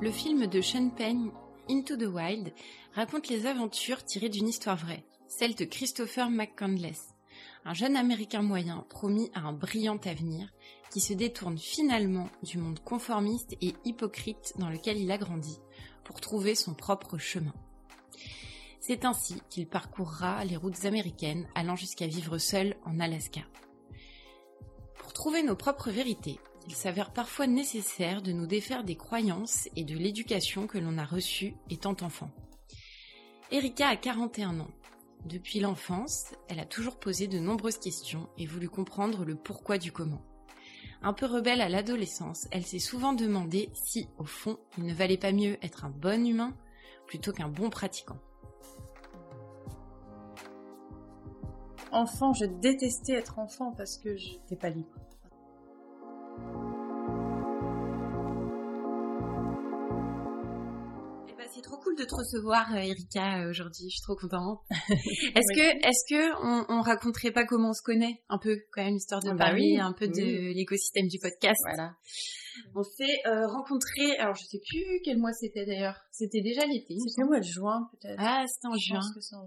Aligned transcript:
Le 0.00 0.10
film 0.10 0.46
de 0.46 0.62
Sean 0.62 0.88
Penn, 0.88 1.30
Into 1.68 1.94
the 1.94 2.06
Wild, 2.06 2.54
raconte 2.94 3.28
les 3.28 3.44
aventures 3.44 4.02
tirées 4.02 4.30
d'une 4.30 4.48
histoire 4.48 4.78
vraie, 4.78 5.04
celle 5.28 5.54
de 5.54 5.66
Christopher 5.66 6.30
McCandless, 6.30 7.14
un 7.66 7.74
jeune 7.74 7.96
Américain 7.96 8.40
moyen 8.40 8.86
promis 8.88 9.30
à 9.34 9.40
un 9.40 9.52
brillant 9.52 9.98
avenir 10.06 10.48
qui 10.90 11.00
se 11.00 11.12
détourne 11.12 11.58
finalement 11.58 12.30
du 12.42 12.56
monde 12.56 12.80
conformiste 12.80 13.54
et 13.60 13.74
hypocrite 13.84 14.54
dans 14.56 14.70
lequel 14.70 14.96
il 14.96 15.10
a 15.10 15.18
grandi 15.18 15.58
pour 16.02 16.22
trouver 16.22 16.54
son 16.54 16.72
propre 16.72 17.18
chemin. 17.18 17.52
C'est 18.80 19.04
ainsi 19.04 19.34
qu'il 19.50 19.68
parcourra 19.68 20.46
les 20.46 20.56
routes 20.56 20.86
américaines 20.86 21.46
allant 21.54 21.76
jusqu'à 21.76 22.06
vivre 22.06 22.38
seul 22.38 22.74
en 22.86 23.00
Alaska. 23.00 23.42
Pour 24.98 25.12
trouver 25.12 25.42
nos 25.42 25.56
propres 25.56 25.90
vérités, 25.90 26.40
il 26.70 26.76
s'avère 26.76 27.12
parfois 27.12 27.48
nécessaire 27.48 28.22
de 28.22 28.30
nous 28.30 28.46
défaire 28.46 28.84
des 28.84 28.94
croyances 28.94 29.68
et 29.74 29.82
de 29.82 29.98
l'éducation 29.98 30.68
que 30.68 30.78
l'on 30.78 30.98
a 30.98 31.04
reçue 31.04 31.56
étant 31.68 31.96
enfant. 32.00 32.30
Erika 33.50 33.88
a 33.88 33.96
41 33.96 34.60
ans. 34.60 34.70
Depuis 35.24 35.58
l'enfance, 35.58 36.26
elle 36.48 36.60
a 36.60 36.64
toujours 36.64 37.00
posé 37.00 37.26
de 37.26 37.40
nombreuses 37.40 37.80
questions 37.80 38.28
et 38.38 38.46
voulu 38.46 38.68
comprendre 38.68 39.24
le 39.24 39.34
pourquoi 39.34 39.78
du 39.78 39.90
comment. 39.90 40.22
Un 41.02 41.12
peu 41.12 41.26
rebelle 41.26 41.60
à 41.60 41.68
l'adolescence, 41.68 42.46
elle 42.52 42.64
s'est 42.64 42.78
souvent 42.78 43.14
demandé 43.14 43.70
si, 43.74 44.08
au 44.18 44.24
fond, 44.24 44.56
il 44.78 44.84
ne 44.84 44.94
valait 44.94 45.18
pas 45.18 45.32
mieux 45.32 45.58
être 45.62 45.84
un 45.84 45.90
bon 45.90 46.24
humain 46.24 46.56
plutôt 47.08 47.32
qu'un 47.32 47.48
bon 47.48 47.68
pratiquant. 47.68 48.20
Enfant, 51.90 52.32
je 52.32 52.44
détestais 52.44 53.14
être 53.14 53.40
enfant 53.40 53.72
parce 53.72 53.98
que 53.98 54.16
j'étais 54.16 54.54
pas 54.54 54.70
libre. 54.70 55.09
C'est 61.54 61.62
trop 61.62 61.78
cool 61.78 61.96
de 61.96 62.04
te 62.04 62.14
recevoir, 62.14 62.72
euh, 62.72 62.78
Erika, 62.78 63.40
euh, 63.40 63.50
aujourd'hui. 63.50 63.88
Je 63.90 63.96
suis 63.96 64.02
trop 64.02 64.16
contente. 64.16 64.60
est-ce 64.70 65.52
que, 65.54 65.88
est-ce 65.88 66.04
que 66.08 66.22
on, 66.44 66.64
on 66.68 66.80
raconterait 66.80 67.32
pas 67.32 67.44
comment 67.44 67.70
on 67.70 67.72
se 67.72 67.82
connaît 67.82 68.22
un 68.28 68.38
peu, 68.38 68.56
quand 68.72 68.84
même, 68.84 68.96
histoire 68.96 69.20
de 69.20 69.30
Ah 69.30 69.34
bah 69.34 69.46
parler 69.46 69.74
oui, 69.74 69.80
un 69.80 69.92
peu 69.92 70.06
de 70.08 70.54
l'écosystème 70.54 71.08
du 71.08 71.18
podcast? 71.18 71.60
Voilà. 71.64 71.94
On 72.74 72.82
s'est 72.82 73.18
euh, 73.26 73.46
rencontrés. 73.46 74.16
Alors, 74.18 74.34
je 74.34 74.44
sais 74.44 74.60
plus 74.68 75.00
quel 75.04 75.18
mois 75.18 75.32
c'était 75.32 75.64
d'ailleurs. 75.64 76.00
C'était 76.12 76.42
déjà 76.42 76.66
l'été. 76.66 76.96
C'était 77.06 77.24
au 77.24 77.28
mois 77.28 77.40
de 77.40 77.44
juin, 77.44 77.90
peut-être. 77.92 78.18
Ah, 78.18 78.44
c'était 78.46 78.68
en 78.68 78.76
juin. 78.76 79.00
en. 79.00 79.46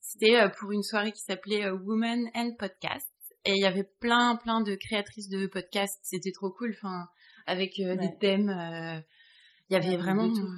C'était 0.00 0.36
euh, 0.36 0.48
pour 0.48 0.72
une 0.72 0.82
soirée 0.82 1.12
qui 1.12 1.22
s'appelait 1.22 1.64
euh, 1.64 1.76
Women 1.76 2.30
and 2.34 2.52
Podcast. 2.58 3.08
Et 3.44 3.52
il 3.52 3.60
y 3.60 3.66
avait 3.66 3.88
plein, 4.00 4.36
plein 4.36 4.60
de 4.60 4.76
créatrices 4.76 5.28
de 5.28 5.46
podcasts. 5.46 5.98
C'était 6.02 6.30
trop 6.32 6.50
cool. 6.50 6.74
Enfin, 6.76 7.06
avec 7.46 7.72
des 7.76 8.16
thèmes. 8.20 9.02
Il 9.84 9.90
y 9.90 9.94
avait 9.94 9.96
vraiment. 9.96 10.28
tout. 10.28 10.48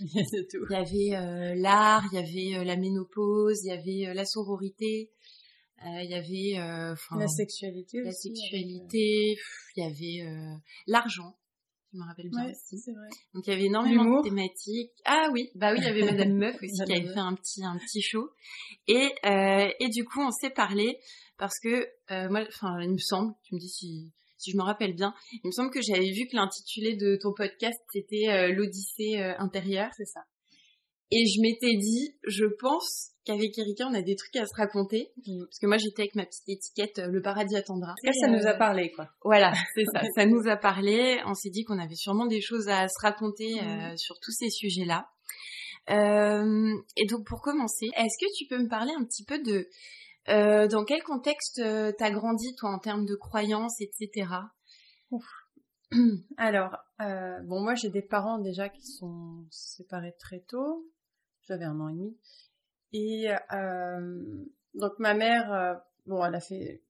Il 0.00 0.06
y 0.14 0.20
a 0.20 0.22
de 0.22 0.46
tout. 0.50 0.64
Il 0.68 0.72
y 0.72 0.76
avait 0.76 1.16
euh, 1.26 1.54
l'art, 1.56 2.04
il 2.12 2.16
y 2.16 2.18
avait 2.18 2.60
euh, 2.60 2.64
la 2.64 2.76
ménopause, 2.76 3.60
il 3.64 3.68
y 3.68 3.72
avait 3.72 4.10
euh, 4.10 4.14
la 4.14 4.24
sororité, 4.24 5.10
il 5.84 6.10
y 6.10 6.14
avait 6.14 6.94
La 7.18 7.28
sexualité 7.28 8.02
la 8.02 8.08
aussi. 8.10 8.28
sexualité, 8.34 9.36
il 9.76 9.82
y 9.82 9.86
avait 10.24 10.30
l'argent. 10.86 11.36
Je 11.92 11.98
me 11.98 12.04
rappelle 12.04 12.28
bien 12.30 12.44
Ouais, 12.44 12.50
aussi. 12.50 12.78
c'est 12.78 12.92
vrai. 12.92 13.08
Donc 13.32 13.46
il 13.46 13.50
y 13.50 13.52
avait 13.54 13.64
énormément 13.64 14.02
L'humour. 14.04 14.22
de 14.22 14.28
thématiques. 14.28 14.90
Ah 15.06 15.28
oui, 15.32 15.50
bah 15.54 15.72
oui, 15.72 15.78
il 15.80 15.84
y 15.84 15.88
avait 15.88 16.04
Madame 16.04 16.32
Meuf 16.36 16.56
aussi 16.62 16.84
qui 16.84 16.92
avait 16.92 17.12
fait 17.14 17.18
un 17.18 17.34
petit 17.34 17.64
un 17.64 17.78
petit 17.78 18.02
show. 18.02 18.28
Et 18.88 19.08
euh, 19.24 19.70
et 19.80 19.88
du 19.88 20.04
coup 20.04 20.20
on 20.20 20.30
s'est 20.30 20.50
parlé 20.50 20.98
parce 21.38 21.58
que 21.60 21.86
euh, 22.10 22.28
moi, 22.28 22.42
enfin 22.48 22.78
il 22.82 22.90
me 22.90 22.98
semble, 22.98 23.32
tu 23.42 23.54
me 23.54 23.60
dis 23.60 23.70
si 23.70 24.12
si 24.38 24.50
je 24.52 24.56
me 24.56 24.62
rappelle 24.62 24.94
bien, 24.94 25.12
il 25.32 25.46
me 25.48 25.52
semble 25.52 25.70
que 25.70 25.80
j'avais 25.82 26.10
vu 26.10 26.26
que 26.26 26.36
l'intitulé 26.36 26.96
de 26.96 27.16
ton 27.20 27.32
podcast 27.34 27.78
c'était 27.92 28.28
euh, 28.28 28.52
l'Odyssée 28.52 29.18
euh, 29.20 29.34
intérieure. 29.38 29.90
C'est 29.96 30.06
ça? 30.06 30.20
Et 31.10 31.24
je 31.26 31.40
m'étais 31.40 31.74
dit, 31.76 32.16
je 32.26 32.44
pense 32.60 33.12
qu'avec 33.24 33.58
Erika 33.58 33.86
on 33.90 33.94
a 33.94 34.02
des 34.02 34.14
trucs 34.14 34.36
à 34.36 34.44
se 34.46 34.54
raconter 34.54 35.10
Mm. 35.26 35.44
parce 35.46 35.58
que 35.58 35.66
moi 35.66 35.76
j'étais 35.78 36.02
avec 36.02 36.14
ma 36.14 36.24
petite 36.26 36.48
étiquette 36.48 36.98
euh, 36.98 37.06
le 37.08 37.20
paradis 37.22 37.56
attendra. 37.56 37.92
Après, 37.92 38.12
ça 38.12 38.28
Et, 38.28 38.30
nous 38.30 38.46
a 38.46 38.54
parlé, 38.54 38.90
quoi. 38.92 39.08
voilà, 39.24 39.52
c'est 39.74 39.84
ça. 39.92 40.02
Ça 40.14 40.26
nous 40.26 40.46
a 40.48 40.56
parlé. 40.56 41.18
On 41.26 41.34
s'est 41.34 41.50
dit 41.50 41.64
qu'on 41.64 41.78
avait 41.78 41.94
sûrement 41.94 42.26
des 42.26 42.40
choses 42.40 42.68
à 42.68 42.88
se 42.88 43.00
raconter 43.00 43.54
Mhm. 43.62 43.96
sur 43.96 44.18
tous 44.20 44.32
ces 44.32 44.50
sujets-là. 44.50 45.08
Euh, 45.90 46.74
et 46.96 47.06
donc 47.06 47.26
pour 47.26 47.40
commencer, 47.40 47.86
est-ce 47.96 48.18
que 48.20 48.30
tu 48.36 48.46
peux 48.46 48.58
me 48.62 48.68
parler 48.68 48.92
un 48.92 49.04
petit 49.04 49.24
peu 49.24 49.38
de 49.42 49.66
euh, 50.28 50.68
dans 50.68 50.84
quel 50.84 51.02
contexte 51.02 51.58
euh, 51.58 51.92
t'as 51.96 52.10
grandi 52.10 52.54
toi 52.56 52.70
en 52.70 52.78
termes 52.78 53.06
de 53.06 53.14
croyances, 53.14 53.80
etc. 53.80 54.26
Alors, 56.36 56.76
euh, 57.00 57.40
bon, 57.42 57.60
moi, 57.60 57.74
j'ai 57.74 57.88
des 57.88 58.02
parents 58.02 58.38
déjà 58.38 58.68
qui 58.68 58.86
sont 58.86 59.46
séparés 59.50 60.14
très 60.18 60.40
tôt. 60.40 60.86
J'avais 61.46 61.64
un 61.64 61.80
an 61.80 61.88
et 61.88 61.94
demi. 61.94 62.16
Et 62.92 63.30
euh, 63.54 64.44
donc, 64.74 64.98
ma 64.98 65.14
mère, 65.14 65.52
euh, 65.52 65.74
bon, 66.06 66.24
elle 66.24 66.34
a 66.34 66.40
fait 66.40 66.82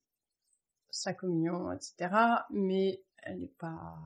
sa 0.89 1.13
communion, 1.13 1.71
etc. 1.71 2.09
Mais 2.51 3.01
elle 3.23 3.39
n'est 3.39 3.53
pas... 3.59 3.97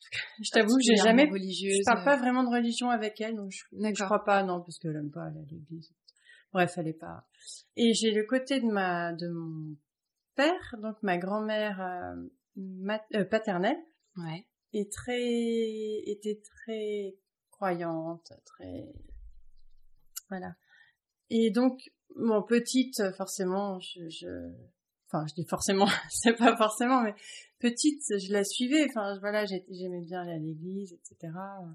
Je 0.40 0.50
t'avoue 0.50 0.76
que 0.76 0.82
j'ai 0.82 0.96
jamais... 0.96 1.28
religieuse. 1.28 1.78
Je 1.78 1.84
parle 1.84 2.04
pas 2.04 2.16
vraiment 2.16 2.44
de 2.44 2.54
religion 2.54 2.90
avec 2.90 3.20
elle, 3.20 3.34
donc 3.34 3.50
je, 3.50 3.64
je 3.72 4.04
crois 4.04 4.24
pas, 4.24 4.42
non, 4.44 4.60
parce 4.60 4.78
qu'elle 4.78 4.96
aime 4.96 5.10
pas 5.10 5.24
aller 5.24 5.40
à 5.40 5.44
l'église. 5.50 5.92
Bref, 6.52 6.74
elle 6.78 6.88
est 6.88 6.92
pas... 6.98 7.28
Et 7.76 7.92
j'ai 7.94 8.10
le 8.10 8.24
côté 8.24 8.60
de 8.60 8.66
ma 8.66 9.12
de 9.12 9.28
mon 9.28 9.76
père, 10.34 10.74
donc 10.80 10.96
ma 11.02 11.18
grand-mère 11.18 11.80
euh, 11.80 12.28
mat- 12.56 13.06
euh, 13.14 13.24
paternelle, 13.24 13.78
Ouais. 14.16 14.46
est 14.72 14.90
très 14.92 15.20
était 16.06 16.40
très 16.42 17.16
croyante, 17.50 18.32
très 18.44 18.92
voilà. 20.28 20.54
Et 21.30 21.50
donc 21.50 21.80
bon 22.16 22.42
petite 22.42 23.02
forcément 23.16 23.78
je, 23.80 24.08
je... 24.08 24.52
enfin 25.06 25.26
je 25.26 25.34
dis 25.34 25.44
forcément 25.46 25.86
c'est 26.10 26.34
pas 26.34 26.56
forcément 26.56 27.02
mais 27.02 27.14
petite 27.60 28.02
je 28.08 28.32
la 28.32 28.44
suivais 28.44 28.86
enfin 28.88 29.18
voilà 29.20 29.44
j'ai- 29.44 29.66
j'aimais 29.70 30.00
bien 30.00 30.22
aller 30.22 30.32
à 30.32 30.38
l'église 30.38 30.92
etc. 30.94 31.32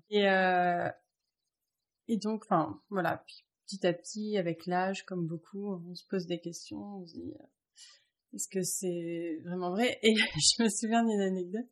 Et 0.09 0.27
euh... 0.27 0.89
et 2.07 2.17
donc 2.17 2.43
enfin 2.45 2.81
voilà 2.89 3.23
puis 3.25 3.45
petit 3.65 3.85
à 3.85 3.93
petit 3.93 4.37
avec 4.37 4.65
l'âge 4.65 5.03
comme 5.03 5.27
beaucoup 5.27 5.73
on 5.73 5.95
se 5.95 6.05
pose 6.07 6.27
des 6.27 6.39
questions 6.39 6.97
on 6.97 7.05
se 7.05 7.13
dit 7.13 7.33
euh, 7.39 7.45
est-ce 8.33 8.47
que 8.47 8.63
c'est 8.63 9.39
vraiment 9.45 9.69
vrai? 9.69 9.99
Et 10.01 10.15
je 10.15 10.63
me 10.63 10.69
souviens 10.69 11.03
d'une 11.03 11.21
anecdote 11.21 11.67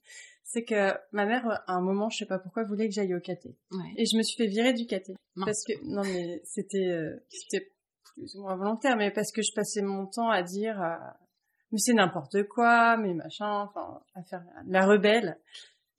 c'est 0.51 0.65
que 0.65 0.91
ma 1.13 1.25
mère, 1.25 1.47
à 1.47 1.75
un 1.75 1.81
moment, 1.81 2.09
je 2.09 2.17
sais 2.17 2.25
pas 2.25 2.37
pourquoi, 2.37 2.63
voulait 2.65 2.89
que 2.89 2.93
j'aille 2.93 3.15
au 3.15 3.21
caté. 3.21 3.55
Ouais. 3.71 3.93
Et 3.95 4.05
je 4.05 4.17
me 4.17 4.21
suis 4.21 4.35
fait 4.35 4.49
virer 4.49 4.73
du 4.73 4.85
caté. 4.85 5.15
Parce 5.35 5.63
que, 5.63 5.73
non 5.85 6.01
mais 6.03 6.41
c'était, 6.43 6.89
euh, 6.89 7.15
c'était 7.29 7.71
plus 8.03 8.35
ou 8.35 8.41
moins 8.41 8.57
volontaire, 8.57 8.97
mais 8.97 9.11
parce 9.11 9.31
que 9.31 9.41
je 9.41 9.53
passais 9.55 9.81
mon 9.81 10.07
temps 10.07 10.29
à 10.29 10.43
dire, 10.43 10.81
euh, 10.81 10.97
mais 11.71 11.77
c'est 11.77 11.93
n'importe 11.93 12.43
quoi, 12.49 12.97
mais 12.97 13.13
machin, 13.13 13.61
enfin, 13.61 14.01
à 14.13 14.23
faire 14.23 14.43
la, 14.43 14.81
la 14.81 14.85
rebelle. 14.85 15.39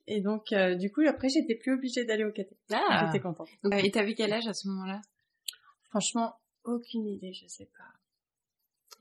Et 0.05 0.21
donc, 0.21 0.51
euh, 0.51 0.75
du 0.75 0.91
coup, 0.91 1.01
après, 1.07 1.29
j'étais 1.29 1.55
plus 1.55 1.73
obligée 1.73 2.05
d'aller 2.05 2.25
au 2.25 2.31
caté. 2.31 2.55
Ah. 2.71 3.05
J'étais 3.07 3.23
contente. 3.23 3.49
Donc, 3.63 3.73
et 3.83 3.89
t'avais 3.89 4.13
quel 4.13 4.33
âge 4.33 4.47
à 4.47 4.53
ce 4.53 4.67
moment-là? 4.67 5.01
Franchement, 5.93 6.33
aucune 6.63 7.05
idée, 7.05 7.33
je 7.33 7.45
sais 7.45 7.67
pas. 7.77 7.83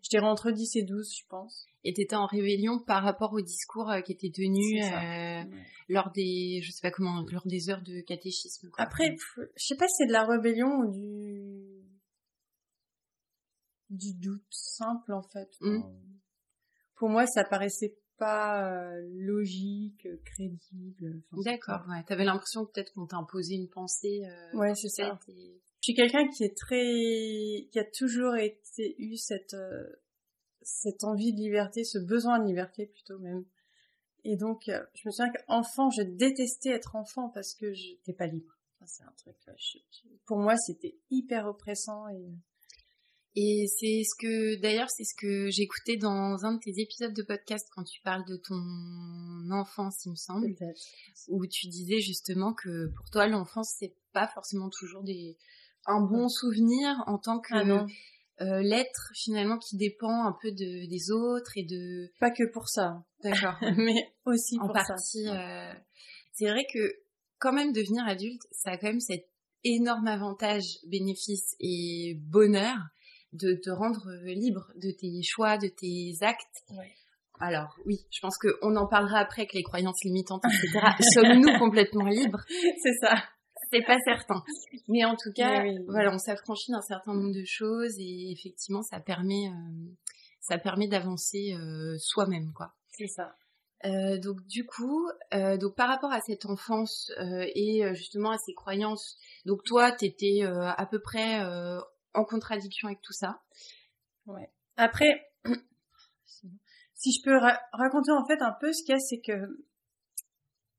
Je 0.03 0.11
dirais 0.11 0.27
entre 0.27 0.51
10 0.51 0.77
et 0.77 0.83
12, 0.83 1.11
je 1.17 1.25
pense. 1.27 1.65
Et 1.85 1.95
t'étais 1.95 2.17
en 2.17 2.27
rébellion 2.27 2.79
par 2.81 3.03
rapport 3.03 3.33
au 3.33 3.41
discours 3.41 3.89
euh, 3.89 4.03
qui 4.03 4.13
était 4.13 4.31
tenu 4.31 4.83
euh, 4.83 4.87
Ouais. 4.91 5.65
lors 5.89 6.11
des, 6.13 6.61
je 6.63 6.71
sais 6.71 6.83
pas 6.83 6.91
comment, 6.91 7.25
lors 7.31 7.47
des 7.47 7.71
heures 7.71 7.81
de 7.81 8.03
catéchisme. 8.03 8.69
quoi. 8.69 8.85
Après, 8.85 9.17
je 9.57 9.65
sais 9.65 9.77
pas 9.77 9.87
si 9.89 9.95
c'est 9.99 10.07
de 10.07 10.13
la 10.13 10.27
rébellion 10.27 10.69
ou 10.81 10.91
du 10.93 11.83
du 13.89 14.13
doute 14.15 14.45
simple 14.51 15.13
en 15.15 15.23
fait. 15.23 15.51
Mm. 15.61 15.81
Pour 16.97 17.09
moi, 17.09 17.27
ça 17.27 17.45
paraissait 17.45 17.97
pas 18.19 18.71
euh, 18.71 19.01
logique, 19.15 20.07
crédible. 20.27 21.23
Enfin, 21.33 21.43
D'accord, 21.43 21.85
ouais. 21.89 22.03
T'avais 22.05 22.25
l'impression 22.25 22.67
peut-être 22.67 22.93
qu'on 22.93 23.07
t'a 23.07 23.17
imposé 23.17 23.55
une 23.55 23.69
pensée. 23.69 24.23
Euh, 24.27 24.59
Ouais, 24.59 24.75
c'est 24.75 24.89
ça. 24.89 25.19
et- 25.29 25.61
Je 25.83 25.87
suis 25.87 25.95
quelqu'un 25.95 26.29
qui 26.29 26.45
est 26.45 26.57
très, 26.57 27.69
qui 27.73 27.79
a 27.79 27.85
toujours 27.85 28.37
été 28.37 28.95
eu 28.99 29.17
cette 29.17 29.55
euh, 29.55 29.85
cette 30.63 31.03
envie 31.03 31.33
de 31.33 31.39
liberté, 31.39 31.83
ce 31.83 31.99
besoin 31.99 32.39
de 32.39 32.47
liberté 32.47 32.87
plutôt 32.87 33.19
même. 33.19 33.45
Et 34.23 34.37
donc, 34.37 34.69
euh, 34.69 34.81
je 34.95 35.09
me 35.09 35.11
souviens 35.11 35.33
qu'enfant, 35.33 35.91
je 35.91 36.03
détestais 36.03 36.71
être 36.71 36.95
enfant 36.95 37.31
parce 37.31 37.55
que 37.57 37.73
j'étais 37.75 38.13
pas 38.13 38.29
libre. 38.29 38.57
Enfin, 38.77 38.87
c'est 38.87 39.03
un 39.03 39.13
truc. 39.17 39.35
euh, 39.49 39.53
je- 39.59 39.79
je- 39.91 40.09
pour 40.25 40.39
moi, 40.39 40.57
c'était 40.57 40.97
hyper 41.11 41.47
oppressant 41.49 42.09
et 42.09 42.31
Et 43.35 43.67
c'est 43.67 44.03
ce 44.05 44.15
que, 44.21 44.61
d'ailleurs, 44.61 44.91
c'est 44.91 45.05
ce 45.05 45.15
que 45.17 45.51
j'écoutais 45.51 45.97
dans 45.97 46.45
un 46.45 46.53
de 46.57 46.59
tes 46.61 46.79
épisodes 46.79 47.15
de 47.15 47.23
podcast 47.23 47.67
quand 47.75 47.83
tu 47.83 47.99
parles 48.03 48.27
de 48.29 48.37
ton 48.37 48.61
enfance, 49.51 50.05
il 50.05 50.11
me 50.11 50.17
semble, 50.17 50.47
où 51.29 51.47
tu 51.47 51.67
disais 51.69 51.99
justement 52.01 52.53
que 52.53 52.89
pour 52.95 53.09
toi, 53.11 53.27
l'enfance, 53.27 53.75
c'est 53.79 53.95
pas 54.13 54.29
forcément 54.29 54.69
toujours 54.69 55.03
des, 55.03 55.39
un 55.87 56.01
bon 56.01 56.29
souvenir 56.29 57.03
en 57.07 57.19
tant 57.19 57.41
que 57.41 57.55
Ah 57.55 57.87
euh, 58.41 58.61
l'être 58.63 59.13
finalement 59.15 59.59
qui 59.59 59.77
dépend 59.77 60.25
un 60.27 60.35
peu 60.41 60.51
de, 60.51 60.89
des 60.89 61.11
autres 61.13 61.53
et 61.57 61.65
de, 61.65 62.11
pas 62.19 62.31
que 62.31 62.45
pour 62.51 62.69
ça, 62.69 63.05
d'accord, 63.23 63.57
mais 63.77 64.13
aussi 64.25 64.59
en 64.59 64.67
pour 64.67 64.73
partie. 64.73 65.29
euh, 65.29 65.73
C'est 66.33 66.49
vrai 66.49 66.65
que 66.73 66.79
quand 67.39 67.53
même 67.53 67.73
devenir 67.73 68.05
adulte, 68.07 68.43
ça 68.51 68.71
a 68.71 68.79
quand 68.79 68.89
même 68.89 69.01
cet 69.01 69.29
énorme 69.65 70.09
avantage, 70.09 70.65
bénéfice 70.89 71.55
et 71.61 72.17
bonheur 72.21 72.77
de 73.33 73.55
te 73.63 73.71
rendre 73.71 74.11
libre 74.25 74.73
de 74.77 74.91
tes 74.91 75.23
choix, 75.23 75.57
de 75.57 75.69
tes 75.69 76.15
actes. 76.23 76.65
Alors 77.39 77.77
oui, 77.87 78.07
je 78.11 78.21
pense 78.21 78.39
qu'on 78.39 78.77
en 78.77 78.87
parlera 78.87 79.19
après 79.19 79.43
avec 79.43 79.53
les 79.53 79.63
croyances 79.63 80.03
limitantes, 80.05 80.43
etc. 80.45 80.87
Sommes-nous 81.15 81.59
complètement 81.59 82.07
libres? 82.07 82.45
C'est 82.49 82.95
ça. 83.01 83.23
C'est 83.73 83.85
pas 83.87 83.99
certain. 84.05 84.45
Mais 84.89 85.05
en 85.05 85.17
tout 85.17 85.33
cas, 85.35 85.65
voilà, 85.89 86.13
on 86.13 86.19
s'affranchit 86.19 86.73
d'un 86.73 86.83
certain 86.83 87.15
nombre 87.15 87.35
de 87.35 87.45
choses 87.47 87.99
et 87.99 88.31
effectivement, 88.31 88.83
ça 88.83 89.01
permet, 89.01 89.49
euh, 89.49 89.95
ça 90.41 90.59
permet 90.59 90.89
d'avancer 90.89 91.55
euh, 91.55 91.97
soi-même, 91.99 92.53
quoi. 92.53 92.75
C'est 92.91 93.07
ça. 93.07 93.35
Euh, 93.85 94.19
donc 94.19 94.47
du 94.47 94.65
coup, 94.65 95.09
euh, 95.35 95.57
donc 95.57 95.75
par 95.75 95.89
rapport 95.89 96.13
à 96.13 96.21
cette 96.21 96.47
enfance 96.47 97.11
euh, 97.19 97.45
et 97.55 97.83
justement 97.95 98.31
à 98.31 98.39
ces 98.39 98.55
croyances, 98.55 99.17
donc 99.45 99.65
toi, 99.65 99.91
t'étais 99.91 100.43
à 100.45 100.87
peu 100.87 101.01
près 101.01 101.41
en 102.15 102.25
contradiction 102.25 102.89
avec 102.89 103.01
tout 103.01 103.13
ça. 103.13 103.41
Ouais. 104.27 104.51
Après, 104.77 105.33
si 106.95 107.11
je 107.11 107.23
peux 107.25 107.37
raconter 107.73 108.13
en 108.13 108.25
fait 108.27 108.41
un 108.43 108.55
peu 108.61 108.73
ce 108.73 108.85
qu'il 108.85 108.93
y 108.93 108.97
a, 108.97 109.01
c'est 109.01 109.21
que 109.21 109.65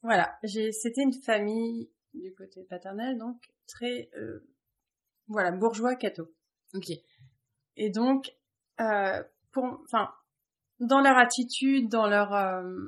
voilà, 0.01 0.37
j'ai, 0.43 0.71
c'était 0.71 1.01
une 1.01 1.13
famille 1.13 1.89
du 2.13 2.33
côté 2.33 2.63
paternel, 2.63 3.17
donc 3.17 3.37
très 3.67 4.09
voilà 5.27 5.51
bourgeois 5.51 5.95
catho. 5.95 6.33
Ok. 6.73 6.91
Et 7.75 7.89
donc, 7.89 8.35
pour, 9.51 9.81
enfin, 9.83 10.11
dans 10.79 11.01
leur 11.01 11.17
attitude, 11.17 11.89
dans 11.89 12.07
leur 12.07 12.33
euh, 12.33 12.87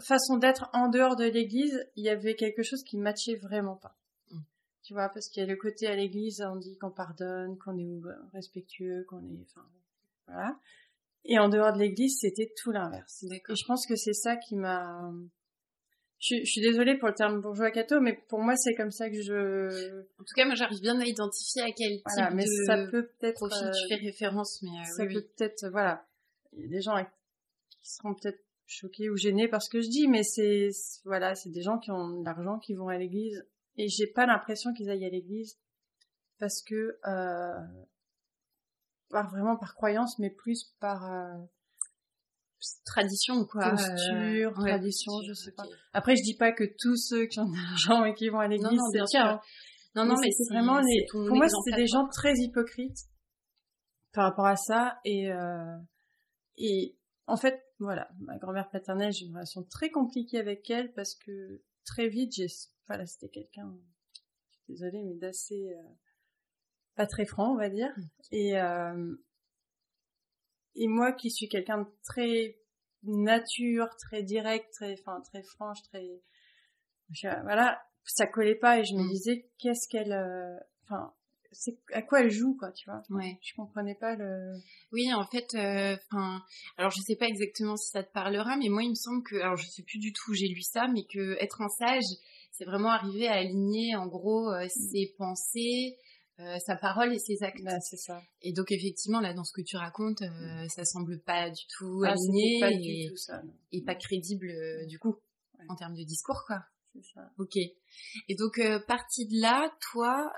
façon 0.00 0.36
d'être 0.36 0.70
en 0.72 0.88
dehors 0.88 1.16
de 1.16 1.24
l'église, 1.24 1.84
il 1.96 2.04
y 2.04 2.08
avait 2.08 2.34
quelque 2.34 2.62
chose 2.62 2.82
qui 2.84 2.98
matchait 2.98 3.36
vraiment 3.36 3.76
pas. 3.76 3.96
Mm. 4.30 4.38
Tu 4.82 4.94
vois, 4.94 5.08
parce 5.08 5.28
qu'il 5.28 5.42
y 5.42 5.44
a 5.44 5.48
le 5.48 5.56
côté 5.56 5.86
à 5.86 5.96
l'église, 5.96 6.42
on 6.42 6.56
dit 6.56 6.76
qu'on 6.78 6.90
pardonne, 6.90 7.58
qu'on 7.58 7.76
est 7.78 8.00
respectueux, 8.32 9.04
qu'on 9.08 9.22
est, 9.24 9.42
enfin, 9.42 9.66
voilà. 10.26 10.58
Et 11.24 11.38
en 11.38 11.48
dehors 11.48 11.72
de 11.72 11.78
l'église, 11.78 12.18
c'était 12.20 12.52
tout 12.56 12.72
l'inverse. 12.72 13.24
Et 13.24 13.42
je 13.48 13.64
pense 13.64 13.86
que 13.86 13.94
c'est 13.94 14.12
ça 14.12 14.36
qui 14.36 14.56
m'a, 14.56 15.12
je, 16.22 16.44
suis 16.44 16.60
désolée 16.60 16.96
pour 16.96 17.08
le 17.08 17.14
terme 17.14 17.40
bourgeois 17.40 17.72
catho, 17.72 18.00
mais 18.00 18.14
pour 18.28 18.38
moi, 18.38 18.54
c'est 18.56 18.74
comme 18.74 18.92
ça 18.92 19.10
que 19.10 19.20
je. 19.20 20.02
En 20.20 20.24
tout 20.24 20.34
cas, 20.36 20.44
moi, 20.44 20.54
j'arrive 20.54 20.80
bien 20.80 20.98
à 21.00 21.04
identifier 21.04 21.62
à 21.62 21.72
quel 21.76 21.98
voilà, 22.06 22.28
type 22.28 22.36
mais 22.36 22.44
de 22.44 22.64
ça 22.64 22.76
peut 22.90 23.06
peut-être. 23.06 23.34
profil 23.34 23.70
tu 23.72 23.88
fais 23.88 24.00
référence, 24.00 24.62
mais 24.62 24.70
euh, 24.70 24.84
ça 24.84 25.06
peut 25.06 25.26
peut-être, 25.36 25.68
voilà. 25.70 26.06
Il 26.52 26.62
y 26.62 26.64
a 26.66 26.68
des 26.68 26.80
gens 26.80 26.94
qui 27.70 27.90
seront 27.90 28.14
peut-être 28.14 28.40
choqués 28.66 29.10
ou 29.10 29.16
gênés 29.16 29.48
par 29.48 29.62
ce 29.62 29.68
que 29.68 29.80
je 29.80 29.88
dis, 29.88 30.06
mais 30.06 30.22
c'est 30.22 30.70
voilà, 31.04 31.34
c'est 31.34 31.50
des 31.50 31.62
gens 31.62 31.78
qui 31.78 31.90
ont 31.90 32.20
de 32.20 32.24
l'argent 32.24 32.58
qui 32.58 32.74
vont 32.74 32.88
à 32.88 32.98
l'église 32.98 33.44
et 33.76 33.88
j'ai 33.88 34.06
pas 34.06 34.26
l'impression 34.26 34.72
qu'ils 34.72 34.90
aillent 34.90 35.04
à 35.04 35.10
l'église 35.10 35.58
parce 36.38 36.62
que 36.62 36.98
euh, 37.06 37.60
par 39.10 39.30
vraiment 39.30 39.56
par 39.56 39.74
croyance, 39.74 40.18
mais 40.18 40.30
plus 40.30 40.72
par 40.78 41.12
euh, 41.12 41.36
tradition 42.84 43.44
quoi, 43.44 43.70
posture, 43.70 44.50
euh, 44.50 44.66
tradition, 44.66 45.12
je 45.26 45.32
sais 45.32 45.52
pas. 45.52 45.64
Après, 45.92 46.16
je 46.16 46.22
dis 46.22 46.36
pas 46.36 46.52
que 46.52 46.64
tous 46.78 46.96
ceux 46.96 47.26
qui 47.26 47.40
ont 47.40 47.48
de 47.48 47.56
l'argent 47.56 48.04
et 48.04 48.14
qui 48.14 48.28
vont 48.28 48.40
à 48.40 48.48
l'église, 48.48 48.80
c'est 48.92 49.02
bien. 49.12 49.40
Non, 49.94 50.06
non, 50.06 50.14
mais, 50.20 50.30
c'est 50.30 50.52
vraiment 50.52 50.80
les. 50.80 51.06
Pour 51.10 51.36
moi, 51.36 51.46
c'est 51.48 51.76
des 51.76 51.86
gens 51.86 52.08
très 52.08 52.34
hypocrites 52.36 52.98
par 54.12 54.24
rapport 54.24 54.46
à 54.46 54.56
ça 54.56 54.98
et 55.04 55.30
euh, 55.30 55.76
et 56.56 56.96
en 57.26 57.36
fait, 57.36 57.62
voilà, 57.78 58.08
ma 58.20 58.38
grand-mère 58.38 58.68
paternelle, 58.70 59.12
j'ai 59.12 59.26
une 59.26 59.34
relation 59.34 59.62
très 59.64 59.90
compliquée 59.90 60.38
avec 60.38 60.68
elle 60.70 60.92
parce 60.92 61.14
que 61.14 61.62
très 61.84 62.08
vite, 62.08 62.32
j'ai, 62.34 62.46
voilà, 62.86 63.06
c'était 63.06 63.28
quelqu'un, 63.28 63.72
je 64.50 64.56
suis 64.56 64.64
désolée, 64.68 65.02
mais 65.02 65.14
d'assez, 65.14 65.72
euh, 65.72 65.82
pas 66.94 67.06
très 67.06 67.24
franc, 67.24 67.52
on 67.52 67.56
va 67.56 67.68
dire. 67.68 67.90
Et, 68.30 68.54
et 70.74 70.88
moi 70.88 71.12
qui 71.12 71.30
suis 71.30 71.48
quelqu'un 71.48 71.78
de 71.78 71.88
très 72.04 72.56
nature, 73.04 73.88
très 73.98 74.22
direct, 74.22 74.72
très, 74.72 74.94
enfin, 75.00 75.20
très 75.22 75.42
franche, 75.42 75.82
très, 75.82 76.22
voilà, 77.42 77.82
ça 78.04 78.26
collait 78.26 78.54
pas 78.54 78.78
et 78.78 78.84
je 78.84 78.94
me 78.94 79.02
mm. 79.02 79.08
disais, 79.10 79.50
qu'est-ce 79.58 79.88
qu'elle, 79.88 80.12
euh, 80.12 80.56
enfin, 80.84 81.12
c'est 81.52 81.78
à 81.92 82.02
quoi 82.02 82.20
elle 82.20 82.30
joue 82.30 82.56
quoi 82.56 82.72
tu 82.72 82.88
vois 82.88 83.02
ouais 83.10 83.38
je 83.42 83.54
comprenais 83.54 83.94
pas 83.94 84.16
le 84.16 84.54
oui 84.90 85.12
en 85.12 85.26
fait 85.26 85.54
euh, 85.54 85.96
enfin 86.10 86.42
alors 86.78 86.90
je 86.90 87.00
sais 87.02 87.14
pas 87.14 87.26
exactement 87.26 87.76
si 87.76 87.90
ça 87.90 88.02
te 88.02 88.10
parlera 88.10 88.56
mais 88.56 88.70
moi 88.70 88.82
il 88.82 88.90
me 88.90 88.94
semble 88.94 89.22
que 89.22 89.36
alors 89.36 89.56
je 89.56 89.66
sais 89.66 89.82
plus 89.82 89.98
du 89.98 90.14
tout 90.14 90.30
où 90.30 90.34
j'ai 90.34 90.48
lu 90.48 90.62
ça 90.62 90.88
mais 90.88 91.04
que 91.04 91.36
être 91.42 91.60
un 91.60 91.68
sage 91.68 92.04
c'est 92.52 92.64
vraiment 92.64 92.90
arriver 92.90 93.28
à 93.28 93.34
aligner 93.34 93.94
en 93.96 94.06
gros 94.06 94.50
euh, 94.50 94.64
mm. 94.64 94.68
ses 94.70 95.14
pensées 95.18 95.98
euh, 96.40 96.58
sa 96.58 96.76
parole 96.76 97.12
et 97.12 97.18
ses 97.18 97.42
actes. 97.42 97.62
Bah, 97.62 97.80
c'est 97.80 97.96
ça. 97.96 98.22
Et 98.40 98.52
donc 98.52 98.72
effectivement 98.72 99.20
là 99.20 99.34
dans 99.34 99.44
ce 99.44 99.52
que 99.52 99.62
tu 99.62 99.76
racontes, 99.76 100.22
mm. 100.22 100.68
ça 100.68 100.84
semble 100.84 101.20
pas 101.20 101.50
du 101.50 101.62
tout 101.76 102.02
ah, 102.04 102.12
aligné 102.12 102.60
pas 102.60 102.70
et, 102.70 102.78
du 102.78 103.10
tout 103.10 103.16
ça, 103.16 103.42
et 103.72 103.82
pas 103.82 103.94
crédible 103.94 104.52
du 104.86 104.98
coup 104.98 105.16
en 105.68 105.76
termes 105.76 105.94
de 105.94 106.04
discours 106.04 106.44
quoi. 106.46 106.62
C'est 106.94 107.14
ça. 107.14 107.30
Ok. 107.38 107.56
Et 107.56 108.34
donc 108.34 108.60
partie 108.86 109.26
de 109.26 109.40
là, 109.40 109.72
toi, 109.92 110.30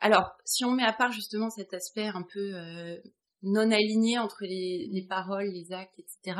alors, 0.00 0.36
si 0.44 0.64
on 0.64 0.72
met 0.72 0.84
à 0.84 0.92
part 0.92 1.12
justement 1.12 1.50
cet 1.50 1.72
aspect 1.72 2.06
un 2.06 2.22
peu 2.22 2.54
euh, 2.54 2.96
non 3.42 3.70
aligné 3.70 4.18
entre 4.18 4.44
les, 4.44 5.06
paroles, 5.08 5.48
les 5.48 5.72
actes, 5.72 5.98
etc., 5.98 6.38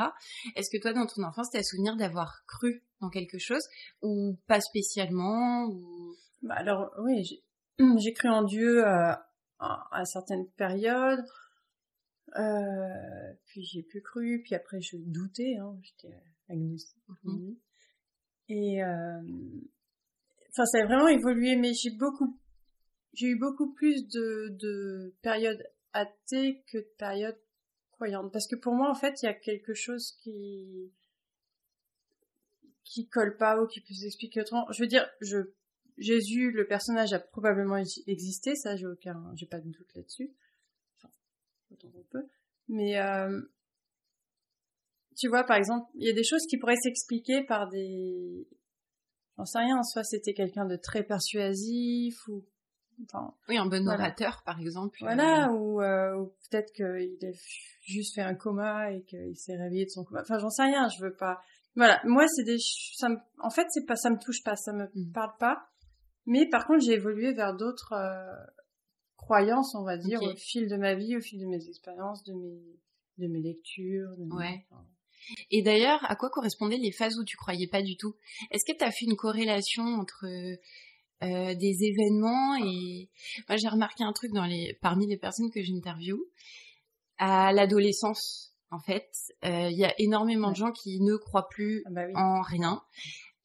est-ce 0.55 0.69
que 0.69 0.81
toi, 0.81 0.93
dans 0.93 1.07
ton 1.07 1.23
enfance, 1.23 1.49
tu 1.51 1.57
as 1.57 1.63
souvenir 1.63 1.95
d'avoir 1.95 2.43
cru 2.47 2.83
dans 3.01 3.09
quelque 3.09 3.39
chose 3.39 3.67
ou 4.01 4.37
pas 4.47 4.61
spécialement 4.61 5.65
ou... 5.65 6.15
bah 6.43 6.55
Alors, 6.57 6.91
oui, 7.03 7.43
j'ai 7.97 8.13
cru 8.13 8.29
en 8.29 8.43
Dieu 8.43 8.85
euh, 8.85 9.13
à, 9.59 10.05
certaines 10.05 10.47
périodes. 10.51 11.25
Euh, 12.37 13.33
puis 13.45 13.63
j'ai 13.63 13.83
plus 13.83 14.01
cru, 14.01 14.41
puis 14.43 14.53
après 14.53 14.81
je 14.81 14.97
doutais, 14.97 15.55
hein, 15.55 15.77
j'étais 15.81 16.13
agnostique. 16.49 16.97
Mmh. 17.23 17.53
Et 18.49 18.83
enfin, 18.83 20.65
ça 20.65 20.79
a 20.81 20.85
vraiment 20.85 21.07
évolué, 21.07 21.55
mais 21.55 21.73
j'ai 21.73 21.91
beaucoup 21.91 22.37
j'ai 23.13 23.27
eu 23.27 23.35
beaucoup 23.35 23.73
plus 23.73 24.07
de, 24.07 24.49
de 24.59 25.15
périodes 25.23 25.63
athées 25.93 26.63
que 26.71 26.77
de 26.77 26.89
périodes 26.97 27.39
croyantes. 27.91 28.31
Parce 28.31 28.47
que 28.47 28.55
pour 28.55 28.73
moi, 28.73 28.91
en 28.91 28.95
fait, 28.95 29.21
il 29.21 29.25
y 29.25 29.29
a 29.29 29.33
quelque 29.33 29.73
chose 29.73 30.11
qui 30.21 30.93
qui 32.83 33.09
colle 33.09 33.35
pas 33.37 33.61
ou 33.61 33.67
qui 33.67 33.81
peut 33.81 33.93
s'expliquer 33.93 34.41
autrement. 34.41 34.71
Je 34.71 34.81
veux 34.81 34.87
dire, 34.87 35.09
je 35.19 35.37
Jésus, 35.97 36.51
le 36.51 36.67
personnage 36.67 37.13
a 37.13 37.19
probablement 37.19 37.77
existé, 37.77 38.55
ça 38.55 38.75
j'ai 38.75 38.85
aucun, 38.85 39.31
j'ai 39.35 39.47
pas 39.47 39.59
de 39.59 39.69
doute 39.69 39.93
là-dessus. 39.95 40.31
Enfin, 40.97 41.09
autant 41.71 41.89
qu'on 41.89 42.03
peut. 42.03 42.27
Mais 42.67 42.99
euh, 42.99 43.41
tu 45.15 45.27
vois, 45.27 45.43
par 45.43 45.57
exemple, 45.57 45.89
il 45.95 46.05
y 46.05 46.09
a 46.09 46.13
des 46.13 46.23
choses 46.23 46.45
qui 46.47 46.57
pourraient 46.57 46.75
s'expliquer 46.75 47.43
par 47.43 47.69
des, 47.69 48.47
j'en 49.37 49.45
sais 49.45 49.59
rien, 49.59 49.81
soit 49.83 50.03
c'était 50.03 50.33
quelqu'un 50.33 50.65
de 50.65 50.75
très 50.75 51.03
persuasif 51.03 52.27
ou 52.27 52.45
oui, 53.47 53.57
un 53.57 53.67
bon 53.67 53.87
orateur, 53.87 54.41
par 54.43 54.59
exemple. 54.59 54.97
Voilà, 55.01 55.51
ou, 55.51 55.81
euh, 55.81 56.15
ou 56.15 56.33
peut-être 56.49 56.73
qu'il 56.73 57.27
a 57.27 57.31
juste 57.83 58.15
fait 58.15 58.21
un 58.21 58.33
coma 58.33 58.91
et 58.91 59.03
qu'il 59.03 59.37
s'est 59.37 59.55
réveillé 59.55 59.85
de 59.85 59.91
son 59.91 60.03
coma. 60.03 60.21
Enfin, 60.21 60.39
j'en 60.39 60.49
sais 60.49 60.63
rien, 60.63 60.87
je 60.89 61.03
veux 61.03 61.13
pas. 61.13 61.39
Voilà, 61.75 62.01
moi, 62.05 62.27
c'est 62.27 62.43
des, 62.43 62.57
ça 62.95 63.09
me... 63.09 63.17
en 63.39 63.51
fait, 63.51 63.67
c'est 63.69 63.85
pas, 63.85 63.95
ça 63.95 64.09
me 64.09 64.17
touche 64.17 64.43
pas, 64.43 64.55
ça 64.55 64.73
me 64.73 64.85
mm. 64.95 65.11
parle 65.13 65.37
pas. 65.39 65.69
Mais 66.27 66.47
par 66.47 66.67
contre, 66.67 66.81
j'ai 66.81 66.93
évolué 66.93 67.33
vers 67.33 67.55
d'autres 67.55 67.93
euh, 67.93 68.35
croyances, 69.15 69.73
on 69.73 69.83
va 69.83 69.97
dire, 69.97 70.21
au 70.21 70.35
fil 70.35 70.67
de 70.67 70.75
ma 70.75 70.93
vie, 70.93 71.17
au 71.17 71.21
fil 71.21 71.39
de 71.39 71.45
mes 71.45 71.67
expériences, 71.67 72.23
de 72.23 72.33
mes, 72.33 72.61
de 73.17 73.27
mes 73.27 73.41
lectures. 73.41 74.09
ouais. 74.31 74.65
Et 75.51 75.61
d'ailleurs, 75.61 75.99
à 76.09 76.15
quoi 76.15 76.29
correspondaient 76.29 76.77
les 76.77 76.91
phases 76.91 77.17
où 77.17 77.25
tu 77.25 77.35
croyais 77.35 77.67
pas 77.67 77.81
du 77.81 77.97
tout? 77.97 78.15
Est-ce 78.51 78.63
que 78.63 78.77
tu 78.77 78.83
as 78.83 78.91
fait 78.91 79.05
une 79.05 79.17
corrélation 79.17 79.83
entre 79.83 80.25
euh, 81.23 81.55
des 81.55 81.83
événements 81.83 82.55
et 82.57 83.09
moi 83.49 83.57
j'ai 83.57 83.67
remarqué 83.67 84.03
un 84.03 84.13
truc 84.13 84.33
dans 84.33 84.45
les 84.45 84.77
parmi 84.83 85.07
les 85.07 85.17
personnes 85.17 85.49
que 85.49 85.63
j'interviewe 85.63 86.19
à 87.17 87.51
l'adolescence 87.53 88.53
en 88.69 88.77
fait 88.77 89.09
euh, 89.43 89.67
il 89.71 89.77
y 89.79 89.83
a 89.83 89.95
énormément 89.97 90.51
de 90.51 90.55
gens 90.55 90.71
qui 90.71 91.01
ne 91.01 91.15
croient 91.15 91.49
plus 91.49 91.81
ah 91.87 91.89
bah 91.89 92.03
en 92.13 92.41
rien 92.43 92.83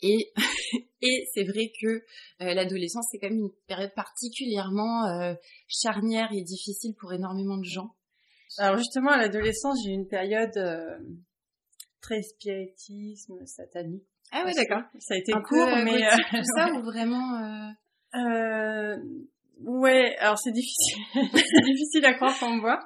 et 0.02 0.32
et 1.02 1.28
c'est 1.32 1.44
vrai 1.44 1.72
que 1.80 2.04
euh, 2.42 2.54
l'adolescence 2.54 3.06
c'est 3.10 3.18
quand 3.18 3.30
même 3.30 3.38
une 3.38 3.52
période 3.66 3.92
particulièrement 3.94 5.34
charnière 5.68 6.30
et 6.32 6.42
difficile 6.42 6.94
pour 6.98 7.12
énormément 7.12 7.56
de 7.56 7.64
gens 7.64 7.94
alors 8.58 8.76
justement 8.76 9.10
à 9.10 9.18
l'adolescence 9.18 9.78
j'ai 9.84 9.90
eu 9.90 9.94
une 9.94 10.08
période 10.08 10.58
très 12.00 12.22
spiritisme 12.22 13.44
satanique 13.46 14.04
ah 14.32 14.44
ouais, 14.46 14.54
d'accord. 14.54 14.82
Ça 14.98 15.14
a 15.14 15.18
été 15.18 15.32
court, 15.32 15.68
mais 15.84 16.06
euh, 16.06 16.16
tout 16.30 16.44
ça 16.56 16.72
ou 16.74 16.82
vraiment. 16.82 17.38
Euh... 17.38 17.68
Euh, 18.14 18.96
ouais, 19.60 20.16
alors 20.18 20.38
c'est 20.38 20.52
difficile, 20.52 21.02
c'est 21.14 21.64
difficile 21.64 22.04
à 22.04 22.14
croire 22.14 22.34
quand 22.38 22.48
on 22.48 22.56
me 22.56 22.60
voit, 22.60 22.80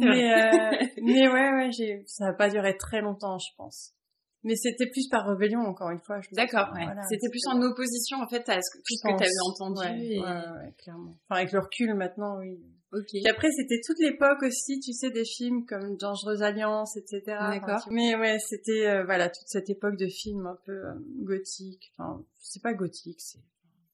mais 0.00 0.32
euh, 0.32 0.86
mais 1.02 1.28
ouais, 1.28 1.50
ouais, 1.52 1.70
j'ai, 1.70 2.02
ça 2.06 2.26
va 2.26 2.32
pas 2.32 2.48
durer 2.48 2.76
très 2.76 3.00
longtemps, 3.00 3.38
je 3.38 3.54
pense. 3.56 3.94
Mais 4.42 4.56
c'était 4.56 4.86
plus 4.86 5.08
par 5.08 5.26
rébellion, 5.26 5.60
encore 5.60 5.90
une 5.90 6.00
fois. 6.00 6.20
D'accord, 6.32 6.72
ouais. 6.74 6.86
c'était 7.08 7.28
plus 7.28 7.46
en 7.46 7.60
opposition, 7.60 8.18
en 8.18 8.28
fait, 8.28 8.48
à 8.48 8.60
ce 8.62 8.70
que, 8.70 8.82
tu 8.82 9.24
avais 9.24 9.30
entendu. 9.46 9.80
Ouais, 9.80 10.20
ouais, 10.20 10.74
clairement. 10.78 11.12
Enfin, 11.28 11.40
avec 11.40 11.52
le 11.52 11.60
recul, 11.60 11.94
maintenant, 11.94 12.38
oui. 12.38 12.58
Ok. 12.92 13.14
Et 13.14 13.28
après, 13.28 13.48
c'était 13.52 13.80
toute 13.86 13.98
l'époque 14.00 14.42
aussi, 14.42 14.80
tu 14.80 14.92
sais, 14.92 15.10
des 15.10 15.24
films 15.24 15.64
comme 15.64 15.96
Dangereuse 15.96 16.42
Alliance, 16.42 16.96
etc. 16.96 17.22
D'accord. 17.26 17.86
mais 17.90 18.16
ouais, 18.16 18.38
c'était, 18.40 18.86
euh, 18.86 19.04
voilà, 19.04 19.28
toute 19.28 19.46
cette 19.46 19.70
époque 19.70 19.96
de 19.96 20.08
films 20.08 20.46
un 20.46 20.58
peu 20.66 20.72
euh, 20.72 20.94
gothiques. 21.22 21.92
Enfin, 21.96 22.24
c'est 22.40 22.62
pas 22.62 22.74
gothique, 22.74 23.20
c'est 23.20 23.38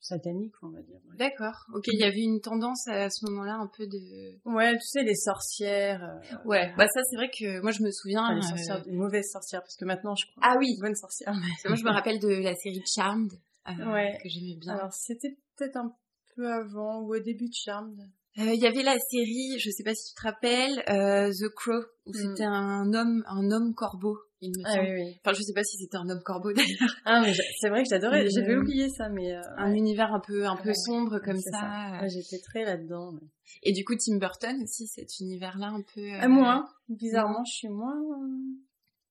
satanique, 0.00 0.54
on 0.62 0.68
va 0.68 0.80
dire. 0.82 1.00
D'accord. 1.18 1.66
Ok, 1.74 1.84
il 1.88 1.98
y 1.98 2.04
avait 2.04 2.22
une 2.22 2.40
tendance 2.40 2.86
à 2.88 3.10
ce 3.10 3.24
moment-là 3.26 3.54
un 3.54 3.66
peu 3.66 3.86
de. 3.86 4.38
Ouais, 4.44 4.72
tu 4.74 4.86
sais, 4.86 5.02
les 5.02 5.14
sorcières. 5.14 6.02
Euh, 6.04 6.48
ouais, 6.48 6.72
bah 6.76 6.86
ça 6.88 7.00
c'est 7.04 7.16
vrai 7.16 7.28
que 7.30 7.60
moi 7.60 7.70
je 7.70 7.82
me 7.82 7.90
souviens. 7.90 8.32
les 8.32 8.44
euh, 8.44 8.48
sorcières, 8.48 8.82
mauvaises 8.88 9.30
sorcières, 9.30 9.62
parce 9.62 9.76
que 9.76 9.84
maintenant 9.84 10.14
je 10.14 10.26
crois. 10.26 10.42
Ah 10.46 10.56
oui. 10.58 10.76
Bonnes 10.80 10.94
sorcières. 10.94 11.34
moi 11.34 11.76
je 11.76 11.84
me 11.84 11.90
rappelle 11.92 12.18
de 12.20 12.28
la 12.28 12.54
série 12.54 12.82
Charmed 12.86 13.32
euh, 13.68 13.92
ouais. 13.92 14.18
que 14.22 14.28
j'aimais 14.28 14.56
bien. 14.60 14.74
Alors 14.74 14.92
c'était 14.92 15.36
peut-être 15.56 15.76
un 15.76 15.94
peu 16.34 16.52
avant 16.52 17.00
ou 17.00 17.14
au 17.14 17.18
début 17.18 17.48
de 17.48 17.54
Charmed. 17.54 18.00
Il 18.38 18.60
y 18.60 18.66
avait 18.66 18.82
la 18.82 18.98
série, 18.98 19.58
je 19.58 19.70
sais 19.70 19.82
pas 19.82 19.94
si 19.94 20.10
tu 20.10 20.14
te 20.14 20.22
rappelles, 20.22 20.84
The 20.86 21.48
Crow, 21.54 21.84
où 22.06 22.10
hmm. 22.10 22.14
c'était 22.14 22.44
un 22.44 22.92
homme, 22.92 23.24
un 23.28 23.50
homme 23.50 23.74
corbeau 23.74 24.18
il 24.42 24.50
me 24.50 24.64
ah, 24.66 24.82
oui, 24.82 25.02
oui. 25.02 25.20
Enfin, 25.24 25.32
je 25.32 25.42
sais 25.42 25.54
pas 25.54 25.64
si 25.64 25.78
c'était 25.78 25.96
un 25.96 26.08
homme 26.10 26.22
corbeau 26.22 26.52
d'ailleurs. 26.54 26.96
Ah, 27.04 27.22
mais 27.22 27.32
c'est 27.58 27.68
vrai 27.68 27.82
que 27.82 27.88
j'adorais. 27.88 28.28
J'avais 28.28 28.52
euh, 28.52 28.60
oublié 28.60 28.88
ça, 28.90 29.08
mais 29.08 29.34
euh, 29.34 29.40
un 29.56 29.72
univers 29.72 30.12
un 30.12 30.20
peu, 30.20 30.46
un 30.46 30.56
peu 30.56 30.72
sombre 30.74 31.18
comme 31.20 31.40
ça. 31.40 32.06
J'étais 32.06 32.42
très 32.42 32.64
là-dedans. 32.64 33.14
Et 33.62 33.72
du 33.72 33.84
coup, 33.84 33.94
Tim 33.94 34.18
Burton 34.18 34.62
aussi, 34.62 34.86
cet 34.88 35.20
univers-là 35.20 35.68
un 35.68 35.82
peu. 35.94 36.00
Euh... 36.00 36.28
moins. 36.28 36.68
Bizarrement, 36.88 37.44
je 37.44 37.52
suis 37.52 37.68
moins. 37.68 37.98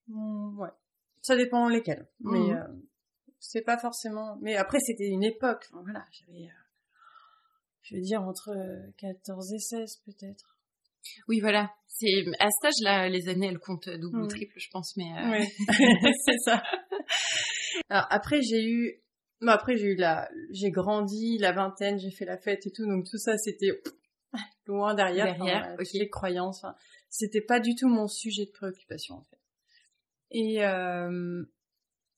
Ouais. 0.08 0.70
Ça 1.22 1.36
dépend 1.36 1.70
lesquels. 1.70 2.08
Mais 2.20 2.54
euh, 2.54 2.64
c'est 3.40 3.64
pas 3.64 3.80
forcément. 3.80 4.38
Mais 4.42 4.56
après, 4.56 4.80
c'était 4.80 5.08
une 5.08 5.24
époque. 5.24 5.66
Enfin, 5.72 5.82
voilà, 5.84 6.06
j'avais. 6.12 6.50
Je 7.86 7.96
veux 7.96 8.02
dire 8.02 8.22
entre 8.24 8.52
14 8.98 9.54
et 9.54 9.60
16 9.60 10.02
peut-être. 10.06 10.58
Oui, 11.28 11.40
voilà. 11.40 11.72
C'est 11.88 12.26
à 12.40 12.50
cet 12.50 12.66
âge-là, 12.66 13.10
les 13.10 13.30
années, 13.30 13.48
elles 13.48 13.60
comptent 13.60 13.90
double 13.90 14.24
ou 14.24 14.28
triple, 14.28 14.56
je 14.58 14.70
pense, 14.72 14.98
mais. 14.98 15.12
Euh... 15.18 15.40
Oui, 15.40 15.48
c'est 16.26 16.38
ça. 16.44 16.64
Alors 17.90 18.08
après, 18.10 18.42
j'ai 18.42 18.66
eu, 18.66 19.02
bon, 19.40 19.50
après 19.50 19.78
j'ai 19.78 19.90
eu 19.90 19.96
la, 19.96 20.28
j'ai 20.52 20.72
grandi, 20.72 21.38
la 21.38 21.52
vingtaine, 21.52 22.00
j'ai 22.00 22.10
fait 22.10 22.26
la 22.26 22.38
fête 22.38 22.66
et 22.66 22.72
tout, 22.72 22.86
donc 22.86 23.06
tout 23.06 23.20
ça, 23.20 23.38
c'était 23.38 23.82
loin 24.66 24.96
derrière. 24.96 25.38
Derrière, 25.38 25.78
les 25.94 26.10
croyances. 26.10 26.64
Enfin, 26.64 26.76
c'était 27.10 27.42
pas 27.42 27.60
du 27.60 27.76
tout 27.76 27.88
mon 27.88 28.08
sujet 28.08 28.46
de 28.46 28.52
préoccupation 28.52 29.16
en 29.16 29.24
fait. 29.24 29.40
Et 30.32 30.66
euh, 30.66 31.44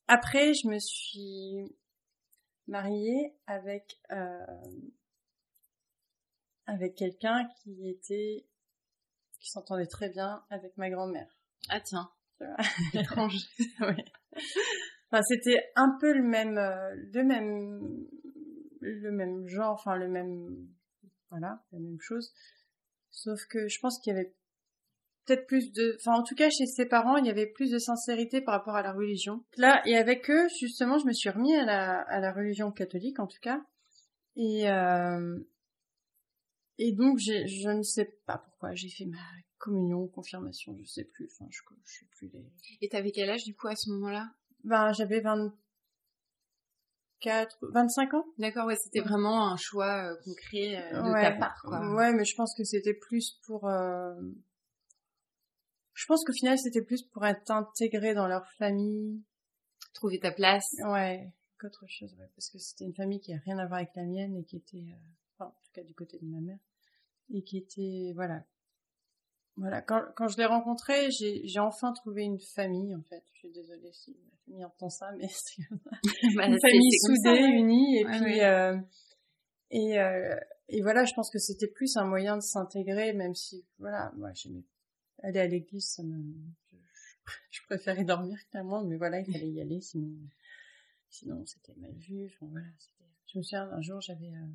après, 0.07 0.53
je 0.53 0.69
me 0.69 0.79
suis 0.79 1.75
mariée 2.67 3.35
avec 3.45 3.99
euh, 4.11 4.45
avec 6.67 6.95
quelqu'un 6.95 7.47
qui 7.63 7.89
était 7.89 8.45
qui 9.39 9.49
s'entendait 9.49 9.87
très 9.87 10.09
bien 10.09 10.43
avec 10.49 10.77
ma 10.77 10.89
grand-mère. 10.89 11.27
Ah 11.69 11.79
tiens, 11.79 12.09
étrange. 12.93 13.37
oui. 13.81 14.03
Enfin, 15.09 15.21
c'était 15.23 15.63
un 15.75 15.97
peu 15.99 16.13
le 16.13 16.23
même, 16.23 16.57
euh, 16.57 16.95
le 17.13 17.23
même, 17.23 18.07
le 18.81 19.11
même 19.11 19.47
genre, 19.47 19.73
enfin 19.73 19.95
le 19.95 20.07
même, 20.07 20.67
voilà, 21.29 21.63
la 21.71 21.79
même 21.79 21.99
chose. 21.99 22.33
Sauf 23.11 23.39
que 23.49 23.67
je 23.67 23.79
pense 23.79 23.99
qu'il 23.99 24.13
y 24.13 24.17
avait 24.17 24.33
peut-être 25.25 25.47
plus 25.47 25.71
de, 25.71 25.95
enfin 25.99 26.19
en 26.19 26.23
tout 26.23 26.35
cas 26.35 26.49
chez 26.49 26.65
ses 26.65 26.85
parents, 26.85 27.17
il 27.17 27.25
y 27.25 27.29
avait 27.29 27.47
plus 27.47 27.71
de 27.71 27.77
sincérité 27.77 28.41
par 28.41 28.55
rapport 28.55 28.75
à 28.75 28.81
la 28.81 28.93
religion. 28.93 29.43
Là, 29.55 29.81
et 29.85 29.95
avec 29.95 30.29
eux, 30.29 30.47
justement, 30.59 30.97
je 30.97 31.05
me 31.05 31.13
suis 31.13 31.29
remis 31.29 31.55
à 31.55 31.65
la, 31.65 32.01
à 32.01 32.19
la 32.19 32.31
religion 32.31 32.71
catholique 32.71 33.19
en 33.19 33.27
tout 33.27 33.39
cas. 33.41 33.61
Et 34.35 34.69
euh, 34.69 35.39
et 36.77 36.91
donc, 36.91 37.19
je 37.19 37.69
ne 37.69 37.81
sais 37.81 38.19
pas 38.25 38.37
pourquoi 38.37 38.75
j'ai 38.75 38.89
fait 38.89 39.05
ma 39.05 39.17
communion, 39.57 40.07
confirmation, 40.07 40.77
je 40.79 40.85
sais 40.85 41.05
plus. 41.05 41.29
Enfin, 41.31 41.47
je, 41.49 41.61
je 41.85 41.99
sais 41.99 42.05
plus 42.11 42.29
les. 42.29 42.45
Et 42.81 42.89
t'avais 42.89 43.11
quel 43.11 43.29
âge 43.29 43.43
du 43.43 43.55
coup 43.55 43.67
à 43.67 43.75
ce 43.75 43.89
moment-là? 43.91 44.31
Ben, 44.63 44.91
j'avais 44.93 45.21
24, 45.21 47.57
25 47.61 48.13
ans. 48.13 48.25
D'accord, 48.37 48.67
ouais, 48.67 48.75
c'était 48.75 49.01
vraiment 49.01 49.51
un 49.51 49.57
choix 49.57 50.11
euh, 50.11 50.15
concret 50.23 50.93
euh, 50.93 51.01
de 51.01 51.13
ta 51.13 51.31
part, 51.31 51.59
quoi. 51.63 51.95
Ouais, 51.95 52.13
mais 52.13 52.25
je 52.25 52.35
pense 52.35 52.53
que 52.55 52.63
c'était 52.63 52.93
plus 52.93 53.39
pour. 53.45 53.67
Euh... 53.67 54.13
Je 55.93 56.05
pense 56.05 56.23
qu'au 56.23 56.33
final, 56.33 56.59
c'était 56.59 56.83
plus 56.83 57.01
pour 57.01 57.25
être 57.25 57.49
intégré 57.49 58.13
dans 58.13 58.27
leur 58.27 58.47
famille. 58.53 59.23
Trouver 59.93 60.19
ta 60.19 60.31
place. 60.31 60.75
Ouais, 60.85 61.33
qu'autre 61.59 61.87
chose, 61.87 62.13
ouais, 62.19 62.29
parce 62.35 62.51
que 62.51 62.59
c'était 62.59 62.85
une 62.85 62.93
famille 62.93 63.19
qui 63.19 63.33
a 63.33 63.39
rien 63.39 63.57
à 63.57 63.65
voir 63.65 63.79
avec 63.79 63.95
la 63.95 64.03
mienne 64.03 64.35
et 64.35 64.43
qui 64.43 64.57
était. 64.57 64.85
Cas 65.77 65.83
du 65.83 65.93
côté 65.93 66.17
de 66.19 66.25
ma 66.25 66.39
mère, 66.39 66.59
et 67.33 67.43
qui 67.43 67.57
était, 67.57 68.11
voilà, 68.15 68.43
voilà, 69.57 69.81
quand, 69.81 70.01
quand 70.15 70.27
je 70.27 70.37
l'ai 70.37 70.45
rencontré, 70.45 71.09
j'ai 71.11 71.59
enfin 71.59 71.91
trouvé 71.93 72.23
une 72.23 72.39
famille, 72.39 72.95
en 72.95 73.01
fait. 73.01 73.23
Je 73.33 73.39
suis 73.39 73.51
désolée 73.51 73.91
si 73.91 74.11
ma 74.11 74.37
famille 74.45 74.65
entend 74.65 74.89
ça, 74.89 75.11
mais 75.17 75.27
c'est 75.31 75.61
bah, 76.35 76.47
une 76.47 76.59
famille 76.59 76.99
soudée, 76.99 77.41
unie, 77.41 77.99
et 77.99 78.05
puis, 78.05 78.41
euh, 78.41 78.77
et, 79.71 79.99
euh, 79.99 80.35
et 80.69 80.81
voilà, 80.81 81.05
je 81.05 81.13
pense 81.15 81.31
que 81.31 81.39
c'était 81.39 81.67
plus 81.67 81.97
un 81.97 82.05
moyen 82.05 82.37
de 82.37 82.41
s'intégrer, 82.41 83.13
même 83.13 83.33
si, 83.33 83.65
voilà, 83.79 84.11
moi, 84.15 84.31
j'aimais 84.33 84.63
aller 85.23 85.39
à 85.39 85.47
l'église, 85.47 85.87
ça 85.89 86.03
me, 86.03 86.23
je, 86.71 86.77
je, 87.49 87.61
préférais 87.65 88.03
dormir 88.03 88.37
clairement, 88.51 88.83
mais 88.83 88.97
voilà, 88.97 89.19
il 89.19 89.31
fallait 89.31 89.49
y 89.49 89.59
aller, 89.59 89.81
sinon, 89.81 90.11
sinon 91.09 91.43
c'était 91.45 91.73
mal 91.77 91.95
vu, 91.95 92.27
enfin 92.27 92.45
voilà, 92.51 92.67
je 93.25 93.39
me 93.39 93.43
souviens, 93.43 93.69
un 93.71 93.81
jour, 93.81 93.99
j'avais, 94.01 94.27
euh, 94.27 94.47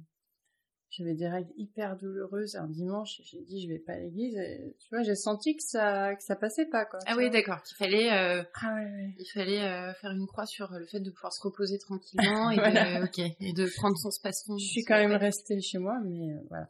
j'avais 0.93 1.15
des 1.15 1.27
règles 1.27 1.51
hyper 1.57 1.97
douloureuses 1.97 2.55
un 2.57 2.69
dimanche 2.69 3.23
j'ai 3.25 3.41
dit 3.41 3.63
je 3.63 3.69
vais 3.69 3.79
pas 3.79 3.95
à 3.95 3.99
l'église 3.99 4.37
et 4.37 4.77
tu 4.79 4.89
vois 4.91 5.03
j'ai 5.03 5.15
senti 5.15 5.57
que 5.57 5.63
ça 5.63 6.15
que 6.15 6.23
ça 6.23 6.37
passait 6.37 6.67
pas 6.67 6.85
quoi 6.85 6.99
ah 7.07 7.15
oui 7.17 7.31
d'accord. 7.31 7.63
Qu'il 7.63 7.77
fallait 7.79 8.13
euh, 8.13 8.43
ah 8.61 8.75
ouais, 8.75 9.15
il 9.19 9.27
fallait 9.33 9.63
euh, 9.63 9.95
faire 9.95 10.11
une 10.11 10.27
croix 10.27 10.45
sur 10.45 10.71
le 10.71 10.87
fait 10.87 11.01
de 11.01 11.11
pouvoir 11.11 11.33
se 11.33 11.43
reposer 11.43 11.79
tranquillement 11.87 12.51
et 12.51 12.57
de 12.57 13.05
ok 13.05 13.19
et 13.41 13.53
de 13.55 13.67
prendre 13.77 13.97
son 13.97 14.11
space 14.11 14.45
je 14.47 14.65
suis 14.65 14.85
quand 14.85 14.99
même 14.99 15.17
restée 15.17 15.61
chez 15.63 15.79
moi 15.79 15.99
mais 16.05 16.35
euh, 16.35 16.41
voilà. 16.49 16.69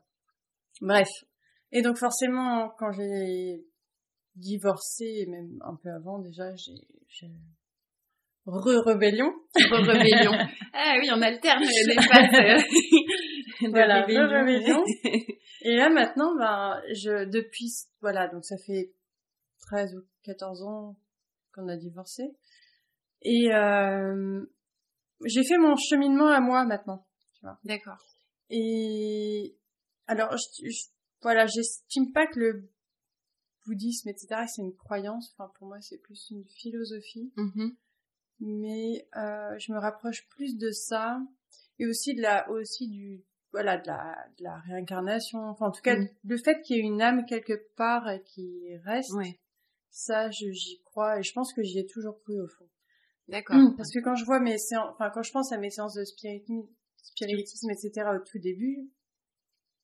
Bref. 0.81 1.09
Et 1.73 1.83
donc 1.83 1.97
forcément 1.97 2.71
quand 2.79 2.93
j'ai 2.93 3.67
divorcé 4.37 5.26
même 5.29 5.59
un 5.62 5.75
peu 5.75 5.91
avant 5.91 6.21
déjà 6.21 6.55
j'ai 6.55 7.29
re-rébellion. 8.47 9.33
Re-rébellion. 9.55 10.33
ah 10.73 10.95
oui, 11.00 11.09
on 11.12 11.23
alterne 11.23 11.62
les 11.62 11.95
phases 12.02 12.64
voilà, 13.71 14.04
rébellion. 14.04 14.85
Et 15.62 15.76
là 15.76 15.90
maintenant, 15.90 16.35
ben, 16.37 16.81
je 16.92 17.25
depuis 17.25 17.71
voilà, 18.00 18.28
donc 18.28 18.45
ça 18.45 18.57
fait 18.59 18.92
13 19.62 19.95
ou 19.97 20.02
14 20.25 20.62
ans 20.62 20.97
qu'on 21.54 21.69
a 21.69 21.76
divorcé. 21.76 22.23
Et 23.23 23.52
euh, 23.52 24.45
j'ai 25.25 25.45
fait 25.45 25.59
mon 25.59 25.76
cheminement 25.76 26.28
à 26.28 26.40
moi 26.40 26.64
maintenant, 26.64 27.07
tu 27.35 27.40
vois. 27.42 27.59
D'accord. 27.64 28.04
Et 28.50 29.57
alors, 30.07 30.37
je, 30.37 30.88
voilà, 31.23 31.47
j'estime 31.47 32.12
pas 32.12 32.26
que 32.26 32.38
le 32.38 32.71
bouddhisme, 33.66 34.09
etc., 34.09 34.42
c'est 34.47 34.62
une 34.62 34.75
croyance. 34.75 35.33
Enfin, 35.33 35.50
pour 35.57 35.69
moi, 35.69 35.81
c'est 35.81 35.99
plus 35.99 36.31
une 36.31 36.45
philosophie. 36.45 37.33
Mm-hmm. 37.37 37.76
Mais 38.40 39.09
euh, 39.16 39.57
je 39.59 39.73
me 39.73 39.78
rapproche 39.78 40.26
plus 40.31 40.57
de 40.59 40.71
ça 40.71 41.21
et 41.78 41.87
aussi 41.87 42.14
de 42.14 42.23
la, 42.23 42.50
aussi 42.50 42.88
du 42.88 43.25
voilà 43.52 43.76
de 43.76 43.87
la, 43.87 44.16
de 44.38 44.44
la 44.44 44.59
réincarnation 44.61 45.38
enfin 45.40 45.66
en 45.66 45.71
tout 45.71 45.82
cas 45.82 45.97
mm. 45.97 46.09
le 46.25 46.37
fait 46.38 46.61
qu'il 46.62 46.76
y 46.76 46.78
ait 46.80 46.82
une 46.82 47.02
âme 47.02 47.25
quelque 47.26 47.68
part 47.76 48.09
et 48.11 48.23
qui 48.23 48.76
reste 48.85 49.12
ça 49.90 50.30
j'y 50.30 50.80
crois 50.85 51.18
et 51.18 51.23
je 51.23 51.32
pense 51.32 51.52
que 51.52 51.62
j'y 51.62 51.78
ai 51.78 51.87
toujours 51.87 52.21
cru 52.23 52.40
au 52.40 52.49
fond 52.49 52.68
d'accord 53.28 53.56
mm. 53.56 53.76
parce 53.76 53.92
que 53.92 54.00
quand 54.00 54.14
je 54.14 54.25
vois 54.25 54.40
mes 54.40 54.59
séances 54.59 54.90
enfin 54.92 55.11
quand 55.11 55.23
je 55.23 55.32
pense 55.32 55.52
à 55.52 55.59
mes 55.59 55.71
séances 55.71 55.94
de 55.94 56.04
spiritisme, 56.04 56.66
spiritisme 56.97 57.71
etc 57.71 58.09
au 58.14 58.18
tout 58.18 58.38
début 58.38 58.90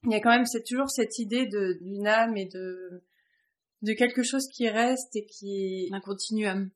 il 0.04 0.12
y 0.12 0.14
a 0.14 0.20
quand 0.20 0.30
même 0.30 0.46
c'est 0.46 0.64
toujours 0.64 0.90
cette 0.90 1.18
idée 1.18 1.46
de 1.46 1.78
d'une 1.80 2.06
âme 2.06 2.36
et 2.36 2.46
de 2.46 3.04
de 3.82 3.92
quelque 3.92 4.22
chose 4.22 4.48
qui 4.48 4.68
reste 4.68 5.14
et 5.14 5.26
qui 5.26 5.86
est 5.90 5.94
un 5.94 6.00
continuum 6.00 6.70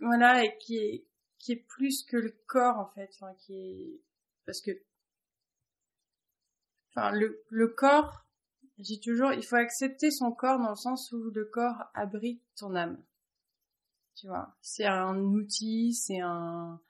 voilà 0.00 0.44
et 0.44 0.56
qui 0.58 0.78
est 0.78 1.04
qui 1.38 1.52
est 1.52 1.64
plus 1.68 2.02
que 2.04 2.16
le 2.16 2.34
corps 2.46 2.78
en 2.78 2.88
fait 2.94 3.10
enfin 3.14 3.34
qui 3.38 3.54
est 3.54 4.00
parce 4.46 4.62
que 4.62 4.70
enfin 6.94 7.12
le, 7.12 7.42
le 7.50 7.68
corps, 7.68 8.24
j'ai 8.78 8.98
toujours, 9.00 9.32
il 9.32 9.44
faut 9.44 9.56
accepter 9.56 10.10
son 10.10 10.32
corps 10.32 10.58
dans 10.58 10.70
le 10.70 10.76
sens 10.76 11.12
où 11.12 11.30
le 11.30 11.44
corps 11.44 11.84
abrite 11.94 12.42
ton 12.56 12.74
âme. 12.74 13.02
Tu 14.16 14.26
vois, 14.26 14.54
c'est 14.60 14.86
un 14.86 15.16
outil, 15.16 15.92
c'est 15.94 16.20
un, 16.20 16.80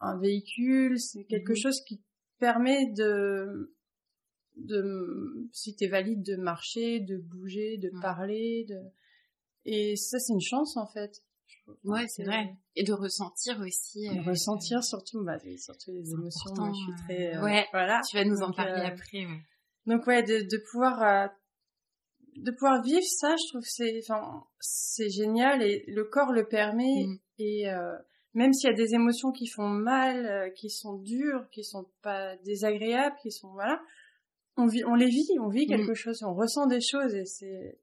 un 0.00 0.18
véhicule, 0.18 0.98
c'est 0.98 1.24
quelque 1.24 1.52
mhm. 1.52 1.56
chose 1.56 1.80
qui 1.86 2.02
permet 2.38 2.86
de, 2.92 3.74
de, 4.56 5.48
si 5.52 5.74
t'es 5.76 5.88
valide, 5.88 6.22
de 6.22 6.36
marcher, 6.36 7.00
de 7.00 7.16
bouger, 7.16 7.78
de 7.78 7.90
parler, 8.00 8.66
de, 8.68 8.80
et 9.64 9.96
ça 9.96 10.18
c'est 10.18 10.32
une 10.32 10.40
chance 10.40 10.76
en 10.76 10.86
fait. 10.86 11.23
Ouais, 11.84 12.06
c'est 12.08 12.24
vrai. 12.24 12.54
Et 12.76 12.84
de 12.84 12.92
ressentir 12.92 13.58
aussi. 13.60 14.08
De 14.08 14.28
ressentir 14.28 14.82
surtout, 14.82 15.24
bah, 15.24 15.38
surtout 15.56 15.92
les 15.92 16.12
émotions. 16.12 16.52
Moi, 16.56 16.72
je 16.72 16.92
suis 16.92 17.04
très. 17.04 17.38
ouais. 17.38 17.66
Voilà. 17.72 18.00
Tu 18.08 18.16
vas 18.16 18.24
nous 18.24 18.42
en 18.42 18.52
parler 18.52 18.82
après. 18.82 19.24
Ouais. 19.24 19.40
Donc 19.86 20.06
ouais, 20.06 20.22
de, 20.22 20.42
de 20.42 20.62
pouvoir 20.70 21.30
de 22.36 22.50
pouvoir 22.50 22.82
vivre 22.82 23.04
ça, 23.04 23.34
je 23.36 23.48
trouve 23.50 23.64
c'est 23.64 24.00
enfin 24.02 24.44
c'est 24.58 25.10
génial 25.10 25.62
et 25.62 25.84
le 25.86 26.04
corps 26.04 26.32
le 26.32 26.46
permet 26.46 27.06
mm. 27.06 27.18
et 27.38 27.70
euh, 27.70 27.96
même 28.34 28.52
s'il 28.52 28.68
y 28.68 28.72
a 28.72 28.76
des 28.76 28.94
émotions 28.94 29.30
qui 29.30 29.46
font 29.46 29.68
mal, 29.68 30.26
euh, 30.26 30.50
qui 30.50 30.68
sont 30.68 30.96
dures, 30.96 31.48
qui 31.52 31.62
sont 31.62 31.86
pas 32.02 32.36
désagréables, 32.38 33.14
qui 33.22 33.30
sont 33.30 33.52
voilà, 33.52 33.80
on 34.56 34.66
vit, 34.66 34.84
on 34.84 34.94
les 34.94 35.06
vit, 35.06 35.28
on 35.40 35.48
vit 35.48 35.66
quelque 35.66 35.92
mm. 35.92 35.96
chose, 35.96 36.22
on 36.24 36.34
ressent 36.34 36.66
des 36.66 36.80
choses 36.80 37.14
et 37.14 37.24
c'est 37.24 37.78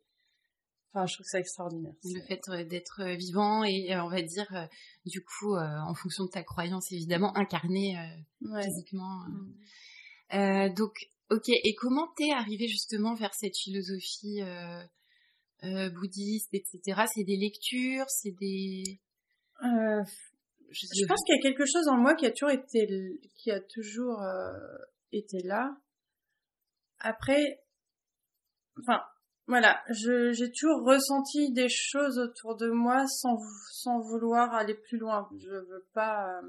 Enfin, 0.94 1.06
je 1.06 1.14
trouve 1.16 1.26
ça 1.26 1.40
extraordinaire. 1.40 1.94
Le 2.04 2.22
fait 2.28 2.42
euh, 2.50 2.66
d'être 2.66 3.04
vivant 3.18 3.64
et 3.64 3.96
on 3.96 4.10
va 4.10 4.22
dire, 4.22 4.68
du 5.06 5.24
coup, 5.24 5.56
en 5.56 5.94
fonction 5.94 6.26
de 6.26 6.30
ta 6.32 6.44
croyance, 6.44 6.92
évidemment, 6.92 7.36
incarné 7.38 7.96
physiquement. 8.42 9.26
Mm. 10.32 10.74
donc, 10.74 10.94
Ok, 11.32 11.48
et 11.48 11.76
comment 11.76 12.10
t'es 12.18 12.32
arrivé 12.34 12.68
justement 12.68 13.16
vers 13.16 13.34
cette 13.34 13.58
philosophie 13.58 14.42
euh, 14.42 14.84
euh, 15.64 15.90
bouddhiste, 15.90 16.54
etc. 16.54 17.04
C'est 17.14 17.24
des 17.24 17.38
lectures, 17.38 18.06
c'est 18.10 18.36
des... 18.38 19.00
Euh, 19.64 20.04
je, 20.72 21.06
pense 21.08 21.24
qu'il 21.24 21.36
y 21.36 21.40
a 21.40 21.42
quelque 21.42 21.66
chose 21.66 21.88
en 21.88 21.96
moi 21.96 22.16
qui 22.16 22.26
a 22.26 22.32
toujours 22.32 22.52
été, 22.52 22.86
qui 23.38 23.50
a 23.50 23.62
toujours 23.62 24.22
été 25.14 25.42
là. 25.44 25.74
Après, 27.00 27.64
enfin, 28.82 29.02
voilà, 29.52 29.84
j'ai 29.90 30.50
toujours 30.50 30.86
ressenti 30.86 31.52
des 31.52 31.68
choses 31.68 32.18
autour 32.18 32.56
de 32.56 32.70
moi 32.70 33.06
sans, 33.06 33.38
sans 33.74 34.00
vouloir 34.00 34.54
aller 34.54 34.76
plus 34.76 34.98
loin. 34.98 35.28
Je 35.38 35.50
veux 35.50 35.86
pas 35.94 36.40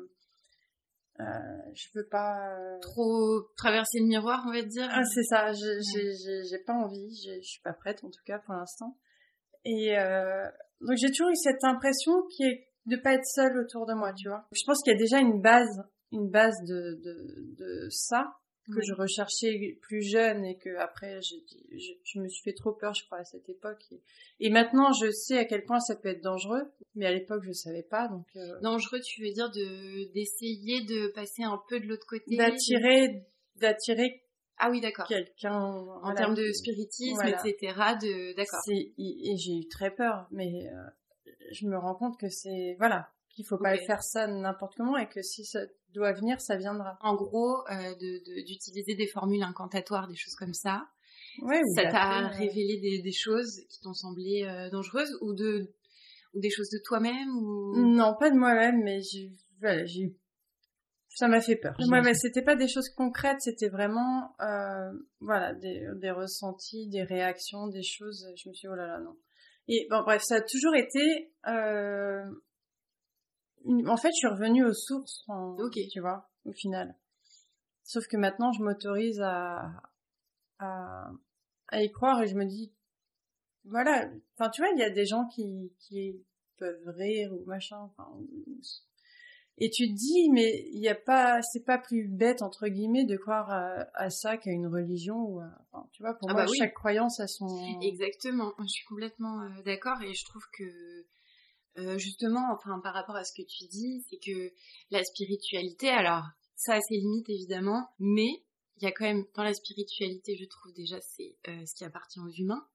euh, 1.18 1.24
je 1.74 1.88
veux 1.96 2.06
pas 2.06 2.54
euh, 2.54 2.78
trop 2.80 3.42
traverser 3.56 3.98
le 3.98 4.06
miroir, 4.06 4.44
on 4.46 4.52
va 4.52 4.62
dire. 4.62 4.88
Ah, 4.88 5.02
c'est 5.04 5.24
ça. 5.24 5.52
J'ai 5.52 6.58
pas 6.64 6.74
envie. 6.74 7.12
Je 7.26 7.40
suis 7.42 7.60
pas 7.62 7.72
prête, 7.72 8.04
en 8.04 8.08
tout 8.08 8.22
cas 8.24 8.38
pour 8.38 8.54
l'instant. 8.54 8.96
Et 9.64 9.98
euh, 9.98 10.46
donc 10.80 10.96
j'ai 10.96 11.08
toujours 11.08 11.30
eu 11.30 11.36
cette 11.36 11.64
impression 11.64 12.12
qui 12.30 12.44
est 12.44 12.68
de 12.86 12.96
pas 12.96 13.14
être 13.14 13.26
seule 13.26 13.58
autour 13.58 13.84
de 13.86 13.94
moi, 13.94 14.12
tu 14.12 14.28
vois. 14.28 14.46
Je 14.52 14.62
pense 14.64 14.80
qu'il 14.80 14.92
y 14.92 14.96
a 14.96 14.98
déjà 14.98 15.18
une 15.18 15.40
base, 15.40 15.82
une 16.12 16.30
base 16.30 16.56
de 16.68 17.00
de, 17.02 17.56
de 17.58 17.88
ça 17.90 18.36
que 18.74 18.82
je 18.82 18.92
recherchais 18.94 19.78
plus 19.82 20.02
jeune 20.02 20.44
et 20.44 20.56
que 20.56 20.76
après 20.76 21.20
je, 21.22 21.34
je, 22.04 22.20
me 22.20 22.28
suis 22.28 22.42
fait 22.42 22.52
trop 22.52 22.72
peur 22.72 22.94
je 22.94 23.04
crois 23.04 23.18
à 23.18 23.24
cette 23.24 23.48
époque. 23.48 23.84
Et, 24.40 24.50
maintenant 24.50 24.92
je 24.92 25.10
sais 25.10 25.38
à 25.38 25.44
quel 25.44 25.64
point 25.64 25.80
ça 25.80 25.96
peut 25.96 26.08
être 26.08 26.22
dangereux 26.22 26.62
mais 26.94 27.06
à 27.06 27.12
l'époque 27.12 27.42
je 27.44 27.52
savais 27.52 27.82
pas 27.82 28.08
donc 28.08 28.26
euh, 28.36 28.60
dangereux 28.60 29.00
tu 29.00 29.22
veux 29.22 29.32
dire 29.32 29.50
de 29.50 30.12
d'essayer 30.12 30.84
de 30.84 31.08
passer 31.08 31.42
un 31.42 31.60
peu 31.68 31.80
de 31.80 31.86
l'autre 31.86 32.06
côté 32.06 32.36
d'attirer 32.36 33.26
d'attirer 33.56 34.22
ah 34.58 34.70
oui 34.70 34.80
d'accord. 34.80 35.06
quelqu'un 35.06 35.54
en 35.54 36.14
termes 36.14 36.34
de 36.34 36.52
spiritisme 36.52 37.26
etc 37.26 37.74
de 38.00 38.34
d'accord. 38.36 38.60
Et, 38.68 38.92
et 38.98 39.36
j'ai 39.36 39.58
eu 39.58 39.68
très 39.68 39.90
peur 39.94 40.26
mais 40.30 40.66
euh, 40.66 41.30
je 41.52 41.66
me 41.66 41.78
rends 41.78 41.94
compte 41.94 42.18
que 42.18 42.28
c'est 42.28 42.76
voilà 42.78 43.10
qu'il 43.34 43.46
faut 43.46 43.58
pas 43.58 43.76
faire 43.78 44.02
ça 44.02 44.26
n'importe 44.26 44.74
comment 44.76 44.96
et 44.96 45.08
que 45.08 45.22
si 45.22 45.44
ça 45.44 45.60
doit 45.94 46.12
venir, 46.12 46.40
ça 46.40 46.56
viendra. 46.56 46.98
En 47.00 47.14
gros, 47.14 47.66
euh, 47.70 47.94
d'utiliser 48.46 48.94
des 48.94 49.06
formules 49.06 49.42
incantatoires, 49.42 50.08
des 50.08 50.16
choses 50.16 50.34
comme 50.34 50.54
ça. 50.54 50.86
Ouais, 51.40 51.60
ça 51.74 51.90
t'a 51.90 52.28
révélé 52.28 52.78
des, 52.78 53.02
des, 53.02 53.12
choses 53.12 53.62
qui 53.70 53.80
t'ont 53.80 53.94
semblé 53.94 54.44
euh, 54.44 54.68
dangereuses 54.70 55.16
ou 55.22 55.32
de 55.32 55.72
ou 56.34 56.40
des 56.40 56.50
choses 56.50 56.68
de 56.70 56.78
toi-même 56.84 57.28
ou? 57.36 57.74
Non, 57.76 58.14
pas 58.18 58.30
de 58.30 58.36
moi-même, 58.36 58.82
mais 58.82 59.00
j'ai 59.00 59.30
voilà, 59.60 59.84
j'ai 59.86 60.14
ça 61.14 61.28
m'a 61.28 61.40
fait 61.40 61.56
peur. 61.56 61.74
Moi, 61.78 62.00
mais 62.00 62.14
c'était 62.14 62.42
pas 62.42 62.56
des 62.56 62.68
choses 62.68 62.88
concrètes, 62.88 63.40
c'était 63.40 63.68
vraiment 63.68 64.34
euh, 64.40 64.92
voilà 65.20 65.54
des, 65.54 65.86
des 65.96 66.10
ressentis, 66.10 66.88
des 66.88 67.02
réactions, 67.02 67.66
des 67.68 67.82
choses. 67.82 68.26
Je 68.36 68.48
me 68.48 68.54
suis 68.54 68.66
dit, 68.66 68.72
oh 68.72 68.74
là 68.74 68.86
là 68.86 68.98
non. 69.00 69.16
Et 69.68 69.86
bon 69.90 70.02
bref, 70.02 70.22
ça 70.22 70.36
a 70.36 70.40
toujours 70.40 70.74
été 70.74 71.32
euh, 71.46 72.24
en 73.66 73.96
fait, 73.96 74.08
je 74.08 74.18
suis 74.18 74.28
revenue 74.28 74.64
aux 74.64 74.72
sources, 74.72 75.24
tu 75.90 76.00
vois, 76.00 76.28
au 76.44 76.52
final. 76.52 76.96
Sauf 77.84 78.06
que 78.06 78.16
maintenant, 78.16 78.52
je 78.52 78.62
m'autorise 78.62 79.20
à, 79.20 79.72
à, 80.58 81.10
à 81.68 81.82
y 81.82 81.90
croire 81.90 82.22
et 82.22 82.28
je 82.28 82.34
me 82.34 82.44
dis, 82.44 82.72
voilà, 83.64 84.08
enfin, 84.34 84.50
tu 84.50 84.62
vois, 84.62 84.70
il 84.74 84.78
y 84.78 84.84
a 84.84 84.90
des 84.90 85.06
gens 85.06 85.26
qui, 85.26 85.72
qui 85.78 86.24
peuvent 86.58 86.88
rire 86.88 87.32
ou 87.32 87.44
machin, 87.44 87.78
enfin, 87.78 88.08
et 89.58 89.70
tu 89.70 89.86
te 89.86 89.94
dis, 89.94 90.30
mais 90.30 90.66
il 90.72 90.80
y 90.80 90.88
a 90.88 90.94
pas, 90.94 91.42
c'est 91.42 91.64
pas 91.64 91.78
plus 91.78 92.08
bête 92.08 92.42
entre 92.42 92.68
guillemets 92.68 93.04
de 93.04 93.16
croire 93.16 93.50
à, 93.94 94.10
ça 94.10 94.36
qu'à 94.36 94.50
une 94.50 94.66
religion 94.66 95.16
ou, 95.16 95.40
enfin, 95.40 95.86
tu 95.92 96.02
vois, 96.02 96.14
pour 96.14 96.30
ah 96.30 96.32
moi, 96.32 96.46
bah 96.46 96.52
chaque 96.56 96.74
croyance 96.74 97.20
a 97.20 97.26
son. 97.26 97.46
Exactement, 97.82 98.52
je 98.60 98.66
suis 98.66 98.84
complètement 98.86 99.42
euh, 99.42 99.62
d'accord 99.64 100.00
et 100.02 100.14
je 100.14 100.24
trouve 100.24 100.44
que 100.56 100.64
euh, 101.78 101.96
justement, 101.96 102.52
enfin 102.52 102.80
par 102.80 102.92
rapport 102.92 103.16
à 103.16 103.24
ce 103.24 103.32
que 103.32 103.46
tu 103.46 103.64
dis, 103.66 104.04
c'est 104.08 104.18
que 104.18 104.52
la 104.90 105.02
spiritualité, 105.04 105.88
alors 105.88 106.24
ça 106.54 106.74
a 106.74 106.80
ses 106.80 106.96
limites 106.96 107.30
évidemment, 107.30 107.88
mais 107.98 108.44
il 108.76 108.84
y 108.84 108.86
a 108.86 108.92
quand 108.92 109.04
même 109.04 109.24
dans 109.34 109.42
la 109.42 109.54
spiritualité, 109.54 110.36
je 110.36 110.44
trouve 110.44 110.72
déjà 110.74 111.00
c'est 111.00 111.36
euh, 111.48 111.64
ce 111.64 111.74
qui 111.74 111.84
appartient 111.84 112.20
aux 112.20 112.30
humains. 112.30 112.66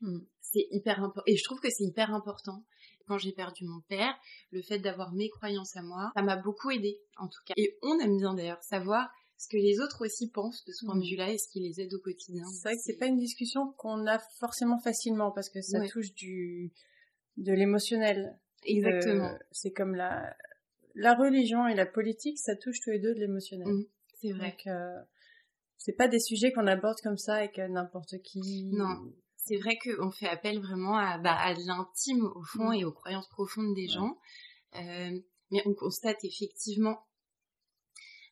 Hmm. 0.00 0.20
C'est 0.40 0.66
hyper 0.70 1.02
important 1.02 1.22
et 1.26 1.36
je 1.36 1.44
trouve 1.44 1.60
que 1.60 1.70
c'est 1.70 1.84
hyper 1.84 2.14
important. 2.14 2.64
Quand 3.06 3.18
j'ai 3.18 3.32
perdu 3.32 3.64
mon 3.64 3.80
père, 3.88 4.14
le 4.50 4.62
fait 4.62 4.78
d'avoir 4.78 5.12
mes 5.12 5.30
croyances 5.30 5.76
à 5.76 5.82
moi, 5.82 6.12
ça 6.14 6.22
m'a 6.22 6.36
beaucoup 6.36 6.70
aidé 6.70 7.00
en 7.16 7.26
tout 7.26 7.40
cas. 7.44 7.54
Et 7.56 7.76
on 7.82 7.98
aime 7.98 8.18
bien 8.18 8.34
d'ailleurs 8.34 8.62
savoir 8.62 9.08
ce 9.36 9.48
que 9.48 9.56
les 9.56 9.80
autres 9.80 10.04
aussi 10.04 10.30
pensent 10.30 10.64
de 10.64 10.72
ce 10.72 10.84
point 10.84 10.94
de 10.94 11.00
hmm. 11.00 11.10
vue-là 11.10 11.32
et 11.32 11.38
ce 11.38 11.48
qui 11.50 11.60
les 11.60 11.80
aide 11.80 11.94
au 11.94 12.00
quotidien. 12.00 12.44
C'est 12.46 12.68
vrai 12.68 12.76
que 12.76 12.82
c'est 12.84 12.98
pas 12.98 13.06
une 13.06 13.18
discussion 13.18 13.72
qu'on 13.78 14.06
a 14.06 14.20
forcément 14.38 14.78
facilement 14.78 15.32
parce 15.32 15.48
que 15.48 15.60
ça 15.60 15.80
touche 15.88 16.12
du 16.14 16.72
de 17.38 17.52
l'émotionnel. 17.52 18.38
Exactement. 18.64 19.36
c'est 19.52 19.72
comme 19.72 19.94
la 19.94 20.36
la 20.94 21.14
religion 21.14 21.68
et 21.68 21.74
la 21.74 21.86
politique, 21.86 22.38
ça 22.38 22.56
touche 22.56 22.80
tous 22.80 22.90
les 22.90 22.98
deux 22.98 23.14
de 23.14 23.20
l'émotionnel. 23.20 23.68
Mmh, 23.68 23.84
c'est 24.20 24.32
vrai. 24.32 24.50
Donc 24.50 24.66
euh, 24.66 25.00
c'est 25.76 25.92
pas 25.92 26.08
des 26.08 26.18
sujets 26.18 26.52
qu'on 26.52 26.66
aborde 26.66 27.00
comme 27.02 27.16
ça 27.16 27.36
avec 27.36 27.58
n'importe 27.58 28.20
qui. 28.22 28.64
Non. 28.72 29.12
C'est 29.36 29.56
vrai 29.56 29.78
qu'on 29.78 30.10
fait 30.10 30.28
appel 30.28 30.58
vraiment 30.58 30.96
à, 30.96 31.18
bah, 31.18 31.34
à 31.34 31.54
l'intime 31.54 32.24
au 32.34 32.42
fond 32.42 32.70
mmh. 32.70 32.74
et 32.74 32.84
aux 32.84 32.92
croyances 32.92 33.28
profondes 33.28 33.74
des 33.74 33.86
gens. 33.86 34.18
Euh, 34.74 35.18
mais 35.50 35.62
on 35.64 35.74
constate 35.74 36.22
effectivement 36.24 36.98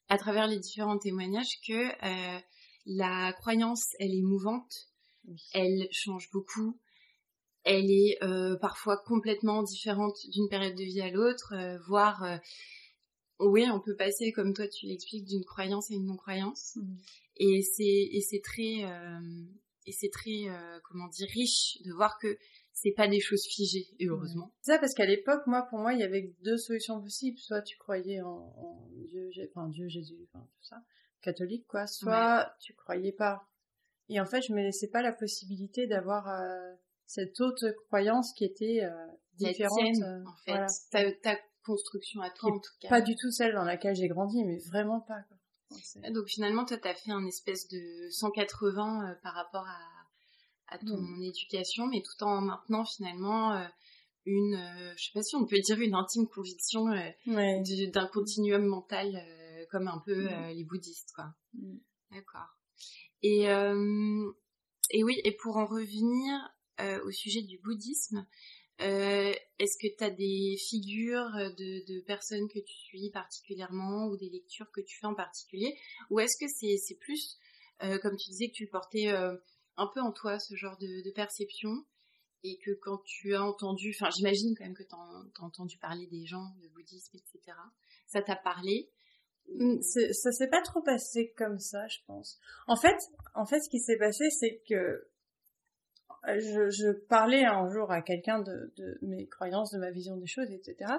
à 0.08 0.18
travers 0.18 0.46
les 0.46 0.58
différents 0.58 0.98
témoignages 0.98 1.60
que 1.66 1.72
euh, 1.72 2.40
la 2.86 3.32
croyance, 3.32 3.94
elle 3.98 4.14
est 4.14 4.22
mouvante, 4.22 4.88
elle 5.52 5.88
change 5.90 6.30
beaucoup, 6.30 6.78
elle 7.66 7.90
est 7.90 8.16
euh, 8.22 8.56
parfois 8.56 8.96
complètement 8.96 9.64
différente 9.64 10.16
d'une 10.30 10.48
période 10.48 10.76
de 10.76 10.84
vie 10.84 11.00
à 11.00 11.10
l'autre, 11.10 11.52
euh, 11.52 11.76
voire 11.88 12.22
euh, 12.22 12.36
oui, 13.40 13.66
on 13.70 13.80
peut 13.80 13.96
passer 13.96 14.30
comme 14.32 14.54
toi 14.54 14.68
tu 14.68 14.86
l'expliques 14.86 15.26
d'une 15.26 15.44
croyance 15.44 15.90
à 15.90 15.94
une 15.94 16.06
non-croyance, 16.06 16.76
mmh. 16.76 16.96
et 17.38 17.62
c'est 17.62 17.82
et 17.84 18.20
c'est 18.22 18.40
très 18.40 18.82
et 19.84 19.92
c'est 19.92 20.08
très 20.08 20.46
comment 20.84 21.08
dire 21.08 21.28
riche 21.28 21.76
de 21.84 21.92
voir 21.92 22.18
que 22.18 22.38
c'est 22.72 22.92
pas 22.92 23.08
des 23.08 23.20
choses 23.20 23.44
figées 23.44 23.88
et 23.98 24.06
heureusement. 24.06 24.54
C'est 24.62 24.72
ça 24.72 24.78
parce 24.78 24.94
qu'à 24.94 25.04
l'époque, 25.04 25.46
moi 25.46 25.66
pour 25.68 25.80
moi 25.80 25.92
il 25.92 26.00
y 26.00 26.04
avait 26.04 26.32
deux 26.42 26.56
solutions 26.56 27.02
possibles, 27.02 27.38
soit 27.38 27.60
tu 27.60 27.76
croyais 27.76 28.22
en, 28.22 28.88
Dieu, 29.10 29.28
enfin 29.50 29.68
Dieu 29.68 29.88
Jésus, 29.88 30.16
enfin 30.32 30.46
tout 30.54 30.64
ça, 30.64 30.82
catholique 31.20 31.66
quoi, 31.66 31.86
soit 31.86 32.50
tu 32.60 32.72
croyais 32.74 33.12
pas. 33.12 33.46
Et 34.08 34.20
en 34.20 34.24
fait, 34.24 34.40
je 34.40 34.52
me 34.52 34.62
laissais 34.62 34.88
pas 34.88 35.02
la 35.02 35.12
possibilité 35.12 35.88
d'avoir 35.88 36.28
cette 37.06 37.40
autre 37.40 37.70
croyance 37.86 38.32
qui 38.32 38.44
était 38.44 38.80
euh, 38.82 39.06
différente. 39.34 40.02
Euh, 40.02 40.24
en 40.24 40.66
fait, 40.66 41.20
ta, 41.22 41.36
construction 41.64 42.20
à 42.20 42.30
toi, 42.30 42.52
en 42.52 42.60
tout 42.60 42.70
cas. 42.80 42.88
Pas 42.88 43.00
du 43.00 43.16
tout 43.16 43.32
celle 43.32 43.52
dans 43.52 43.64
laquelle 43.64 43.96
j'ai 43.96 44.06
grandi, 44.06 44.44
mais 44.44 44.58
vraiment 44.68 45.00
pas. 45.00 45.18
Donc 46.12 46.28
finalement, 46.28 46.64
toi, 46.64 46.76
tu 46.76 46.86
as 46.86 46.94
fait 46.94 47.10
un 47.10 47.26
espèce 47.26 47.66
de 47.66 48.08
180 48.08 49.10
euh, 49.10 49.14
par 49.24 49.34
rapport 49.34 49.66
à, 49.66 49.80
à 50.68 50.78
ton 50.78 50.96
mm. 50.96 51.22
éducation, 51.24 51.88
mais 51.88 52.02
tout 52.02 52.22
en 52.22 52.40
maintenant 52.40 52.84
finalement 52.84 53.66
une, 54.26 54.56
je 54.96 55.04
sais 55.06 55.10
pas 55.12 55.24
si 55.24 55.34
on 55.34 55.44
peut 55.44 55.58
dire 55.58 55.80
une 55.80 55.96
intime 55.96 56.28
conviction 56.28 56.84
d'un 57.26 58.06
continuum 58.12 58.64
mental 58.64 59.20
comme 59.72 59.88
un 59.88 60.00
peu 60.06 60.22
mm. 60.22 60.50
les 60.54 60.62
bouddhistes, 60.62 61.10
quoi. 61.16 61.34
Mm. 61.54 61.78
D'accord. 62.12 62.46
Et, 63.24 63.46
et 64.90 65.02
oui, 65.02 65.20
et 65.24 65.32
pour 65.32 65.56
en 65.56 65.66
revenir 65.66 66.32
euh, 66.32 66.55
au 66.78 67.10
sujet 67.10 67.42
du 67.42 67.58
bouddhisme. 67.58 68.26
Euh, 68.82 69.32
est-ce 69.58 69.78
que 69.78 69.96
tu 69.96 70.04
as 70.04 70.10
des 70.10 70.56
figures 70.58 71.30
de, 71.56 72.00
personnes 72.04 72.46
que 72.48 72.58
tu 72.58 72.74
suis 72.74 73.10
particulièrement 73.10 74.06
ou 74.08 74.16
des 74.16 74.28
lectures 74.28 74.70
que 74.70 74.82
tu 74.82 74.98
fais 74.98 75.06
en 75.06 75.14
particulier? 75.14 75.74
Ou 76.10 76.20
est-ce 76.20 76.36
que 76.38 76.46
c'est 76.48 76.94
plus, 76.96 77.38
euh, 77.82 77.98
comme 77.98 78.16
tu 78.16 78.30
disais, 78.30 78.48
que 78.48 78.54
tu 78.54 78.66
portais 78.66 79.08
un 79.08 79.86
peu 79.94 80.00
en 80.00 80.12
toi 80.12 80.38
ce 80.38 80.54
genre 80.56 80.76
de, 80.78 81.10
perception? 81.12 81.70
Et 82.42 82.58
que 82.58 82.70
quand 82.82 83.02
tu 83.04 83.34
as 83.34 83.42
entendu, 83.42 83.92
enfin 83.98 84.10
j'imagine 84.14 84.54
quand 84.56 84.64
même 84.64 84.76
que 84.76 84.84
tu 84.84 84.94
as, 84.94 85.42
entendu 85.44 85.78
parler 85.78 86.06
des 86.06 86.26
gens, 86.26 86.54
de 86.62 86.68
bouddhisme, 86.68 87.16
etc. 87.16 87.56
Ça 88.06 88.22
t'a 88.22 88.36
parlé? 88.36 88.90
Ça 89.80 90.32
s'est 90.32 90.48
pas 90.48 90.60
trop 90.60 90.82
passé 90.82 91.32
comme 91.36 91.58
ça, 91.58 91.88
je 91.88 91.98
pense. 92.06 92.38
En 92.66 92.76
fait, 92.76 92.96
en 93.34 93.46
fait, 93.46 93.60
ce 93.60 93.70
qui 93.70 93.80
s'est 93.80 93.96
passé, 93.96 94.28
c'est 94.30 94.62
que 94.68 95.08
je, 96.26 96.70
je, 96.70 96.90
parlais 97.08 97.44
un 97.44 97.68
jour 97.70 97.90
à 97.90 98.02
quelqu'un 98.02 98.40
de, 98.40 98.72
de, 98.76 98.98
mes 99.02 99.26
croyances, 99.26 99.72
de 99.72 99.78
ma 99.78 99.90
vision 99.90 100.16
des 100.16 100.26
choses, 100.26 100.50
etc. 100.50 100.92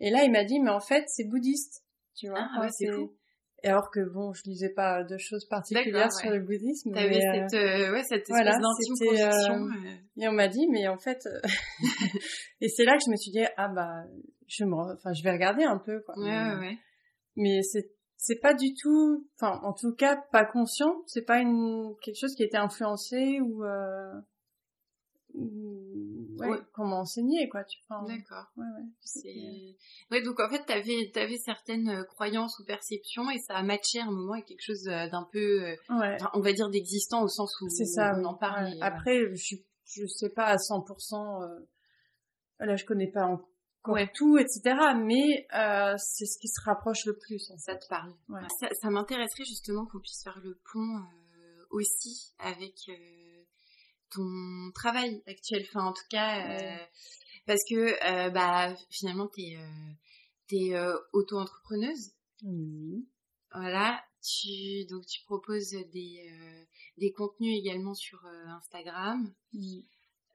Et 0.00 0.10
là, 0.10 0.24
il 0.24 0.30
m'a 0.30 0.44
dit, 0.44 0.60
mais 0.60 0.70
en 0.70 0.80
fait, 0.80 1.04
c'est 1.08 1.24
bouddhiste, 1.24 1.84
tu 2.14 2.28
vois. 2.28 2.48
Ah, 2.54 2.60
ouais, 2.60 2.68
c'est 2.70 2.90
fou. 2.92 3.14
Et 3.62 3.68
alors 3.68 3.90
que 3.90 4.00
bon, 4.00 4.34
je 4.34 4.42
lisais 4.44 4.74
pas 4.74 5.04
de 5.04 5.16
choses 5.16 5.46
particulières 5.48 6.12
sur 6.12 6.30
le 6.30 6.40
bouddhisme. 6.40 6.92
T'avais 6.92 7.14
cette, 7.14 7.54
euh, 7.54 7.92
ouais, 7.92 8.02
cette 8.02 8.20
espèce 8.20 8.28
voilà, 8.28 8.58
d'intime 8.58 8.94
euh, 9.08 9.30
euh... 9.52 10.22
Et 10.22 10.28
on 10.28 10.32
m'a 10.32 10.48
dit, 10.48 10.66
mais 10.70 10.86
en 10.86 10.98
fait, 10.98 11.26
euh, 11.26 11.40
et 12.60 12.68
c'est 12.68 12.84
là 12.84 12.92
que 12.92 13.04
je 13.06 13.10
me 13.10 13.16
suis 13.16 13.30
dit, 13.30 13.42
ah 13.56 13.68
bah, 13.68 14.04
je 14.46 14.64
me, 14.64 14.74
enfin, 14.74 15.14
je 15.14 15.22
vais 15.22 15.30
regarder 15.30 15.64
un 15.64 15.78
peu, 15.78 16.00
quoi. 16.00 16.14
Ouais, 16.18 16.56
mais, 16.56 16.66
ouais. 16.66 16.78
Mais 17.36 17.62
c'est, 17.62 17.90
c'est 18.18 18.38
pas 18.38 18.52
du 18.52 18.74
tout, 18.74 19.26
enfin, 19.40 19.58
en 19.62 19.72
tout 19.72 19.94
cas, 19.94 20.18
pas 20.30 20.44
conscient. 20.44 21.02
C'est 21.06 21.24
pas 21.24 21.38
une 21.38 21.94
quelque 22.02 22.18
chose 22.20 22.34
qui 22.34 22.42
a 22.42 22.46
été 22.46 22.58
influencé 22.58 23.40
ou. 23.40 23.64
Euh 25.34 25.84
ouais, 26.38 26.58
comment 26.72 27.00
enseigner 27.00 27.48
quoi 27.48 27.64
tu 27.64 27.78
vois 27.88 28.04
d'accord. 28.06 28.46
ouais, 28.56 28.64
ouais, 28.64 29.76
ouais 30.10 30.22
donc 30.22 30.40
en 30.40 30.48
fait 30.48 30.64
t'avais 30.64 31.10
avais 31.16 31.38
certaines 31.38 31.88
euh, 31.88 32.04
croyances 32.04 32.58
ou 32.58 32.64
perceptions 32.64 33.30
et 33.30 33.38
ça 33.38 33.54
a 33.54 33.62
matché 33.62 34.00
à 34.00 34.04
un 34.04 34.10
moment 34.10 34.32
avec 34.32 34.46
quelque 34.46 34.64
chose 34.64 34.88
euh, 34.88 35.08
d'un 35.08 35.28
peu 35.32 35.64
euh, 35.64 36.16
on 36.34 36.40
va 36.40 36.52
dire 36.52 36.68
d'existant 36.70 37.22
au 37.22 37.28
sens 37.28 37.60
où 37.60 37.68
c'est 37.68 37.86
ça 37.86 38.14
on 38.18 38.24
en 38.24 38.34
parle 38.34 38.72
après 38.80 39.34
je 39.34 39.56
je 39.86 40.06
sais 40.06 40.30
pas 40.30 40.46
à 40.46 40.56
100% 40.56 41.42
euh... 41.42 41.66
là 42.60 42.76
je 42.76 42.84
connais 42.84 43.10
pas 43.10 43.26
encore 43.26 43.48
tout 44.14 44.38
etc 44.38 44.76
mais 44.96 45.46
euh, 45.54 45.94
c'est 45.98 46.26
ce 46.26 46.38
qui 46.38 46.48
se 46.48 46.60
rapproche 46.64 47.04
le 47.04 47.16
plus 47.16 47.50
en 47.50 47.58
ça 47.58 47.76
te 47.76 47.86
parle. 47.88 48.14
Ça, 48.58 48.68
ça 48.72 48.90
m'intéresserait 48.90 49.44
justement 49.44 49.84
qu'on 49.86 50.00
puisse 50.00 50.22
faire 50.22 50.40
le 50.42 50.58
pont 50.72 51.02
aussi 51.70 52.32
avec 52.38 52.88
ton 54.14 54.70
travail 54.74 55.22
actuel, 55.26 55.64
enfin 55.68 55.86
en 55.86 55.92
tout 55.92 56.06
cas, 56.08 56.46
euh, 56.48 56.84
parce 57.46 57.60
que 57.68 57.74
euh, 57.76 58.30
bah 58.30 58.74
finalement 58.90 59.28
t'es 59.28 59.56
euh, 59.56 60.52
es 60.52 60.74
auto-entrepreneuse. 61.12 62.12
Voilà, 63.52 64.04
tu 64.22 64.84
donc 64.88 65.06
tu 65.06 65.22
proposes 65.24 65.76
des 65.92 66.30
des 66.98 67.12
contenus 67.12 67.58
également 67.58 67.94
sur 67.94 68.24
Instagram. 68.26 69.32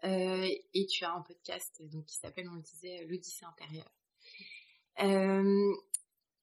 et 0.04 0.86
tu 0.88 1.06
as 1.06 1.13
un 1.13 1.22
podcast 1.22 1.82
donc 1.92 2.06
qui 2.06 2.15
s'appelle, 2.15 2.50
on 2.50 2.56
le 2.56 2.62
disait, 2.62 3.06
l'Odyssée 3.06 3.46
intérieure. 3.46 3.92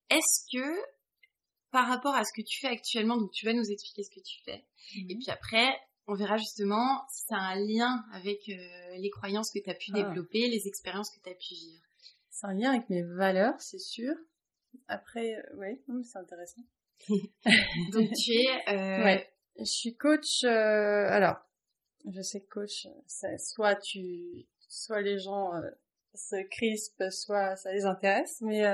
Est-ce 0.08 0.46
que 0.52 0.96
par 1.70 1.88
rapport 1.88 2.14
à 2.14 2.24
ce 2.24 2.32
que 2.34 2.46
tu 2.46 2.60
fais 2.60 2.68
actuellement, 2.68 3.18
donc 3.18 3.32
tu 3.32 3.44
vas 3.44 3.52
nous 3.52 3.70
expliquer 3.70 4.02
ce 4.04 4.10
que 4.10 4.24
tu 4.24 4.40
fais, 4.44 4.64
et 4.94 5.16
puis 5.16 5.28
après, 5.28 5.78
on 6.06 6.14
verra 6.14 6.36
justement 6.36 7.04
si 7.08 7.24
ça 7.26 7.36
a 7.36 7.54
un 7.54 7.56
lien 7.56 8.04
avec 8.12 8.48
euh, 8.48 8.96
les 8.98 9.10
croyances 9.10 9.50
que 9.50 9.58
tu 9.58 9.70
as 9.70 9.74
pu 9.74 9.90
ah. 9.94 10.02
développer, 10.02 10.48
les 10.48 10.66
expériences 10.68 11.10
que 11.10 11.20
tu 11.22 11.30
as 11.30 11.34
pu 11.34 11.54
vivre. 11.54 11.82
C'est 12.30 12.46
un 12.46 12.54
lien 12.54 12.70
avec 12.70 12.88
mes 12.90 13.02
valeurs, 13.02 13.60
c'est 13.60 13.78
sûr. 13.78 14.14
Après, 14.88 15.34
euh, 15.34 15.56
oui, 15.88 16.04
c'est 16.04 16.18
intéressant. 16.18 16.62
Donc 17.92 18.10
tu 18.12 18.32
es... 18.32 18.46
Euh... 18.68 18.96
Ouais, 19.04 19.30
je 19.58 19.64
suis 19.64 19.96
coach. 19.96 20.44
Euh, 20.44 21.08
alors, 21.08 21.36
je 22.08 22.20
sais 22.20 22.40
que 22.40 22.48
coach, 22.48 22.86
soit 23.38 23.76
tu, 23.76 24.46
soit 24.68 25.00
les 25.00 25.18
gens 25.18 25.50
se 26.14 26.36
crispent, 26.50 27.10
soit 27.10 27.56
ça 27.56 27.72
les 27.72 27.84
intéresse. 27.84 28.40
Mais 28.42 28.64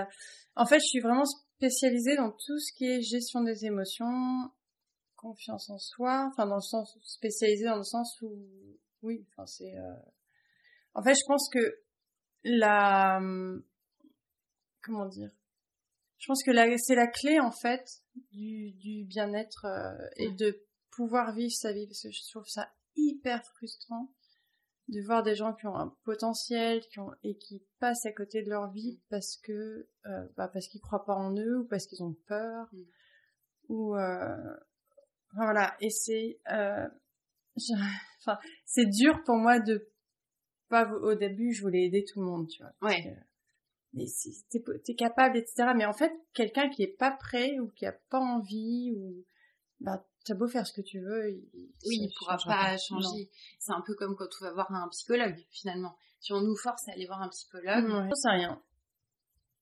en 0.54 0.66
fait, 0.66 0.80
je 0.80 0.86
suis 0.86 1.00
vraiment 1.00 1.24
spécialisée 1.24 2.16
dans 2.16 2.30
tout 2.30 2.58
ce 2.58 2.72
qui 2.74 2.84
est 2.86 3.00
gestion 3.00 3.42
des 3.42 3.64
émotions, 3.64 4.50
confiance 5.22 5.70
en 5.70 5.78
soi, 5.78 6.28
enfin 6.30 6.46
dans 6.46 6.56
le 6.56 6.61
sens 6.61 6.98
spécialisé 7.04 7.64
dans 7.64 7.76
le 7.76 7.85
sens 7.85 8.20
où 8.22 8.37
oui, 9.02 9.24
enfin 9.30 9.46
c'est 9.46 9.74
euh... 9.78 9.94
en 10.94 11.02
fait 11.02 11.14
je 11.14 11.24
pense 11.26 11.48
que 11.48 11.80
la 12.44 13.20
comment 14.82 15.06
dire 15.06 15.30
je 16.18 16.26
pense 16.26 16.42
que 16.44 16.50
la... 16.50 16.76
c'est 16.76 16.96
la 16.96 17.06
clé 17.06 17.40
en 17.40 17.52
fait 17.52 17.85
du, 18.32 18.72
du 18.72 19.04
bien-être 19.04 19.64
euh, 19.64 20.08
et 20.16 20.30
de 20.32 20.66
pouvoir 20.90 21.32
vivre 21.32 21.52
sa 21.52 21.72
vie 21.72 21.87
parce 21.87 22.02
que 22.02 22.11
je 22.11 22.30
trouve 22.30 22.46
ça 22.46 22.70
hyper 22.96 23.42
frustrant 23.56 24.12
de 24.88 25.00
voir 25.00 25.22
des 25.22 25.37
gens 25.37 25.54
qui 25.54 25.66
ont 25.66 25.76
un 25.76 25.96
potentiel 26.04 26.80
qui 26.88 26.98
ont 26.98 27.12
et 27.22 27.37
qui 27.38 27.64
passent 27.78 28.04
à 28.06 28.12
côté 28.12 28.42
de 28.42 28.50
leur 28.50 28.70
vie 28.72 29.00
parce 29.08 29.37
que 29.37 29.88
euh, 30.06 30.28
bah 30.37 30.48
parce 30.48 30.66
qu'ils 30.66 30.80
croient 30.80 31.04
pas 31.04 31.14
en 31.14 31.35
eux 31.37 31.61
ou 31.61 31.64
parce 31.64 31.87
qu'ils 31.87 32.02
ont 32.02 32.16
peur 32.26 32.68
mm. 32.72 32.82
ou 33.68 33.96
euh, 33.96 34.56
voilà, 35.34 35.76
et 35.80 35.90
c'est, 35.90 36.40
euh, 36.50 36.86
enfin, 38.20 38.38
c'est 38.64 38.86
dur 38.86 39.22
pour 39.24 39.36
moi 39.36 39.60
de 39.60 39.88
pas 40.68 40.90
au 40.90 41.14
début, 41.14 41.52
je 41.52 41.62
voulais 41.62 41.84
aider 41.84 42.04
tout 42.04 42.20
le 42.20 42.26
monde, 42.26 42.48
tu 42.48 42.62
vois. 42.62 42.72
Ouais. 42.80 43.14
mais 43.92 44.06
si 44.06 44.44
t'es, 44.48 44.62
t'es 44.84 44.94
capable, 44.94 45.36
etc. 45.36 45.72
Mais 45.76 45.84
en 45.84 45.92
fait, 45.92 46.12
quelqu'un 46.32 46.70
qui 46.70 46.82
est 46.82 46.96
pas 46.96 47.10
prêt 47.10 47.58
ou 47.58 47.68
qui 47.68 47.84
a 47.84 47.92
pas 47.92 48.20
envie 48.20 48.94
ou 48.96 49.24
bah 49.80 50.02
t'as 50.24 50.34
beau 50.34 50.46
faire 50.46 50.66
ce 50.66 50.72
que 50.72 50.80
tu 50.80 51.00
veux, 51.00 51.30
il, 51.30 51.72
oui, 51.86 51.98
il 52.00 52.12
pourra 52.18 52.38
pas, 52.38 52.78
changer. 52.78 53.30
C'est 53.58 53.72
un 53.72 53.82
peu 53.82 53.94
comme 53.94 54.16
quand 54.16 54.28
on 54.40 54.44
va 54.44 54.52
voir 54.52 54.72
un 54.72 54.88
psychologue 54.88 55.44
finalement. 55.50 55.96
Si 56.20 56.32
on 56.32 56.40
nous 56.40 56.56
force 56.56 56.88
à 56.88 56.92
aller 56.92 57.06
voir 57.06 57.20
un 57.20 57.28
psychologue, 57.28 57.84
ouais. 57.84 58.08
je 58.08 58.14
sais 58.14 58.30
rien. 58.30 58.62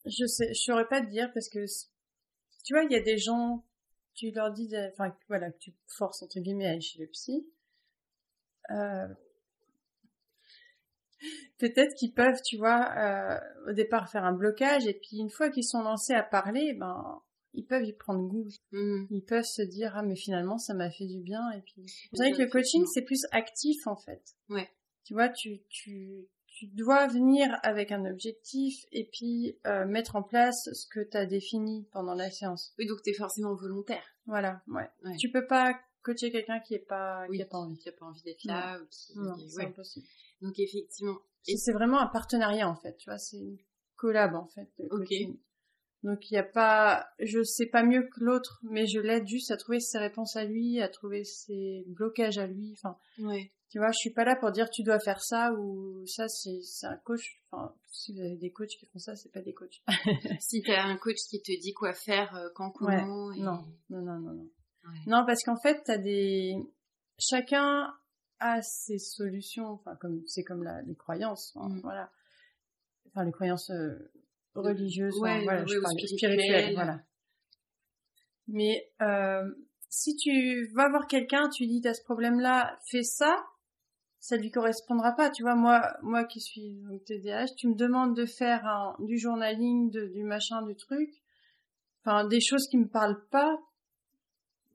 Je 0.05 0.27
sais, 0.27 0.49
je 0.55 0.61
saurais 0.61 0.87
pas 0.87 1.01
te 1.01 1.11
dire 1.11 1.31
parce 1.33 1.49
que 1.49 1.65
tu 2.65 2.75
vois, 2.75 2.85
il 2.85 2.93
y 2.93 2.97
a 2.97 3.03
des 3.03 3.19
gens 3.19 3.65
tu 4.21 4.31
leur 4.33 4.53
dis, 4.53 4.69
enfin 4.93 5.17
voilà, 5.29 5.51
que 5.51 5.59
tu 5.59 5.73
forces 5.87 6.23
entre 6.23 6.41
guillemets 6.41 6.67
à 6.67 6.71
aller 6.73 6.81
chez 6.81 7.01
le 7.01 7.07
psy, 7.07 7.47
euh, 8.71 9.09
peut-être 11.59 11.95
qu'ils 11.95 12.13
peuvent, 12.13 12.41
tu 12.45 12.59
vois, 12.59 12.93
euh, 12.99 13.39
au 13.71 13.73
départ 13.73 14.11
faire 14.11 14.25
un 14.25 14.33
blocage 14.33 14.87
et 14.87 14.95
puis 14.95 15.19
une 15.19 15.31
fois 15.31 15.49
qu'ils 15.49 15.65
sont 15.65 15.83
lancés 15.83 16.13
à 16.13 16.23
parler, 16.23 16.75
ben 16.75 17.23
ils 17.55 17.67
peuvent 17.67 17.85
y 17.85 17.95
prendre 17.95 18.29
goût. 18.29 18.47
Mmh. 18.73 19.07
Ils 19.11 19.25
peuvent 19.25 19.45
se 19.45 19.63
dire 19.63 19.93
ah 19.97 20.03
mais 20.03 20.17
finalement 20.17 20.59
ça 20.59 20.75
m'a 20.75 20.91
fait 20.91 21.07
du 21.07 21.21
bien 21.21 21.51
et 21.53 21.63
puis. 21.63 21.87
Vous 22.13 22.19
savez 22.19 22.33
que 22.33 22.43
le 22.43 22.49
coaching 22.49 22.85
c'est 22.93 23.03
plus 23.03 23.27
actif 23.33 23.87
en 23.87 23.97
fait. 23.97 24.23
Ouais. 24.51 24.69
Tu 25.05 25.15
vois, 25.15 25.31
tu 25.31 25.63
tu 25.71 26.29
tu 26.61 26.67
dois 26.67 27.07
venir 27.07 27.59
avec 27.63 27.91
un 27.91 28.05
objectif 28.05 28.85
et 28.93 29.09
puis 29.11 29.59
euh, 29.67 29.87
mettre 29.87 30.17
en 30.17 30.23
place 30.23 30.69
ce 30.75 30.87
que 30.89 31.01
tu 31.01 31.17
as 31.17 31.25
défini 31.25 31.89
pendant 31.91 32.13
la 32.13 32.31
séance. 32.31 32.75
Oui, 32.79 32.87
donc 32.87 33.01
tu 33.03 33.11
es 33.11 33.15
forcément 33.15 33.55
volontaire. 33.55 34.05
Voilà, 34.27 34.61
ouais. 34.69 34.91
Tu 35.19 35.31
peux 35.31 35.47
pas 35.47 35.81
coacher 36.03 36.31
quelqu'un 36.31 36.61
qui 36.61 36.75
est 36.75 36.87
pas 36.87 37.27
qui 37.33 37.41
a 37.41 37.47
pas 37.47 37.57
envie, 37.57 37.79
qui 37.79 37.89
a 37.89 37.93
pas 37.93 38.05
envie 38.05 38.23
d'être 38.23 38.45
là 38.45 38.79
ou 38.79 38.85
qui 38.91 39.19
non, 39.19 39.39
c'est 39.39 39.65
impossible. 39.65 40.07
Donc 40.43 40.59
effectivement, 40.59 41.17
et 41.49 41.57
c'est 41.57 41.73
vraiment 41.73 41.99
un 41.99 42.09
partenariat 42.09 42.69
en 42.69 42.77
fait, 42.77 42.95
tu 42.99 43.09
vois, 43.09 43.19
c'est 43.19 43.39
une 43.39 43.57
collab 43.97 44.35
en 44.35 44.47
fait. 44.49 44.69
OK. 44.91 45.15
Donc 46.03 46.31
il 46.31 46.35
y 46.35 46.39
a 46.39 46.43
pas 46.43 47.09
je 47.21 47.43
sais 47.43 47.67
pas 47.67 47.83
mieux 47.83 48.03
que 48.03 48.23
l'autre, 48.23 48.61
mais 48.65 48.87
je 48.87 49.01
l'aide 49.01 49.27
juste 49.27 49.51
à 49.51 49.57
trouver 49.57 49.81
ses 49.81 49.97
réponses 49.97 50.37
à 50.37 50.45
lui, 50.45 50.79
à 50.83 50.89
trouver 50.89 51.25
ses 51.25 51.85
blocages 51.87 52.37
à 52.37 52.47
lui, 52.47 52.75
enfin. 52.75 52.99
Ouais. 53.19 53.51
Tu 53.71 53.79
vois, 53.79 53.93
je 53.93 53.99
suis 53.99 54.11
pas 54.11 54.25
là 54.25 54.35
pour 54.35 54.51
dire 54.51 54.69
tu 54.69 54.83
dois 54.83 54.99
faire 54.99 55.23
ça 55.23 55.53
ou 55.53 56.05
ça, 56.05 56.27
c'est 56.29 56.61
un 56.83 56.97
coach. 56.97 57.41
Enfin, 57.51 57.73
si 57.87 58.13
vous 58.13 58.21
avez 58.21 58.37
des 58.37 58.51
coachs 58.51 58.69
qui 58.69 58.87
font 58.87 58.99
ça, 58.99 59.15
c'est 59.15 59.31
pas 59.31 59.43
des 59.43 59.55
coachs. 59.55 59.81
si 60.41 60.61
tu 60.61 60.73
as 60.73 60.85
un 60.85 60.97
coach 60.97 61.19
qui 61.29 61.41
te 61.41 61.53
dit 61.61 61.73
quoi 61.73 61.95
faire, 61.95 62.35
euh, 62.35 62.49
quand, 62.57 62.73
comment. 62.73 63.31
Non, 63.37 63.65
non, 63.89 64.03
non, 64.03 64.19
non, 64.19 64.33
non. 64.33 64.51
Non, 65.07 65.25
parce 65.25 65.45
qu'en 65.45 65.57
fait, 65.57 65.83
t'as 65.85 65.99
des. 65.99 66.57
Chacun 67.17 67.95
a 68.41 68.61
ses 68.61 68.99
solutions. 68.99 69.69
Enfin, 69.69 69.95
comme 70.01 70.23
c'est 70.27 70.43
comme 70.43 70.65
la, 70.65 70.83
les 70.83 70.97
croyances. 70.97 71.55
Mm. 71.55 71.81
Voilà. 71.83 72.11
Enfin, 73.07 73.25
les 73.25 73.33
croyances 73.33 73.71
euh, 73.71 74.11
religieuses. 74.57 75.17
Ouais, 75.21 75.45
voilà, 75.45 75.65
je 75.65 75.79
parle 75.79 75.97
spirituelles. 75.97 76.75
Voilà. 76.75 77.05
Mais 78.49 78.91
euh, 79.01 79.49
si 79.89 80.17
tu 80.17 80.67
vas 80.75 80.89
voir 80.89 81.07
quelqu'un, 81.07 81.49
tu 81.51 81.69
dis 81.69 81.81
t'as 81.81 81.95
ce 81.95 82.03
problème-là, 82.03 82.77
fais 82.91 83.05
ça 83.05 83.45
ça 84.21 84.37
lui 84.37 84.51
correspondra 84.51 85.13
pas. 85.13 85.31
Tu 85.31 85.43
vois, 85.43 85.55
moi, 85.57 85.97
moi 86.03 86.25
qui 86.25 86.41
suis 86.41 86.75
donc 86.83 87.05
TDAH, 87.05 87.55
tu 87.57 87.69
me 87.69 87.75
demandes 87.75 88.15
de 88.15 88.27
faire 88.27 88.65
un, 88.67 88.95
du 89.01 89.19
journaling, 89.19 89.91
de, 89.91 90.07
du 90.07 90.23
machin, 90.23 90.63
du 90.63 90.77
truc, 90.77 91.11
enfin 92.05 92.27
des 92.29 92.41
choses 92.41 92.69
qui 92.71 92.77
me 92.77 92.89
parlent 92.89 93.27
pas. 93.31 93.57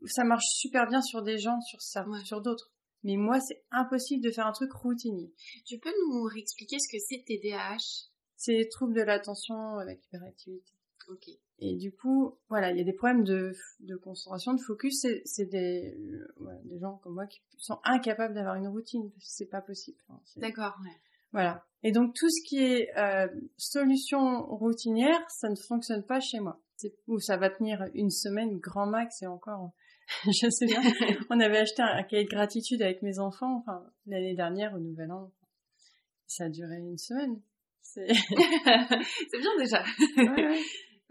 Ça 0.07 0.23
marche 0.23 0.45
super 0.47 0.87
bien 0.87 1.01
sur 1.01 1.23
des 1.23 1.37
gens, 1.37 1.59
sur 1.61 1.81
ça, 1.81 2.05
sur 2.25 2.41
d'autres. 2.41 2.71
Mais 3.03 3.17
moi, 3.17 3.39
c'est 3.39 3.63
impossible 3.71 4.23
de 4.23 4.31
faire 4.31 4.47
un 4.47 4.51
truc 4.51 4.73
routinier. 4.73 5.31
Tu 5.65 5.77
peux 5.77 5.93
nous 6.07 6.23
réexpliquer 6.23 6.77
ce 6.79 6.91
que 6.91 6.97
c'est 6.99 7.23
TDAH 7.23 8.09
C'est 8.35 8.67
trouble 8.71 8.93
de 8.93 9.01
l'attention 9.01 9.77
avec 9.77 10.03
hyperactivité. 10.05 10.73
Ok. 11.07 11.29
Et 11.59 11.75
du 11.75 11.93
coup, 11.93 12.37
voilà, 12.49 12.71
il 12.71 12.77
y 12.77 12.81
a 12.81 12.83
des 12.83 12.93
problèmes 12.93 13.23
de, 13.23 13.53
de 13.79 13.95
concentration, 13.95 14.53
de 14.53 14.61
focus. 14.61 15.05
C'est 15.23 15.45
des, 15.45 15.97
ouais, 16.37 16.59
des 16.65 16.79
gens 16.79 16.97
comme 16.97 17.13
moi 17.13 17.27
qui 17.27 17.41
sont 17.57 17.79
incapables 17.83 18.33
d'avoir 18.33 18.55
une 18.55 18.67
routine. 18.67 19.09
C'est 19.19 19.49
pas 19.49 19.61
possible. 19.61 19.97
D'accord, 20.37 20.77
ouais. 20.83 20.91
Voilà. 21.31 21.65
Et 21.83 21.91
donc 21.91 22.13
tout 22.15 22.29
ce 22.29 22.47
qui 22.47 22.63
est 22.63 22.89
euh, 22.97 23.27
solution 23.57 24.45
routinière, 24.47 25.19
ça 25.29 25.49
ne 25.49 25.55
fonctionne 25.55 26.03
pas 26.03 26.19
chez 26.19 26.39
moi. 26.39 26.61
Ou 27.07 27.19
ça 27.19 27.37
va 27.37 27.49
tenir 27.49 27.85
une 27.93 28.09
semaine, 28.09 28.57
grand 28.57 28.85
max, 28.85 29.21
et 29.21 29.27
encore, 29.27 29.71
je 30.25 30.49
sais 30.49 30.65
bien. 30.65 30.81
on 31.29 31.39
avait 31.39 31.59
acheté 31.59 31.81
un, 31.81 32.03
cahier 32.03 32.23
de 32.23 32.29
gratitude 32.29 32.81
avec 32.81 33.01
mes 33.01 33.19
enfants, 33.19 33.57
enfin 33.57 33.83
l'année 34.05 34.35
dernière 34.35 34.73
au 34.73 34.79
Nouvel 34.79 35.11
An. 35.11 35.31
Ça 36.27 36.45
a 36.45 36.49
duré 36.49 36.77
une 36.77 36.97
semaine. 36.97 37.41
C'est 37.81 38.07
bien 39.37 39.57
déjà. 39.57 39.83
Ouais, 40.17 40.47
ouais. 40.47 40.61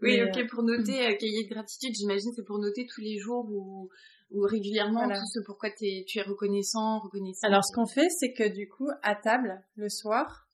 Oui, 0.02 0.22
ok, 0.22 0.36
euh, 0.36 0.46
pour 0.48 0.62
noter 0.62 1.06
euh, 1.06 1.14
cahier 1.16 1.44
de 1.44 1.48
gratitude, 1.48 1.94
j'imagine 1.94 2.32
c'est 2.34 2.44
pour 2.44 2.58
noter 2.58 2.86
tous 2.86 3.00
les 3.00 3.18
jours 3.18 3.46
ou, 3.50 3.88
ou 4.30 4.40
régulièrement 4.42 5.08
tout 5.08 5.26
ce 5.32 5.40
pourquoi 5.44 5.70
es, 5.80 6.04
tu 6.06 6.18
es 6.18 6.22
reconnaissant, 6.22 6.98
reconnaissant. 7.00 7.46
Alors 7.46 7.64
ce 7.64 7.74
qu'on 7.74 7.86
fait, 7.86 8.08
c'est 8.10 8.32
que 8.32 8.48
du 8.48 8.68
coup, 8.68 8.88
à 9.02 9.14
table, 9.14 9.62
le 9.76 9.88
soir, 9.88 10.48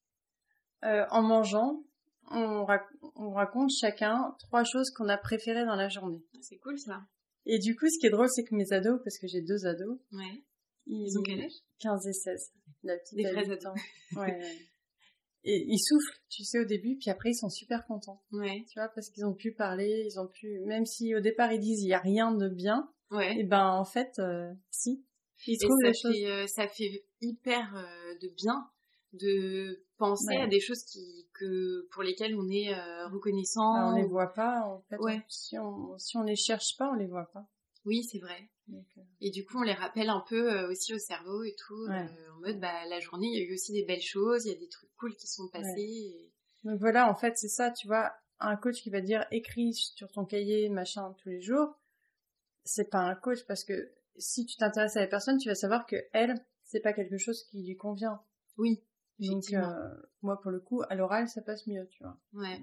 euh, 0.85 1.05
en 1.11 1.23
mangeant, 1.23 1.83
on, 2.31 2.67
on, 3.17 3.31
raconte 3.33 3.71
chacun 3.71 4.35
trois 4.39 4.63
choses 4.65 4.91
qu'on 4.91 5.09
a 5.09 5.17
préférées 5.17 5.65
dans 5.65 5.75
la 5.75 5.89
journée. 5.89 6.23
Ah, 6.35 6.39
c'est 6.43 6.59
cool 6.59 6.79
ça. 6.79 7.03
Et 7.47 7.59
du 7.59 7.75
coup, 7.75 7.87
ce 7.89 7.99
qui 7.99 8.07
est 8.07 8.11
drôle, 8.11 8.29
c'est 8.29 8.45
que 8.45 8.55
mes 8.55 8.73
ados, 8.73 9.01
parce 9.03 9.19
que 9.19 9.27
j'ai 9.27 9.41
deux 9.41 9.67
ados, 9.67 9.99
ouais. 10.13 10.45
ils, 10.87 11.19
ont 11.19 11.23
quel 11.23 11.41
âge? 11.41 11.53
15 11.81 12.07
et 12.07 12.13
16. 12.13 12.53
La 12.85 12.97
petite 12.97 13.17
Des 13.17 13.25
vrais 13.25 13.51
ados. 13.51 13.75
ouais. 14.17 14.41
Et 15.45 15.65
ils 15.67 15.79
soufflent, 15.79 16.21
tu 16.29 16.45
sais, 16.45 16.59
au 16.59 16.65
début, 16.65 16.97
puis 16.97 17.11
après 17.11 17.31
ils 17.31 17.35
sont 17.35 17.49
super 17.49 17.87
contents. 17.87 18.23
Ouais. 18.33 18.65
Tu 18.69 18.79
vois, 18.79 18.89
parce 18.89 19.09
qu'ils 19.09 19.25
ont 19.25 19.35
pu 19.35 19.53
parler, 19.53 20.05
ils 20.07 20.21
ont 20.21 20.27
pu, 20.27 20.61
même 20.67 20.85
si 20.85 21.15
au 21.15 21.21
départ 21.21 21.53
ils 21.53 21.61
disent 21.61 21.83
il 21.83 21.89
y 21.89 21.95
a 21.95 21.99
rien 21.99 22.33
de 22.33 22.49
bien. 22.49 22.91
Ouais. 23.11 23.39
Et 23.39 23.45
ben 23.45 23.67
en 23.67 23.85
fait, 23.85 24.19
euh, 24.19 24.53
si. 24.71 25.05
Ils 25.47 25.59
trouvent 25.59 25.79
ça, 25.83 25.93
choses... 25.93 26.15
fait, 26.15 26.27
euh, 26.27 26.47
ça 26.47 26.69
fait 26.69 27.07
hyper 27.23 27.75
euh, 27.75 28.15
de 28.21 28.29
bien 28.29 28.71
de 29.15 29.83
penser 29.97 30.37
à 30.37 30.47
des 30.47 30.61
choses 30.61 30.85
qui 30.85 31.27
que 31.33 31.89
pour 31.91 32.03
lesquelles 32.03 32.37
on 32.37 32.49
est 32.49 32.73
reconnaissant. 33.07 33.75
Bah, 33.75 33.93
on 33.93 33.97
les 33.97 34.07
voit 34.07 34.33
pas 34.33 34.61
en 34.67 34.83
fait. 34.89 34.99
Ouais. 34.99 35.21
Si 35.29 35.59
on 35.59 35.99
si 35.99 36.17
on 36.17 36.23
les 36.23 36.37
cherche 36.37 36.77
pas, 36.79 36.91
on 36.91 36.95
les 36.95 37.07
voit 37.07 37.29
pas. 37.33 37.49
Oui, 37.85 38.05
c'est 38.05 38.19
vrai. 38.19 38.49
Euh, 38.73 39.03
et 39.21 39.31
du 39.31 39.45
coup, 39.45 39.59
on 39.59 39.63
les 39.63 39.73
rappelle 39.73 40.11
un 40.11 40.23
peu 40.29 40.53
euh, 40.53 40.71
aussi 40.71 40.95
au 40.95 40.99
cerveau 40.99 41.43
et 41.43 41.55
tout, 41.57 41.87
euh, 41.89 42.07
en 42.37 42.41
mode, 42.41 42.61
bah, 42.61 42.87
la 42.89 43.01
journée, 43.01 43.27
il 43.27 43.39
y 43.39 43.43
a 43.43 43.49
eu 43.49 43.55
aussi 43.55 43.73
des 43.73 43.85
belles 43.85 44.03
choses, 44.03 44.45
il 44.45 44.53
y 44.53 44.55
a 44.55 44.59
des 44.59 44.69
trucs 44.69 44.91
cool 44.97 45.15
qui 45.17 45.27
sont 45.27 45.49
passés. 45.49 46.33
Donc 46.65 46.79
voilà, 46.79 47.11
en 47.11 47.15
fait, 47.15 47.37
c'est 47.37 47.49
ça, 47.49 47.71
tu 47.71 47.87
vois, 47.87 48.13
un 48.39 48.57
coach 48.57 48.83
qui 48.83 48.91
va 48.91 49.01
dire 49.01 49.27
écris 49.31 49.75
sur 49.75 50.11
ton 50.11 50.25
cahier, 50.25 50.69
machin, 50.69 51.15
tous 51.19 51.29
les 51.29 51.41
jours, 51.41 51.79
c'est 52.65 52.91
pas 52.91 53.01
un 53.01 53.15
coach 53.15 53.45
parce 53.47 53.65
que 53.65 53.93
si 54.19 54.45
tu 54.45 54.57
t'intéresses 54.57 54.97
à 54.97 55.01
la 55.01 55.07
personne, 55.07 55.39
tu 55.39 55.49
vas 55.49 55.55
savoir 55.55 55.87
que 55.87 55.97
elle, 56.13 56.35
c'est 56.65 56.81
pas 56.81 56.93
quelque 56.93 57.17
chose 57.17 57.43
qui 57.45 57.63
lui 57.63 57.77
convient. 57.77 58.23
Oui. 58.59 58.83
Donc, 59.19 59.45
moi, 60.23 60.41
pour 60.41 60.51
le 60.51 60.61
coup, 60.61 60.83
à 60.89 60.95
l'oral, 60.95 61.29
ça 61.29 61.43
passe 61.43 61.67
mieux, 61.67 61.87
tu 61.91 62.03
vois. 62.03 62.19
Ouais. 62.35 62.61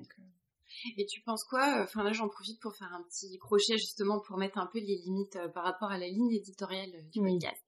Et 0.98 1.06
tu 1.06 1.22
penses 1.22 1.44
quoi 1.44 1.82
Enfin 1.84 2.04
là, 2.04 2.12
j'en 2.14 2.28
profite 2.28 2.60
pour 2.60 2.76
faire 2.76 2.94
un 2.94 3.04
petit 3.04 3.38
crochet 3.38 3.78
justement 3.78 4.20
pour 4.20 4.38
mettre 4.38 4.58
un 4.58 4.68
peu 4.68 4.80
les 4.80 4.98
limites 4.98 5.36
euh, 5.36 5.48
par 5.48 5.64
rapport 5.64 5.90
à 5.90 5.98
la 5.98 6.08
ligne 6.08 6.32
éditoriale 6.32 6.92
euh, 6.96 7.02
du 7.12 7.22
podcast. 7.22 7.62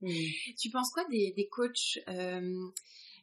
Tu 0.60 0.70
penses 0.70 0.92
quoi 0.94 1.06
des, 1.10 1.34
des 1.36 1.48
coachs 1.48 2.00
euh, 2.08 2.68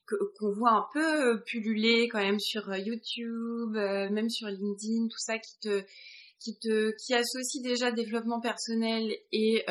qu'on 0.07 0.53
voit 0.53 0.73
un 0.73 0.87
peu 0.93 1.43
pulluler 1.45 2.09
quand 2.09 2.21
même 2.21 2.39
sur 2.39 2.75
YouTube, 2.77 3.73
même 3.73 4.31
sur 4.31 4.47
LinkedIn, 4.49 5.09
tout 5.09 5.19
ça 5.19 5.39
qui 5.39 5.59
te 5.61 5.83
qui 6.39 6.57
te 6.59 6.93
qui 7.05 7.13
associe 7.13 7.61
déjà 7.61 7.91
développement 7.91 8.41
personnel 8.41 9.13
et 9.33 9.65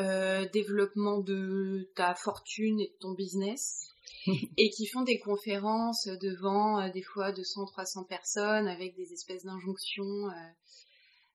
développement 0.52 1.20
de 1.20 1.90
ta 1.96 2.16
fortune 2.16 2.82
et 2.82 2.88
de 2.88 2.98
ton 3.00 3.14
business? 3.14 3.95
et 4.58 4.70
qui 4.70 4.88
font 4.88 5.02
des 5.04 5.20
conférences 5.20 6.08
devant 6.22 6.82
euh, 6.82 6.90
des 6.92 7.02
fois 7.02 7.32
200, 7.32 7.66
300 7.66 8.04
personnes 8.06 8.68
avec 8.68 8.96
des 8.96 9.14
espèces 9.14 9.44
d'injonctions 9.44 10.28
euh, 10.28 10.50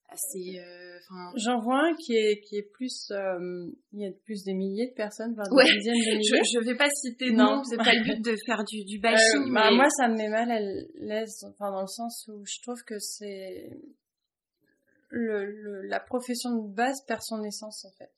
assez. 0.08 0.58
Euh, 0.58 0.98
J'en 1.36 1.60
vois 1.60 1.80
un 1.86 1.94
qui 1.94 2.14
est 2.14 2.40
qui 2.40 2.56
est 2.56 2.68
plus, 2.72 3.12
il 3.92 4.00
y 4.00 4.06
a 4.06 4.10
plus 4.24 4.44
des 4.44 4.54
milliers 4.54 4.88
de 4.88 4.94
personnes, 4.94 5.34
enfin 5.38 5.48
des 5.54 5.78
dizaines 5.78 5.94
de 5.94 6.16
milliers. 6.18 6.42
Je, 6.44 6.58
je 6.60 6.64
vais 6.64 6.76
pas 6.76 6.90
citer 6.90 7.30
non, 7.32 7.62
c'est 7.64 7.76
pas 7.76 7.94
le 7.94 8.02
but 8.02 8.24
de 8.24 8.34
faire 8.46 8.64
du, 8.64 8.84
du 8.84 8.98
bashing. 8.98 9.52
Bah, 9.52 9.70
moi, 9.70 9.88
ça 9.90 10.08
me 10.08 10.16
met 10.16 10.28
mal 10.28 10.50
à 10.50 10.60
l'aise, 10.60 11.44
enfin 11.48 11.70
dans 11.70 11.82
le 11.82 11.86
sens 11.86 12.28
où 12.28 12.44
je 12.44 12.60
trouve 12.62 12.82
que 12.84 12.98
c'est 12.98 13.70
le, 15.10 15.82
la 15.82 16.00
profession 16.00 16.50
de 16.56 16.74
base 16.74 17.04
perd 17.06 17.22
son 17.22 17.42
essence 17.42 17.84
en 17.84 17.90
fait. 17.92 18.10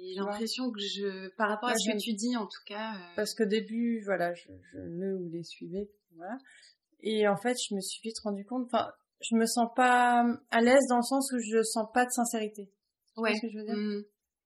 J'ai 0.00 0.14
l'impression 0.14 0.70
que 0.70 0.78
je, 0.80 1.28
par 1.36 1.48
rapport 1.48 1.68
à 1.70 1.74
ce 1.74 1.90
que 1.92 1.98
tu 1.98 2.12
dis, 2.14 2.36
en 2.36 2.46
tout 2.46 2.62
cas. 2.66 2.94
Euh, 2.94 2.98
Parce 3.16 3.34
qu'au 3.34 3.44
début, 3.44 4.00
voilà, 4.04 4.32
je, 4.34 4.48
je 4.72 4.78
le 4.78 5.16
ou 5.16 5.28
les 5.30 5.42
suivais, 5.42 5.90
voilà. 6.16 6.36
Et 7.00 7.28
en 7.28 7.36
fait, 7.36 7.56
je 7.68 7.74
me 7.74 7.80
suis 7.80 8.00
vite 8.02 8.18
rendu 8.20 8.44
compte, 8.44 8.66
enfin, 8.66 8.90
je 9.20 9.36
me 9.36 9.46
sens 9.46 9.68
pas 9.74 10.24
à 10.50 10.60
l'aise 10.60 10.86
dans 10.88 10.96
le 10.96 11.02
sens 11.02 11.32
où 11.32 11.38
je 11.38 11.62
sens 11.62 11.86
pas 11.92 12.04
de 12.04 12.10
sincérité. 12.10 12.70
Ouais. 13.16 13.34
ce 13.34 13.42
que 13.42 13.48
je 13.52 13.58
veux 13.58 13.64
dire? 13.64 13.76
Mmh. 13.76 14.04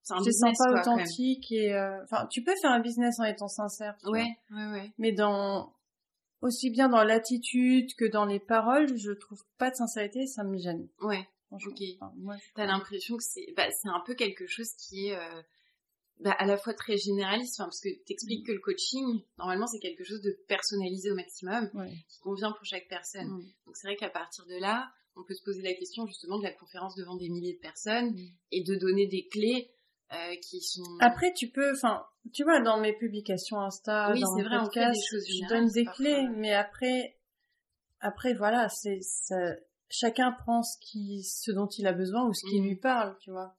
Un 0.09 0.23
je 0.23 0.31
sens 0.31 0.57
pas 0.57 0.81
authentique 0.81 1.51
et, 1.51 1.73
euh, 1.73 2.03
enfin, 2.03 2.27
tu 2.29 2.43
peux 2.43 2.53
faire 2.61 2.71
un 2.71 2.81
business 2.81 3.19
en 3.19 3.23
étant 3.23 3.47
sincère. 3.47 3.95
ouais, 4.05 4.27
ouais, 4.51 4.71
ouais. 4.71 4.91
Mais 4.97 5.13
dans, 5.13 5.73
aussi 6.41 6.69
bien 6.71 6.89
dans 6.89 7.03
l'attitude 7.03 7.95
que 7.95 8.05
dans 8.05 8.25
les 8.25 8.39
paroles, 8.39 8.97
je 8.97 9.11
trouve 9.11 9.41
pas 9.57 9.69
de 9.69 9.75
sincérité, 9.75 10.27
ça 10.27 10.43
me 10.43 10.57
gêne. 10.57 10.89
Ouais. 11.01 11.25
Ok. 11.53 11.83
T'as 12.55 12.65
l'impression 12.65 13.17
que 13.17 13.23
c'est, 13.23 13.53
bah, 13.55 13.69
c'est 13.71 13.89
un 13.89 14.01
peu 14.05 14.15
quelque 14.15 14.47
chose 14.47 14.69
qui 14.75 15.07
est 15.07 15.15
euh, 15.15 15.41
bah, 16.19 16.35
à 16.37 16.45
la 16.45 16.57
fois 16.57 16.73
très 16.73 16.97
généraliste, 16.97 17.57
parce 17.57 17.81
que 17.81 17.89
t'expliques 18.05 18.43
mm. 18.43 18.47
que 18.47 18.51
le 18.53 18.59
coaching, 18.59 19.21
normalement, 19.37 19.67
c'est 19.67 19.79
quelque 19.79 20.03
chose 20.03 20.21
de 20.21 20.37
personnalisé 20.47 21.11
au 21.11 21.15
maximum, 21.15 21.69
qui 22.07 22.19
convient 22.19 22.51
pour 22.51 22.65
chaque 22.65 22.87
personne. 22.87 23.27
Mm. 23.27 23.45
Donc 23.65 23.75
c'est 23.75 23.87
vrai 23.87 23.95
qu'à 23.95 24.09
partir 24.09 24.45
de 24.45 24.59
là, 24.59 24.91
on 25.15 25.23
peut 25.23 25.33
se 25.33 25.43
poser 25.43 25.61
la 25.61 25.73
question 25.73 26.07
justement 26.07 26.37
de 26.37 26.43
la 26.43 26.53
conférence 26.53 26.95
devant 26.95 27.15
des 27.15 27.29
milliers 27.29 27.53
de 27.53 27.59
personnes 27.59 28.11
mm. 28.11 28.31
et 28.51 28.63
de 28.63 28.75
donner 28.75 29.07
des 29.07 29.27
clés 29.27 29.71
euh, 30.13 30.35
qui 30.41 30.61
sont. 30.61 30.83
Après, 30.99 31.33
tu 31.33 31.49
peux, 31.49 31.71
enfin, 31.71 32.05
tu 32.33 32.43
vois, 32.43 32.61
dans 32.61 32.79
mes 32.79 32.93
publications 32.93 33.59
Insta, 33.59 34.11
oui, 34.13 34.21
dans 34.21 34.35
c'est 34.35 34.43
vrai, 34.43 34.59
podcast, 34.59 35.01
je 35.11 35.49
donne 35.49 35.67
des 35.69 35.85
clés, 35.85 36.27
mais 36.35 36.53
après, 36.53 37.17
après, 37.99 38.33
voilà, 38.33 38.69
c'est 38.69 38.99
chacun 39.93 40.31
prend 40.31 40.63
ce 40.63 40.77
qui, 40.81 41.23
ce 41.23 41.51
dont 41.51 41.67
il 41.67 41.85
a 41.85 41.93
besoin 41.93 42.27
ou 42.27 42.33
ce 42.33 42.45
qui 42.49 42.59
mm. 42.59 42.63
lui 42.63 42.75
parle, 42.75 43.15
tu 43.19 43.31
vois. 43.31 43.55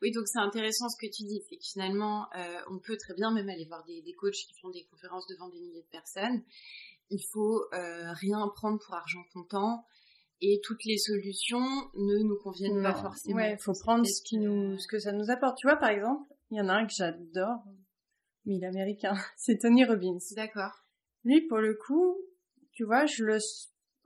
Oui, 0.00 0.10
donc 0.10 0.26
c'est 0.26 0.38
intéressant 0.38 0.88
ce 0.88 0.96
que 0.96 1.10
tu 1.12 1.24
dis, 1.24 1.42
c'est 1.48 1.56
que 1.56 1.64
finalement, 1.64 2.26
euh, 2.34 2.58
on 2.70 2.78
peut 2.78 2.96
très 2.96 3.14
bien 3.14 3.30
même 3.30 3.48
aller 3.48 3.66
voir 3.66 3.84
des, 3.84 4.00
des, 4.00 4.14
coachs 4.14 4.32
qui 4.32 4.54
font 4.60 4.70
des 4.70 4.84
conférences 4.84 5.26
devant 5.26 5.48
des 5.50 5.60
milliers 5.60 5.82
de 5.82 5.90
personnes. 5.90 6.42
Il 7.10 7.22
faut 7.32 7.62
euh, 7.74 8.12
rien 8.14 8.48
prendre 8.54 8.78
pour 8.78 8.94
argent 8.94 9.22
comptant 9.34 9.84
et 10.40 10.60
toutes 10.64 10.84
les 10.84 10.96
solutions 10.96 11.66
ne 11.94 12.22
nous 12.24 12.38
conviennent 12.42 12.82
pas 12.82 12.94
forcément. 12.94 13.36
Ouais, 13.36 13.52
il 13.52 13.62
faut 13.62 13.78
prendre 13.78 14.06
ce 14.06 14.22
qui 14.22 14.38
nous, 14.38 14.78
ce 14.78 14.88
que 14.88 14.98
ça 14.98 15.12
nous 15.12 15.30
apporte. 15.30 15.58
Tu 15.58 15.66
vois, 15.66 15.76
par 15.76 15.90
exemple, 15.90 16.32
il 16.50 16.56
y 16.56 16.60
en 16.60 16.68
a 16.68 16.72
un 16.72 16.86
que 16.86 16.94
j'adore, 16.94 17.62
mais 18.46 18.56
il 18.56 18.64
est 18.64 18.68
américain, 18.68 19.14
c'est 19.36 19.58
Tony 19.58 19.84
Robbins. 19.84 20.18
D'accord. 20.34 20.84
Lui, 21.24 21.46
pour 21.46 21.58
le 21.58 21.74
coup, 21.74 22.16
tu 22.72 22.84
vois, 22.84 23.04
je 23.04 23.24
le 23.24 23.38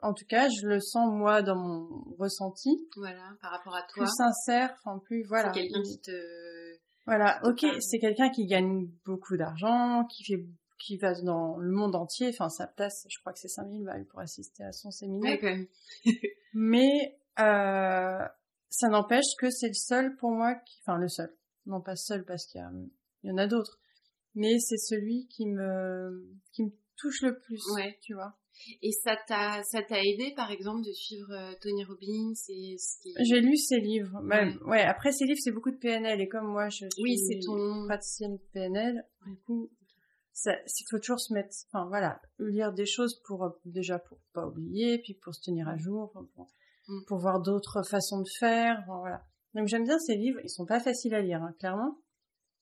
en 0.03 0.15
tout 0.15 0.25
cas, 0.27 0.49
je 0.49 0.67
le 0.67 0.81
sens 0.81 1.11
moi 1.13 1.43
dans 1.43 1.57
mon 1.57 2.15
ressenti. 2.19 2.89
Voilà, 2.97 3.37
par 3.41 3.51
rapport 3.53 3.75
à 3.75 3.83
toi. 3.83 4.05
Plus 4.05 4.13
sincère, 4.15 4.75
enfin 4.79 4.99
plus 4.99 5.25
voilà. 5.25 5.53
C'est 5.53 5.61
quelqu'un 5.61 5.83
qui 5.83 6.01
te. 6.01 6.13
Voilà, 7.07 7.41
ok, 7.45 7.67
c'est 7.81 7.99
quelqu'un 7.99 8.31
qui 8.31 8.47
gagne 8.47 8.89
beaucoup 9.05 9.37
d'argent, 9.37 10.05
qui 10.05 10.25
fait, 10.25 10.47
qui 10.79 10.97
va 10.97 11.15
dans 11.23 11.57
le 11.57 11.71
monde 11.71 11.97
entier. 11.97 12.29
Enfin, 12.29 12.49
sa 12.49 12.67
place, 12.67 13.07
je 13.09 13.19
crois 13.19 13.33
que 13.33 13.39
c'est 13.39 13.49
5000 13.49 13.85
balles 13.85 14.07
pour 14.07 14.21
assister 14.21 14.63
à 14.63 14.73
son 14.73 14.91
séminaire. 14.91 15.39
Ouais. 15.43 15.69
Mais 16.55 17.19
euh, 17.39 18.25
ça 18.69 18.89
n'empêche 18.89 19.35
que 19.39 19.51
c'est 19.51 19.69
le 19.69 19.75
seul 19.75 20.17
pour 20.17 20.31
moi, 20.31 20.55
qui, 20.55 20.79
enfin 20.83 20.99
le 20.99 21.09
seul, 21.09 21.35
non 21.67 21.81
pas 21.81 21.97
seul 21.97 22.25
parce 22.25 22.47
qu'il 22.47 22.61
y, 22.61 22.65
a, 22.65 22.71
y 23.25 23.31
en 23.31 23.39
a 23.39 23.47
d'autres, 23.47 23.79
mais 24.35 24.59
c'est 24.59 24.79
celui 24.79 25.27
qui 25.29 25.47
me, 25.47 26.29
qui 26.53 26.65
me 26.65 26.71
touche 26.97 27.23
le 27.23 27.39
plus, 27.39 27.63
ouais. 27.75 27.99
tu 28.01 28.15
vois. 28.15 28.37
Et 28.83 28.93
ça 28.93 29.17
t'a, 29.27 29.63
ça 29.63 29.83
t'a 29.83 30.03
aidé, 30.03 30.33
par 30.37 30.51
exemple, 30.51 30.85
de 30.85 30.93
suivre 30.93 31.33
euh, 31.33 31.53
Tony 31.61 31.85
Robbins 31.85 32.33
et 32.49 32.77
J'ai 33.21 33.41
lu 33.41 33.57
ses 33.57 33.81
livres. 33.81 34.21
Bah, 34.25 34.45
ouais. 34.67 34.83
Après, 34.83 35.13
ses 35.13 35.25
livres, 35.25 35.41
c'est 35.41 35.53
beaucoup 35.53 35.71
de 35.71 35.79
PNL. 35.79 36.21
Et 36.21 36.29
comme 36.29 36.47
moi, 36.47 36.69
je 36.69 36.77
suis 36.77 37.03
oui, 37.03 37.17
c'est 37.19 37.41
ton... 37.45 37.87
praticienne 37.87 38.37
de 38.37 38.43
PNL, 38.53 39.05
du 39.27 39.37
coup, 39.47 39.71
il 40.47 40.85
faut 40.89 40.99
toujours 40.99 41.21
se 41.21 41.33
mettre, 41.35 41.55
enfin 41.69 41.87
voilà, 41.89 42.21
lire 42.39 42.73
des 42.73 42.87
choses 42.87 43.21
pour 43.27 43.45
euh, 43.45 43.51
déjà 43.65 43.99
pour 43.99 44.19
pas 44.33 44.47
oublier, 44.47 44.99
puis 44.99 45.15
pour 45.15 45.35
se 45.35 45.43
tenir 45.43 45.69
à 45.69 45.77
jour, 45.77 46.13
pour, 46.13 46.49
mm. 46.89 47.05
pour 47.07 47.19
voir 47.19 47.41
d'autres 47.41 47.83
façons 47.83 48.21
de 48.21 48.29
faire, 48.39 48.83
voilà. 48.87 49.25
Donc 49.55 49.67
j'aime 49.67 49.85
bien 49.85 49.99
ces 49.99 50.17
livres, 50.17 50.41
ils 50.45 50.51
sont 50.51 50.67
pas 50.67 50.81
faciles 50.81 51.15
à 51.15 51.23
lire, 51.23 51.43
hein, 51.43 51.55
clairement, 51.59 51.99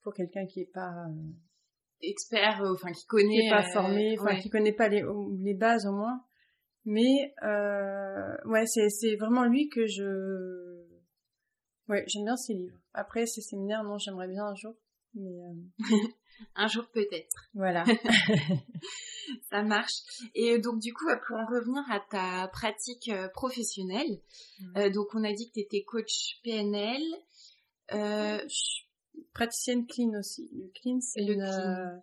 pour 0.03 0.15
quelqu'un 0.15 0.47
qui 0.47 0.61
est 0.61 0.73
pas 0.73 0.91
euh, 0.91 1.33
expert, 2.03 2.63
euh, 2.63 2.75
enfin 2.75 2.93
qui 2.93 3.07
connaît, 3.07 3.41
qui 3.41 3.47
est 3.47 3.51
pas 3.51 3.63
formé, 3.73 4.17
enfin 4.19 4.37
qui 4.37 4.51
connaît 4.51 4.73
pas 4.73 4.89
les, 4.89 5.05
les 5.41 5.55
bases 5.55 5.87
au 5.87 5.93
moins. 5.93 6.23
Mais 6.85 7.35
euh, 7.43 8.35
ouais, 8.47 8.67
c'est 8.67 8.89
c'est 8.89 9.17
vraiment 9.17 9.45
lui 9.45 9.69
que 9.69 9.87
je 9.87 10.85
ouais 11.89 12.05
j'aime 12.07 12.25
bien 12.25 12.37
ses 12.37 12.55
livres. 12.55 12.79
Après 12.95 13.27
ses 13.27 13.43
séminaires, 13.43 13.85
non, 13.85 13.99
j'aimerais 13.99 14.29
bien 14.29 14.45
un 14.45 14.55
jour, 14.55 14.75
mais 15.15 15.43
euh, 15.43 15.79
un 16.55 16.67
jour 16.67 16.87
peut-être. 16.93 17.49
Voilà. 17.55 17.85
Ça 19.51 19.63
marche. 19.63 20.01
Et 20.35 20.59
donc 20.59 20.81
du 20.81 20.93
coup, 20.93 21.07
pour 21.27 21.37
en 21.37 21.47
revenir 21.47 21.83
à 21.91 22.01
ta 22.01 22.49
pratique 22.49 23.09
euh, 23.09 23.29
professionnelle, 23.29 24.21
mmh. 24.61 24.91
donc 24.91 25.09
on 25.15 25.25
a 25.25 25.33
dit 25.33 25.49
que 25.49 25.55
tu 25.55 25.61
étais 25.61 25.83
coach 25.85 26.41
PNL. 26.43 27.03
Euh, 27.93 28.39
praticienne 29.33 29.87
clean 29.87 30.19
aussi. 30.19 30.51
Le 30.53 30.69
clean, 30.81 31.01
c'est 31.01 31.23
une, 31.23 31.43
euh, 31.43 31.97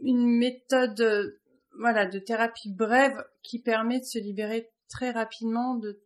une 0.00 0.26
méthode 0.38 1.38
voilà, 1.78 2.06
de 2.06 2.18
thérapie 2.18 2.72
brève 2.72 3.24
qui 3.42 3.60
permet 3.60 4.00
de 4.00 4.04
se 4.04 4.18
libérer 4.18 4.70
très 4.88 5.10
rapidement 5.10 5.76
de 5.76 6.02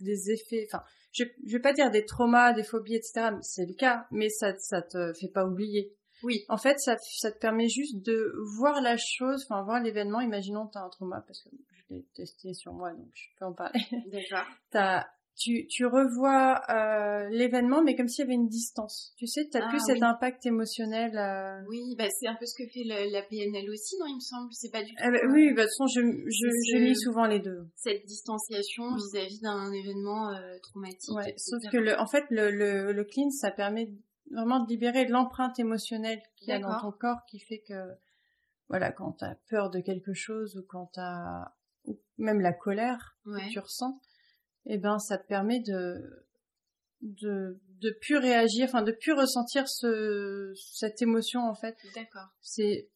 des 0.00 0.30
effets, 0.32 0.66
enfin, 0.68 0.82
je, 1.12 1.24
je 1.46 1.52
vais 1.52 1.62
pas 1.62 1.72
dire 1.72 1.90
des 1.90 2.04
traumas, 2.04 2.52
des 2.52 2.64
phobies, 2.64 2.96
etc. 2.96 3.30
C'est 3.40 3.66
le 3.66 3.74
cas, 3.74 4.06
mais 4.10 4.28
ça, 4.28 4.56
ça 4.58 4.82
te 4.82 5.12
fait 5.14 5.28
pas 5.28 5.46
oublier. 5.46 5.94
Oui. 6.22 6.44
En 6.48 6.56
fait, 6.56 6.78
ça, 6.78 6.96
ça 6.98 7.32
te 7.32 7.38
permet 7.38 7.68
juste 7.68 8.04
de 8.04 8.32
voir 8.56 8.80
la 8.80 8.96
chose, 8.96 9.44
enfin, 9.44 9.62
voir 9.62 9.80
l'événement. 9.80 10.20
Imaginons 10.20 10.66
que 10.66 10.72
tu 10.72 10.78
as 10.78 10.82
un 10.82 10.88
trauma, 10.88 11.22
parce 11.26 11.42
que 11.42 11.50
je 11.72 11.94
l'ai 11.94 12.06
testé 12.14 12.54
sur 12.54 12.72
moi, 12.72 12.92
donc 12.92 13.10
je 13.14 13.26
peux 13.38 13.44
en 13.44 13.52
parler. 13.52 13.80
D'accord. 14.06 14.46
t'as 14.70 15.06
tu, 15.36 15.66
tu 15.66 15.86
revois 15.86 16.60
euh, 16.68 17.28
l'événement, 17.30 17.82
mais 17.82 17.96
comme 17.96 18.08
s'il 18.08 18.24
y 18.24 18.26
avait 18.26 18.34
une 18.34 18.48
distance. 18.48 19.14
Tu 19.16 19.26
sais, 19.26 19.48
tu 19.50 19.58
n'as 19.58 19.68
plus 19.68 19.78
ah 19.80 19.86
cet 19.86 20.02
impact 20.02 20.44
émotionnel. 20.46 21.16
Euh... 21.16 21.64
Oui, 21.68 21.94
bah, 21.96 22.08
c'est 22.10 22.26
un 22.26 22.36
peu 22.36 22.46
ce 22.46 22.54
que 22.56 22.68
fait 22.68 22.84
la 22.84 23.22
PNL 23.22 23.68
aussi, 23.70 23.96
non, 23.98 24.06
il 24.06 24.16
me 24.16 24.20
semble. 24.20 24.52
C'est 24.52 24.70
pas 24.70 24.82
du 24.82 24.90
tout. 24.90 25.02
Eh 25.02 25.10
ben, 25.10 25.20
oui, 25.32 25.52
bah, 25.54 25.62
de 25.62 25.68
toute 25.68 25.70
façon, 25.70 25.86
je, 25.86 26.00
je, 26.00 26.48
je, 26.72 26.78
lis 26.78 26.96
souvent 26.96 27.26
les 27.26 27.40
deux. 27.40 27.66
Cette 27.76 28.04
distanciation 28.04 28.90
mm. 28.90 28.96
vis-à-vis 28.96 29.40
d'un 29.40 29.72
événement 29.72 30.30
euh, 30.30 30.58
traumatique. 30.62 31.14
Ouais, 31.16 31.34
sauf 31.36 31.62
que, 31.70 31.78
le, 31.78 31.98
en 31.98 32.06
fait, 32.06 32.24
le, 32.30 32.50
le, 32.50 32.92
le 32.92 33.04
clean, 33.04 33.30
ça 33.30 33.50
permet 33.50 33.90
vraiment 34.30 34.60
de 34.60 34.68
libérer 34.68 35.06
l'empreinte 35.06 35.58
émotionnelle 35.58 36.20
qu'il 36.36 36.48
y 36.48 36.52
a 36.52 36.58
dans 36.58 36.78
ton 36.80 36.92
corps 36.92 37.24
qui 37.28 37.40
fait 37.40 37.62
que, 37.66 37.74
voilà, 38.68 38.92
quand 38.92 39.12
tu 39.12 39.24
as 39.24 39.36
peur 39.48 39.70
de 39.70 39.80
quelque 39.80 40.12
chose 40.14 40.56
ou 40.56 40.62
quand 40.68 40.90
tu 40.94 41.00
as, 41.00 41.54
ou 41.86 41.98
même 42.18 42.40
la 42.40 42.52
colère 42.52 43.16
que 43.24 43.50
tu 43.50 43.58
ressens, 43.58 44.00
eh 44.66 44.78
ben 44.78 44.98
ça 44.98 45.18
te 45.18 45.26
permet 45.26 45.60
de 45.60 46.26
de 47.02 47.60
de 47.80 47.90
plus 48.00 48.16
réagir, 48.16 48.66
enfin 48.68 48.82
de 48.82 48.92
plus 48.92 49.12
ressentir 49.12 49.68
ce 49.68 50.52
cette 50.54 51.02
émotion 51.02 51.40
en 51.40 51.54
fait. 51.54 51.76
D'accord. 51.94 52.28
C'est 52.40 52.88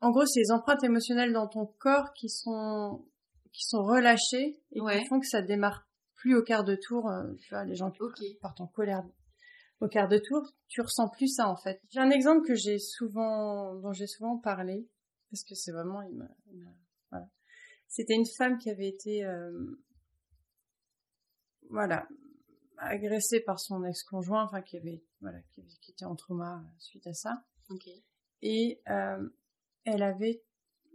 en 0.00 0.10
gros 0.10 0.26
c'est 0.26 0.40
les 0.40 0.50
empreintes 0.52 0.84
émotionnelles 0.84 1.32
dans 1.32 1.48
ton 1.48 1.66
corps 1.78 2.12
qui 2.12 2.28
sont 2.28 3.06
qui 3.52 3.64
sont 3.64 3.82
relâchées 3.82 4.60
et 4.72 4.80
qui 4.80 5.06
font 5.08 5.20
que 5.20 5.26
ça 5.26 5.42
démarre 5.42 5.86
plus 6.14 6.36
au 6.36 6.42
quart 6.42 6.64
de 6.64 6.76
tour. 6.76 7.08
Euh, 7.08 7.32
tu 7.40 7.54
vois 7.54 7.64
les 7.64 7.74
gens 7.74 7.90
qui 7.90 8.36
partent 8.40 8.60
en 8.60 8.66
colère 8.66 9.02
au 9.80 9.88
quart 9.88 10.08
de 10.08 10.18
tour, 10.18 10.42
tu 10.68 10.82
ressens 10.82 11.08
plus 11.08 11.28
ça 11.28 11.48
en 11.48 11.56
fait. 11.56 11.80
J'ai 11.90 12.00
un 12.00 12.10
exemple 12.10 12.46
que 12.46 12.54
j'ai 12.54 12.78
souvent 12.78 13.74
dont 13.76 13.92
j'ai 13.92 14.06
souvent 14.06 14.36
parlé 14.36 14.86
parce 15.30 15.42
que 15.44 15.54
c'est 15.54 15.72
vraiment 15.72 16.02
il 16.02 16.18
voilà. 17.10 17.26
C'était 17.88 18.14
une 18.14 18.26
femme 18.36 18.58
qui 18.58 18.70
avait 18.70 18.88
été 18.88 19.24
euh, 19.24 19.50
voilà, 21.70 22.06
agressée 22.78 23.40
par 23.40 23.60
son 23.60 23.84
ex-conjoint, 23.84 24.44
enfin 24.44 24.62
qui 24.62 24.76
avait, 24.76 25.02
voilà, 25.20 25.38
qui, 25.52 25.90
était 25.90 26.04
en 26.04 26.16
trauma 26.16 26.62
suite 26.78 27.06
à 27.06 27.14
ça. 27.14 27.44
Et 28.42 28.80
euh, 28.88 29.28
elle 29.84 30.02
avait 30.02 30.42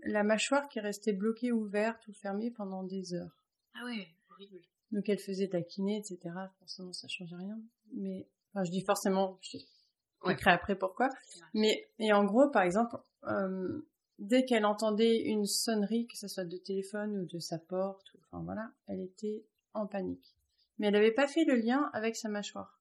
la 0.04 0.24
mâchoire 0.24 0.68
qui 0.68 0.80
restait 0.80 1.14
bloquée 1.14 1.52
ouverte 1.52 2.08
ou 2.08 2.14
fermée 2.14 2.52
pendant 2.52 2.84
des 2.84 3.14
heures. 3.14 3.38
Ah 3.76 3.86
ouais, 3.86 4.08
horrible. 4.30 4.62
Donc 4.92 5.10
elle 5.10 5.20
faisait 5.20 5.50
kiné, 5.64 5.98
etc. 5.98 6.20
Forcément, 6.60 6.94
ça 6.94 7.08
changeait 7.08 7.36
rien. 7.36 7.60
Mais, 7.94 8.28
enfin, 8.52 8.64
je 8.64 8.72
dis 8.72 8.82
forcément, 8.82 9.38
je 9.42 9.58
expliquerai 9.58 10.52
après 10.52 10.78
pourquoi. 10.78 11.10
Mais, 11.54 11.90
et 12.00 12.12
en 12.14 12.26
gros, 12.26 12.50
par 12.50 12.64
exemple, 12.64 12.98
euh, 13.24 13.88
dès 14.20 14.46
qu'elle 14.46 14.66
entendait 14.66 15.24
une 15.24 15.46
sonnerie, 15.46 16.08
que 16.08 16.18
ce 16.18 16.28
soit 16.28 16.46
de 16.46 16.58
téléphone 16.58 17.18
ou 17.18 17.26
de 17.26 17.40
sa 17.40 17.58
porte, 17.58 18.16
enfin 18.26 18.44
voilà, 18.44 18.72
elle 18.88 19.02
était 19.02 19.46
en 19.74 19.88
panique 19.88 20.36
mais 20.78 20.88
elle 20.88 20.94
n'avait 20.94 21.12
pas 21.12 21.28
fait 21.28 21.46
le 21.46 21.56
lien 21.56 21.90
avec 21.94 22.16
sa 22.16 22.30
mâchoire. 22.30 22.80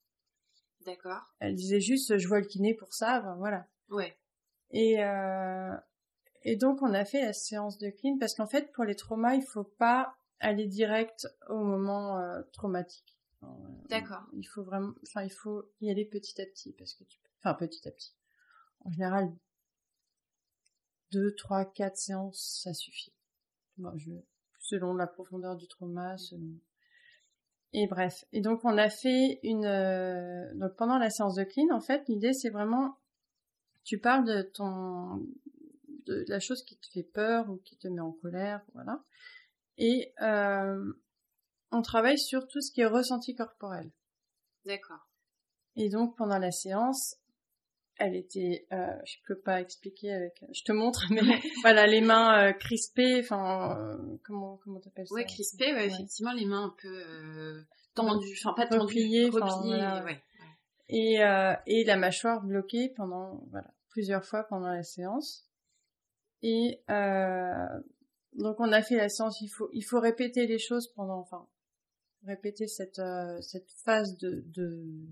D'accord. 0.85 1.35
Elle 1.41 1.55
disait 1.55 1.81
juste 1.81 2.19
je 2.19 2.29
vois 2.29 2.41
le 2.41 2.47
kiné 2.47 2.75
pour 2.75 2.93
ça, 2.93 3.35
voilà. 3.39 3.67
Ouais. 3.89 4.17
Et 4.71 5.03
euh, 5.03 5.75
et 6.43 6.57
donc 6.57 6.83
on 6.83 6.93
a 6.93 7.05
fait 7.05 7.23
la 7.23 7.33
séance 7.33 7.79
de 7.79 7.91
clean 7.91 8.19
parce 8.19 8.35
qu'en 8.35 8.47
fait 8.47 8.73
pour 8.73 8.85
les 8.85 8.97
traumas 8.97 9.35
il 9.35 9.45
faut 9.45 9.65
pas 9.65 10.15
aller 10.41 10.67
direct 10.67 11.27
au 11.49 11.59
moment 11.59 12.19
euh, 12.19 12.43
traumatique. 12.53 13.19
Euh, 13.43 13.47
D'accord. 13.89 14.25
Il 14.33 14.45
faut 14.45 14.63
vraiment, 14.63 14.93
enfin 15.07 15.23
il 15.23 15.33
faut 15.33 15.71
y 15.81 15.91
aller 15.91 16.05
petit 16.05 16.41
à 16.41 16.47
petit 16.47 16.73
parce 16.73 16.95
que 16.95 17.05
tu, 17.05 17.19
enfin 17.39 17.55
petit 17.55 17.87
à 17.89 17.91
petit. 17.91 18.15
En 18.85 18.91
général 18.91 19.33
deux, 21.13 21.35
trois, 21.37 21.65
quatre 21.65 21.97
séances 21.97 22.61
ça 22.63 22.75
suffit. 22.75 23.15
Bon, 23.79 23.97
je, 23.97 24.11
selon 24.59 24.95
la 24.95 25.07
profondeur 25.07 25.57
du 25.57 25.67
trauma, 25.69 26.19
selon 26.19 26.59
et 27.75 27.87
bref. 27.89 28.25
Et 28.33 28.41
donc 28.41 28.61
on 28.65 28.79
a 28.79 28.89
fait 28.89 29.41
une 29.43 29.67
euh, 29.67 30.55
donc 30.55 30.75
pendant 30.77 30.97
la 30.97 31.11
séance 31.11 31.35
de 31.35 31.43
clean 31.43 31.75
en 31.75 31.81
fait 31.81 32.09
l'idée 32.09 32.33
c'est 32.33 32.51
vraiment 32.51 32.97
tu 33.83 33.99
parles 33.99 34.25
de 34.25 34.43
ton 34.43 35.27
de 36.07 36.25
la 36.29 36.39
chose 36.39 36.63
qui 36.65 36.79
te 36.79 36.87
fait 36.87 37.03
peur 37.03 37.51
ou 37.51 37.57
qui 37.57 37.77
te 37.77 37.89
met 37.89 38.01
en 38.01 38.13
colère 38.13 38.63
voilà 38.75 39.03
et 39.77 40.15
euh, 40.23 40.93
on 41.73 41.83
travaille 41.83 42.19
sur 42.19 42.47
tout 42.47 42.61
ce 42.61 42.71
qui 42.71 42.81
est 42.81 42.87
ressenti 42.87 43.35
corporel. 43.35 43.91
D'accord. 44.65 45.09
Et 45.75 45.89
donc 45.89 46.17
pendant 46.17 46.39
la 46.39 46.53
séance 46.53 47.17
elle 47.99 48.17
était, 48.17 48.67
euh, 48.73 48.93
je 49.05 49.17
peux 49.27 49.39
pas 49.39 49.61
expliquer 49.61 50.13
avec, 50.13 50.45
je 50.53 50.63
te 50.65 50.73
montre, 50.73 51.05
mais 51.11 51.21
voilà, 51.63 51.87
les 51.87 52.01
mains 52.01 52.49
euh, 52.49 52.53
crispées, 52.53 53.21
enfin, 53.21 53.79
euh, 53.79 54.17
comment 54.25 54.59
comment 54.65 54.81
t'appelles 54.81 55.07
ça? 55.07 55.15
Ouais, 55.15 55.25
crispées, 55.25 55.73
ouais, 55.73 55.87
effectivement, 55.87 56.33
les 56.33 56.45
mains 56.45 56.65
un 56.67 56.75
peu 56.81 56.89
euh, 56.89 57.63
tendues, 57.95 58.37
enfin 58.39 58.55
pas 58.55 58.67
tendues, 58.67 58.83
repliées, 58.83 59.31
ouais. 59.31 60.23
Et 60.89 61.21
et 61.67 61.85
la 61.85 61.97
mâchoire 61.97 62.43
bloquée 62.43 62.93
pendant 62.97 63.43
voilà 63.51 63.73
plusieurs 63.89 64.25
fois 64.25 64.45
pendant 64.45 64.69
la 64.69 64.83
séance. 64.83 65.49
Et 66.43 66.83
donc 68.35 68.57
on 68.59 68.73
a 68.73 68.83
fait 68.83 68.97
la 68.97 69.09
séance, 69.09 69.41
il 69.41 69.49
faut 69.49 69.71
il 69.73 69.83
faut 69.83 70.01
répéter 70.01 70.47
les 70.47 70.59
choses 70.59 70.93
pendant, 70.95 71.21
enfin 71.21 71.47
répéter 72.27 72.67
cette 72.67 73.01
cette 73.41 73.71
phase 73.85 74.19
de 74.19 74.45
de 74.49 75.09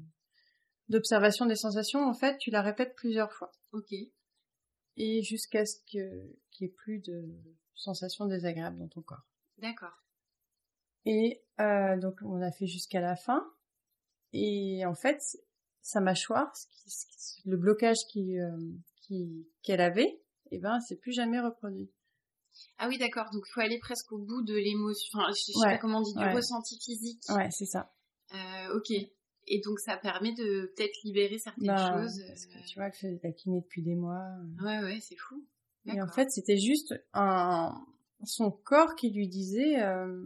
d'observation 0.88 1.46
des 1.46 1.56
sensations, 1.56 2.04
en 2.04 2.14
fait, 2.14 2.38
tu 2.38 2.50
la 2.50 2.62
répètes 2.62 2.94
plusieurs 2.94 3.32
fois. 3.32 3.52
Ok. 3.72 3.92
Et 4.96 5.22
jusqu'à 5.22 5.64
ce 5.64 5.76
que 5.90 6.36
qu'il 6.50 6.66
n'y 6.66 6.72
ait 6.72 6.74
plus 6.74 6.98
de 6.98 7.34
sensations 7.74 8.26
désagréables 8.26 8.78
dans 8.78 8.88
ton 8.88 9.02
corps. 9.02 9.26
D'accord. 9.58 10.02
Et 11.04 11.42
euh, 11.60 11.98
donc 11.98 12.18
on 12.22 12.40
a 12.42 12.52
fait 12.52 12.66
jusqu'à 12.66 13.00
la 13.00 13.16
fin. 13.16 13.42
Et 14.32 14.84
en 14.86 14.94
fait, 14.94 15.20
sa 15.80 16.00
mâchoire, 16.00 16.52
le 17.44 17.56
blocage 17.56 17.98
qui 18.10 18.38
euh, 18.38 18.56
qu'elle 19.62 19.80
avait, 19.80 20.22
et 20.50 20.56
eh 20.56 20.58
ben, 20.58 20.80
c'est 20.80 20.96
plus 20.96 21.12
jamais 21.12 21.40
reproduit. 21.40 21.90
Ah 22.78 22.88
oui, 22.88 22.98
d'accord. 22.98 23.30
Donc 23.32 23.44
il 23.48 23.52
faut 23.52 23.60
aller 23.60 23.78
presque 23.78 24.12
au 24.12 24.18
bout 24.18 24.42
de 24.42 24.54
l'émotion. 24.54 25.18
Enfin, 25.18 25.32
je 25.32 25.52
sais 25.52 25.52
pas 25.62 25.78
comment 25.78 25.98
on 25.98 26.02
dit, 26.02 26.14
du 26.14 26.34
ressenti 26.34 26.78
physique. 26.78 27.22
Ouais, 27.30 27.50
c'est 27.50 27.66
ça. 27.66 27.92
Euh, 28.34 28.76
ok. 28.76 28.92
Et 29.54 29.60
donc 29.60 29.80
ça 29.80 29.98
permet 29.98 30.32
de 30.32 30.72
peut-être 30.74 30.96
libérer 31.04 31.36
certaines 31.36 31.66
bah, 31.66 31.92
choses. 31.92 32.22
Parce 32.26 32.46
que 32.46 32.66
tu 32.66 32.78
vois 32.78 32.90
que 32.90 33.06
la 33.22 33.32
kiné 33.32 33.60
depuis 33.60 33.82
des 33.82 33.94
mois. 33.94 34.24
Ouais 34.62 34.78
ouais, 34.78 34.98
c'est 35.02 35.16
fou. 35.16 35.44
Et 35.84 36.00
en 36.00 36.08
fait, 36.08 36.30
c'était 36.30 36.56
juste 36.56 36.94
un 37.12 37.84
son 38.24 38.50
corps 38.50 38.94
qui 38.94 39.10
lui 39.10 39.28
disait, 39.28 39.82
euh... 39.82 40.24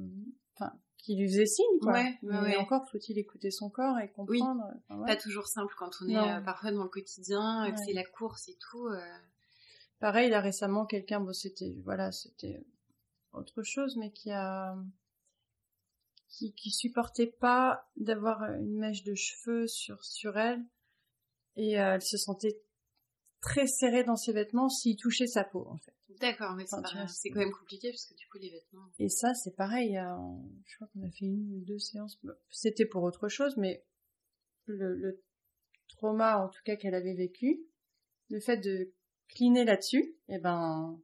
enfin, 0.54 0.72
qui 0.98 1.16
lui 1.16 1.26
faisait 1.26 1.46
signe 1.46 1.80
quoi. 1.80 1.94
Ouais, 1.94 2.18
Mais 2.22 2.56
encore 2.56 2.88
faut-il 2.88 3.18
écouter 3.18 3.50
son 3.50 3.68
corps 3.68 3.98
et 3.98 4.12
comprendre. 4.12 4.62
Oui. 4.90 5.06
Pas 5.06 5.16
toujours 5.16 5.48
simple 5.48 5.74
quand 5.76 5.90
on 6.02 6.08
est 6.08 6.16
euh, 6.16 6.40
parfois 6.42 6.70
dans 6.70 6.84
le 6.84 6.88
quotidien, 6.88 7.68
que 7.72 7.80
c'est 7.84 7.94
la 7.94 8.04
course 8.04 8.48
et 8.48 8.56
tout. 8.70 8.86
Euh... 8.86 9.00
Pareil, 9.98 10.30
là 10.30 10.40
récemment, 10.40 10.86
quelqu'un, 10.86 11.18
bon, 11.18 11.32
c'était 11.32 11.74
voilà, 11.84 12.12
c'était 12.12 12.64
autre 13.32 13.64
chose, 13.64 13.96
mais 13.96 14.12
qui 14.12 14.30
a 14.30 14.76
qui, 16.36 16.52
qui 16.54 16.70
supportait 16.70 17.32
pas 17.40 17.88
d'avoir 17.96 18.42
une 18.42 18.78
mèche 18.78 19.02
de 19.04 19.14
cheveux 19.14 19.66
sur 19.66 20.04
sur 20.04 20.36
elle 20.36 20.62
et 21.56 21.80
euh, 21.80 21.94
elle 21.94 22.02
se 22.02 22.18
sentait 22.18 22.60
très 23.40 23.66
serrée 23.66 24.04
dans 24.04 24.16
ses 24.16 24.32
vêtements 24.32 24.68
s'il 24.68 24.96
touchait 24.96 25.26
sa 25.26 25.44
peau 25.44 25.66
en 25.68 25.78
fait. 25.78 25.94
D'accord, 26.20 26.54
mais 26.54 26.64
c'est 26.66 27.30
quand 27.30 27.40
même 27.40 27.52
compliqué 27.52 27.90
parce 27.90 28.06
que 28.06 28.14
du 28.14 28.26
coup 28.28 28.38
les 28.38 28.50
vêtements. 28.50 28.90
Et 28.98 29.08
ça 29.08 29.34
c'est 29.34 29.54
pareil, 29.56 29.98
je 30.64 30.76
crois 30.76 30.88
qu'on 30.92 31.06
a 31.06 31.10
fait 31.10 31.26
une 31.26 31.54
ou 31.54 31.64
deux 31.64 31.78
séances. 31.78 32.18
C'était 32.50 32.86
pour 32.86 33.02
autre 33.02 33.28
chose, 33.28 33.56
mais 33.56 33.84
le, 34.66 34.94
le 34.94 35.22
trauma 35.88 36.38
en 36.38 36.48
tout 36.48 36.62
cas 36.64 36.76
qu'elle 36.76 36.94
avait 36.94 37.14
vécu, 37.14 37.66
le 38.28 38.40
fait 38.40 38.58
de 38.58 38.92
cliner 39.28 39.64
là-dessus, 39.64 40.16
et 40.28 40.34
eh 40.34 40.38
ben 40.38 41.00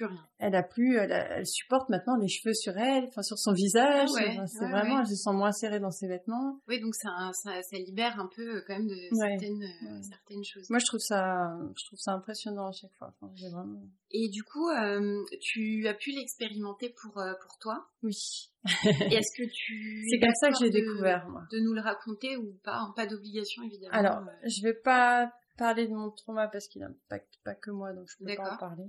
plus 0.00 0.06
rien. 0.06 0.26
Elle 0.38 0.54
a 0.54 0.62
plus, 0.62 0.96
elle, 0.96 1.12
a- 1.12 1.38
elle 1.38 1.46
supporte 1.46 1.88
maintenant 1.90 2.16
les 2.16 2.28
cheveux 2.28 2.54
sur 2.54 2.76
elle, 2.78 3.04
enfin 3.04 3.22
sur 3.22 3.38
son 3.38 3.52
visage. 3.52 4.08
Ah 4.10 4.14
ouais, 4.14 4.28
Enfin, 4.30 4.46
c'est 4.46 4.64
ouais, 4.64 4.70
vraiment, 4.70 4.94
ouais. 4.96 5.00
elle 5.02 5.06
se 5.08 5.14
sent 5.16 5.32
moins 5.32 5.52
serrée 5.52 5.80
dans 5.80 5.90
ses 5.90 6.08
vêtements. 6.08 6.60
Oui, 6.68 6.80
donc 6.80 6.94
ça, 6.94 7.10
ça, 7.34 7.62
ça 7.62 7.76
libère 7.76 8.18
un 8.18 8.28
peu 8.34 8.56
euh, 8.56 8.64
quand 8.66 8.74
même 8.78 8.86
de 8.88 8.96
certaines, 9.14 9.62
euh, 9.62 10.02
certaines 10.02 10.44
choses. 10.44 10.70
Moi, 10.70 10.78
je 10.78 10.86
trouve 10.86 11.00
ça, 11.00 11.50
je 11.78 11.84
trouve 11.86 11.98
ça 11.98 12.12
impressionnant 12.12 12.68
à 12.68 12.72
chaque 12.72 12.92
fois. 12.94 13.12
Enfin, 13.20 13.30
j'ai 13.34 13.48
vraiment. 13.50 13.80
Et 14.12 14.28
du 14.30 14.42
coup, 14.42 14.68
euh, 14.70 15.22
tu 15.40 15.86
as 15.86 15.94
pu 15.94 16.10
l'expérimenter 16.12 16.94
pour, 17.02 17.18
euh, 17.18 17.32
pour 17.42 17.58
toi? 17.58 17.86
Oui. 18.02 18.16
Et 18.64 18.64
est-ce 19.14 19.36
que 19.36 19.48
tu... 19.52 20.06
C'est 20.10 20.16
es 20.16 20.20
comme 20.20 20.34
ça 20.34 20.48
que 20.50 20.56
j'ai 20.60 20.70
découvert 20.70 21.28
moi. 21.28 21.42
De 21.52 21.58
nous 21.60 21.72
le 21.74 21.80
raconter 21.80 22.36
ou 22.36 22.58
pas 22.64 22.80
Pas 22.96 23.06
d'obligation, 23.06 23.62
évidemment. 23.62 23.92
Alors, 23.92 24.22
je 24.44 24.62
vais 24.62 24.74
pas 24.74 25.30
parler 25.58 25.86
de 25.86 25.92
mon 25.92 26.10
trauma 26.10 26.48
parce 26.48 26.66
qu'il 26.68 26.80
n'impacte 26.80 27.34
pas 27.44 27.54
que 27.54 27.70
moi, 27.70 27.92
donc 27.92 28.06
je 28.08 28.16
peux 28.24 28.34
pas 28.34 28.54
en 28.54 28.56
parler. 28.56 28.84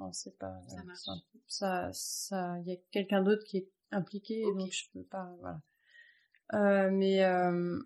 Enfin, 0.00 0.12
c'est 0.12 0.38
pas. 0.38 0.60
Ça 0.68 0.82
marche. 0.84 0.98
c'est 1.04 1.10
un- 1.10 1.22
Ça, 1.46 1.90
ça, 1.92 2.58
il 2.60 2.68
y 2.68 2.72
a 2.72 2.76
quelqu'un 2.90 3.22
d'autre 3.22 3.44
qui 3.44 3.58
est 3.58 3.70
impliqué, 3.90 4.42
donc 4.42 4.70
je 4.72 4.84
peux 4.92 5.02
pas. 5.04 5.34
Voilà. 5.40 5.60
Euh, 6.54 6.90
mais 6.90 7.22
euh, 7.24 7.78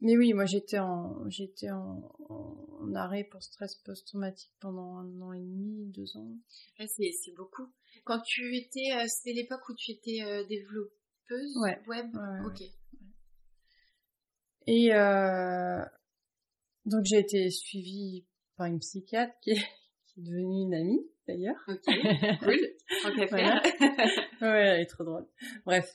mais 0.00 0.16
oui, 0.16 0.32
moi 0.32 0.44
j'étais 0.46 0.78
en 0.78 1.28
j'étais 1.28 1.70
en, 1.70 2.10
en 2.28 2.94
arrêt 2.94 3.24
pour 3.24 3.42
stress 3.42 3.74
post-traumatique 3.76 4.52
pendant 4.60 4.96
un 4.98 5.20
an 5.20 5.32
et 5.32 5.40
demi, 5.40 5.86
deux 5.90 6.16
ans. 6.16 6.30
Ouais, 6.78 6.86
c'est 6.86 7.10
c'est 7.12 7.32
beaucoup. 7.34 7.66
Quand 8.04 8.20
tu 8.20 8.56
étais... 8.56 8.92
euh, 8.96 9.06
C'était 9.08 9.34
l'époque 9.34 9.68
où 9.68 9.74
tu 9.74 9.90
étais 9.92 10.22
euh, 10.22 10.44
développeuse 10.46 11.56
Ouais. 11.56 11.82
web? 11.86 12.14
Ouais, 12.14 12.46
Ok. 12.46 12.62
Et 14.66 14.94
euh, 14.94 15.84
donc 16.86 17.04
j'ai 17.04 17.18
été 17.18 17.50
suivie 17.50 18.26
par 18.56 18.66
une 18.66 18.78
psychiatre 18.78 19.34
qui 19.40 19.50
est 19.50 19.64
devenue 20.20 20.62
une 20.66 20.74
amie 20.74 21.06
d'ailleurs. 21.26 21.56
Ok, 21.68 21.84
cool. 22.42 22.58
Tant 23.02 23.14
qu'à 23.16 23.26
faire. 23.26 23.62
Ouais, 24.42 24.66
elle 24.66 24.80
est 24.80 24.86
trop 24.86 25.04
drôle. 25.04 25.26
Bref. 25.66 25.94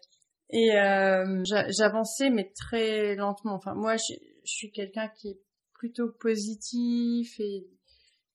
Et 0.52 0.76
euh, 0.76 1.44
j'a- 1.46 1.70
j'avançais 1.72 2.30
mais 2.30 2.52
très 2.56 3.16
lentement. 3.16 3.56
Enfin 3.56 3.74
moi 3.74 3.96
je, 3.98 4.14
je 4.44 4.52
suis 4.52 4.72
quelqu'un 4.72 5.08
qui 5.10 5.30
est 5.30 5.40
plutôt 5.74 6.10
positif 6.20 7.40
et 7.40 7.68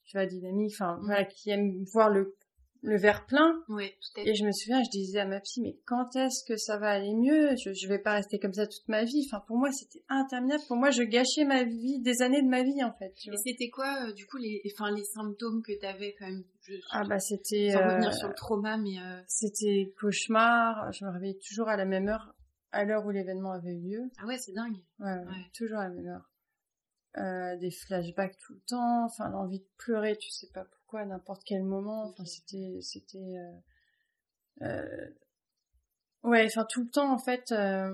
tu 0.04 0.16
vois 0.16 0.26
dynamique. 0.26 0.72
Enfin 0.74 0.98
voilà 1.04 1.24
qui 1.24 1.50
aime 1.50 1.84
voir 1.92 2.10
le 2.10 2.34
le 2.82 2.96
verre 2.98 3.26
plein. 3.26 3.62
Tout 3.66 3.74
à 3.78 3.80
fait. 4.22 4.28
Et 4.30 4.34
je 4.34 4.44
me 4.44 4.52
souviens, 4.52 4.82
je 4.82 4.90
disais 4.90 5.18
à 5.20 5.26
ma 5.26 5.40
psy, 5.40 5.60
mais 5.62 5.76
quand 5.86 6.16
est-ce 6.16 6.44
que 6.44 6.56
ça 6.56 6.78
va 6.78 6.88
aller 6.90 7.14
mieux? 7.14 7.56
Je, 7.56 7.72
je 7.72 7.88
vais 7.88 7.98
pas 7.98 8.14
rester 8.14 8.38
comme 8.38 8.52
ça 8.54 8.66
toute 8.66 8.88
ma 8.88 9.04
vie. 9.04 9.26
Enfin, 9.26 9.42
pour 9.46 9.56
moi, 9.58 9.70
c'était 9.72 10.02
interminable. 10.08 10.62
Pour 10.68 10.76
moi, 10.76 10.90
je 10.90 11.02
gâchais 11.02 11.44
ma 11.44 11.64
vie, 11.64 12.00
des 12.00 12.22
années 12.22 12.42
de 12.42 12.48
ma 12.48 12.62
vie, 12.62 12.82
en 12.82 12.92
fait. 12.92 13.12
Tu 13.14 13.30
Et 13.32 13.36
c'était 13.36 13.68
quoi, 13.70 14.06
euh, 14.08 14.12
du 14.12 14.26
coup, 14.26 14.38
les, 14.38 14.62
enfin, 14.74 14.90
les 14.94 15.04
symptômes 15.04 15.62
que 15.62 15.72
tu 15.78 15.84
avais 15.86 16.14
quand 16.18 16.26
même? 16.26 16.42
Je, 16.62 16.74
Ah 16.90 17.04
bah, 17.04 17.18
c'était, 17.18 17.70
Sans 17.70 17.80
euh, 17.80 17.88
revenir 17.88 18.14
sur 18.14 18.28
le 18.28 18.34
trauma, 18.34 18.76
mais... 18.76 18.98
euh, 18.98 19.20
c'était 19.26 19.92
cauchemar. 20.00 20.92
Je 20.92 21.04
me 21.04 21.10
réveillais 21.10 21.38
toujours 21.46 21.68
à 21.68 21.76
la 21.76 21.84
même 21.84 22.08
heure, 22.08 22.34
à 22.72 22.84
l'heure 22.84 23.04
où 23.06 23.10
l'événement 23.10 23.52
avait 23.52 23.72
eu 23.72 23.80
lieu. 23.80 24.02
Ah 24.18 24.26
ouais, 24.26 24.38
c'est 24.38 24.52
dingue. 24.52 24.76
Ouais, 24.98 25.06
ouais, 25.12 25.24
Ouais. 25.26 25.50
toujours 25.54 25.78
à 25.78 25.88
la 25.88 25.94
même 25.94 26.06
heure. 26.06 26.29
Euh, 27.16 27.56
des 27.56 27.72
flashbacks 27.72 28.38
tout 28.38 28.54
le 28.54 28.60
temps, 28.60 29.04
enfin 29.04 29.28
l'envie 29.30 29.58
de 29.58 29.68
pleurer, 29.78 30.16
tu 30.16 30.30
sais 30.30 30.46
pas 30.54 30.64
pourquoi, 30.64 31.00
à 31.00 31.04
n'importe 31.06 31.42
quel 31.44 31.64
moment. 31.64 32.04
Enfin 32.04 32.24
c'était, 32.24 32.78
c'était, 32.82 33.18
euh, 33.18 33.58
euh, 34.62 35.10
ouais, 36.22 36.46
enfin 36.46 36.64
tout 36.70 36.84
le 36.84 36.88
temps 36.88 37.12
en 37.12 37.18
fait, 37.18 37.50
euh, 37.50 37.92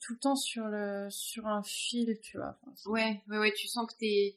tout 0.00 0.12
le 0.12 0.18
temps 0.18 0.36
sur 0.36 0.66
le, 0.66 1.08
sur 1.10 1.46
un 1.46 1.62
fil, 1.62 2.18
tu 2.20 2.36
vois. 2.36 2.58
Ouais, 2.84 3.22
ouais, 3.28 3.38
ouais, 3.38 3.52
tu 3.54 3.66
sens 3.66 3.90
que 3.90 3.96
t'es 3.98 4.36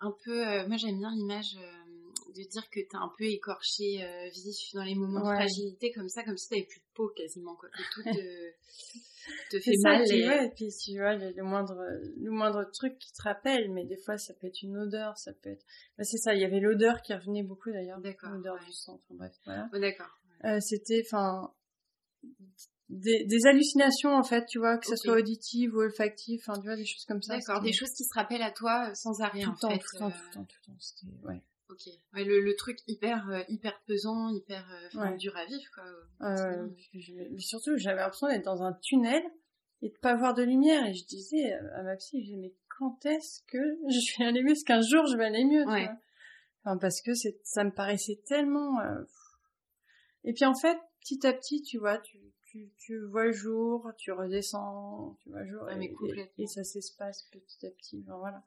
un 0.00 0.12
peu... 0.24 0.46
euh, 0.46 0.66
moi, 0.66 0.76
j'aime 0.76 0.98
bien 0.98 1.12
l'image 1.12 1.56
euh, 1.56 1.87
de 2.44 2.48
dire 2.50 2.68
que 2.70 2.80
t'es 2.80 2.96
un 2.96 3.10
peu 3.18 3.24
écorché 3.24 4.02
euh, 4.04 4.28
vif 4.30 4.72
dans 4.74 4.82
les 4.84 4.94
moments 4.94 5.20
de 5.20 5.26
Ouais. 5.28 5.34
fragilité, 5.34 5.92
comme 5.92 6.08
ça, 6.08 6.22
comme 6.24 6.36
si 6.36 6.48
t'avais 6.48 6.64
plus 6.64 6.80
de 6.80 6.84
peau 6.94 7.08
quasiment, 7.16 7.54
quoi. 7.56 7.68
Que 7.70 7.82
tout 7.94 8.02
te, 8.02 9.58
fait 9.62 9.74
ça, 9.76 9.90
mal. 9.90 10.04
tu 10.06 10.14
et- 10.14 10.22
vois, 10.24 10.44
et 10.44 10.50
puis 10.50 10.68
tu 10.84 10.96
vois, 10.98 11.14
le, 11.16 11.30
le 11.32 11.42
moindre, 11.42 11.76
le 12.16 12.30
moindre 12.30 12.64
truc 12.72 12.98
qui 12.98 13.12
te 13.12 13.22
rappelle, 13.22 13.70
mais 13.72 13.84
des 13.84 13.96
fois 13.96 14.16
ça 14.18 14.34
peut 14.34 14.46
être 14.46 14.62
une 14.62 14.76
odeur, 14.78 15.16
ça 15.18 15.32
peut 15.32 15.50
être, 15.50 15.64
bah, 15.96 16.04
c'est 16.04 16.18
ça, 16.18 16.34
il 16.34 16.40
y 16.40 16.44
avait 16.44 16.60
l'odeur 16.60 17.02
qui 17.02 17.14
revenait 17.14 17.42
beaucoup 17.42 17.70
d'ailleurs, 17.70 18.00
D'accord, 18.00 18.30
l'odeur 18.30 18.54
ouais. 18.54 18.64
du 18.66 18.72
sang, 18.72 18.94
enfin 18.94 19.14
bref, 19.14 19.34
voilà. 19.44 19.68
Ouais, 19.72 19.80
d'accord. 19.80 20.10
Euh, 20.44 20.60
c'était 20.60 21.02
enfin 21.06 21.52
des, 22.88 23.24
des 23.26 23.46
hallucinations 23.46 24.14
en 24.14 24.22
fait 24.22 24.46
tu 24.46 24.58
vois 24.58 24.78
que 24.78 24.88
Ok. 24.88 24.96
soit 24.96 25.14
auditive 25.18 25.74
ou 25.74 25.80
olfactive 25.80 26.40
enfin 26.42 26.58
tu 26.58 26.66
vois 26.66 26.76
des 26.76 26.84
choses 26.86 27.04
comme 27.04 27.20
ça 27.22 27.36
D'accord, 27.36 27.60
des 27.60 27.72
choses 27.72 27.90
qui 27.90 28.04
se 28.04 28.14
rappellent 28.14 28.42
à 28.42 28.50
toi 28.50 28.88
euh, 28.90 28.94
sans 28.94 29.20
arrêt, 29.20 29.42
tout 29.42 29.50
en 29.50 29.52
le 29.52 29.58
temps 29.58 29.68
fait. 29.70 29.78
tout 29.78 29.86
le 29.94 29.98
temps 29.98 30.06
euh, 30.06 30.10
tout 30.10 30.24
le 30.26 30.32
temps 30.34 30.44
tout 30.44 30.56
le 30.62 30.72
temps 30.72 30.78
c'était 30.80 31.12
ouais 31.26 31.42
Ok. 31.70 31.86
Ouais, 32.14 32.24
le, 32.24 32.40
le 32.40 32.56
truc 32.56 32.78
hyper, 32.86 33.28
euh, 33.30 33.42
hyper 33.48 33.78
pesant, 33.86 34.28
hyper 34.30 34.64
euh, 34.94 34.98
Ouais. 35.00 35.16
dur 35.18 35.36
à 35.36 35.44
vivre, 35.44 35.70
quoi. 35.74 35.84
Euh, 36.26 36.66
je- 36.94 37.12
mais 37.30 37.40
surtout 37.40 37.76
j'avais 37.76 38.00
l'impression 38.00 38.28
d'être 38.28 38.44
dans 38.44 38.62
un 38.62 38.72
tunnel 38.82 39.22
et 39.82 39.90
de 39.90 39.98
pas 39.98 40.14
voir 40.16 40.34
de 40.34 40.42
lumière 40.42 40.86
et 40.86 40.94
je 40.94 41.04
disais 41.06 41.52
à 41.52 41.82
ma 41.82 41.94
psy 41.96 42.20
je 42.20 42.24
disais, 42.26 42.36
mais 42.38 42.54
quand 42.78 43.04
est-ce 43.06 43.42
que 43.46 43.58
je 43.88 44.18
vais 44.18 44.24
aller 44.26 44.42
mieux? 44.42 44.52
Est-ce 44.52 44.64
qu'un 44.64 44.80
jour 44.80 45.06
je 45.06 45.16
vais 45.16 45.26
aller 45.26 45.44
mieux 45.44 45.62
tu 45.64 45.70
Ouais. 45.70 45.84
vois 45.84 45.96
enfin 46.64 46.78
parce 46.78 47.00
que 47.02 47.14
c'est 47.14 47.38
ça 47.44 47.62
me 47.64 47.70
paraissait 47.70 48.20
tellement 48.26 48.80
euh, 48.80 49.04
et 50.24 50.32
puis 50.32 50.44
en 50.44 50.54
fait 50.54 50.78
petit 51.00 51.24
à 51.26 51.32
petit 51.32 51.62
tu 51.62 51.78
vois 51.78 51.98
tu 51.98 52.18
tu, 52.50 52.70
tu 52.78 52.98
vois 53.10 53.26
le 53.26 53.32
jour, 53.32 53.90
tu 53.98 54.10
redescends, 54.10 55.18
tu 55.20 55.28
vois 55.28 55.42
le 55.42 55.50
jour, 55.50 55.70
et- 55.70 55.84
et, 55.84 55.92
complètement. 55.92 56.32
et 56.38 56.46
ça 56.46 56.64
s'espace 56.64 57.24
petit 57.30 57.66
à 57.66 57.70
petit, 57.70 58.02
voilà. 58.06 58.42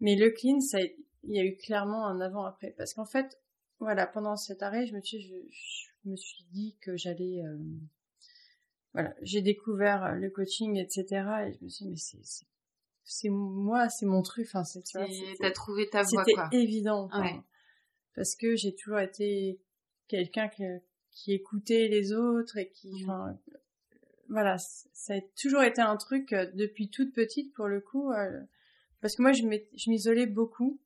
Mais 0.00 0.16
le 0.16 0.30
clean, 0.30 0.58
ça, 0.60 0.78
il 1.24 1.34
y 1.34 1.40
a 1.40 1.44
eu 1.44 1.56
clairement 1.56 2.06
un 2.06 2.20
avant-après, 2.20 2.70
parce 2.78 2.94
qu'en 2.94 3.04
fait, 3.06 3.40
voilà, 3.78 4.06
pendant 4.06 4.36
cet 4.36 4.62
arrêt, 4.62 4.86
je 4.86 4.94
me 4.94 5.00
suis, 5.00 5.20
je, 5.20 5.34
je 6.04 6.10
me 6.10 6.16
suis 6.16 6.44
dit 6.52 6.76
que 6.80 6.96
j'allais, 6.96 7.42
euh, 7.44 7.58
voilà, 8.92 9.14
j'ai 9.22 9.42
découvert 9.42 10.14
le 10.14 10.30
coaching, 10.30 10.76
etc., 10.76 11.04
et 11.48 11.52
je 11.52 11.64
me 11.64 11.68
suis 11.68 11.84
dit, 11.84 11.90
mais 11.90 11.96
c'est, 11.96 12.46
c'est, 13.04 13.28
moi, 13.28 13.88
c'est 13.88 14.06
mon 14.06 14.22
truc, 14.22 14.46
enfin, 14.46 14.64
c'est, 14.64 14.82
T'as 15.40 15.50
trouvé 15.50 15.88
ta 15.88 16.02
voie, 16.02 16.24
c'était 16.24 16.62
évident. 16.62 17.04
enfin, 17.04 17.22
Ouais. 17.22 17.40
Parce 18.14 18.34
que 18.34 18.56
j'ai 18.56 18.74
toujours 18.74 18.98
été 19.00 19.60
quelqu'un 20.08 20.48
que- 20.48 20.80
qui 21.10 21.32
écoutait 21.32 21.88
les 21.88 22.12
autres 22.12 22.56
et 22.56 22.70
qui, 22.70 22.88
Mhm. 22.88 23.02
enfin, 23.02 23.28
euh, 23.52 23.56
voilà, 24.28 24.56
ça 24.58 25.14
a 25.14 25.20
toujours 25.40 25.62
été 25.62 25.80
un 25.82 25.96
truc 25.96 26.32
euh, 26.32 26.50
depuis 26.54 26.88
toute 26.88 27.12
petite 27.12 27.52
pour 27.54 27.66
le 27.68 27.80
coup. 27.80 28.10
euh, 28.12 28.42
parce 29.02 29.14
que 29.16 29.22
moi, 29.22 29.32
je 29.32 29.44
m'isolais 29.90 30.26
beaucoup. 30.26 30.80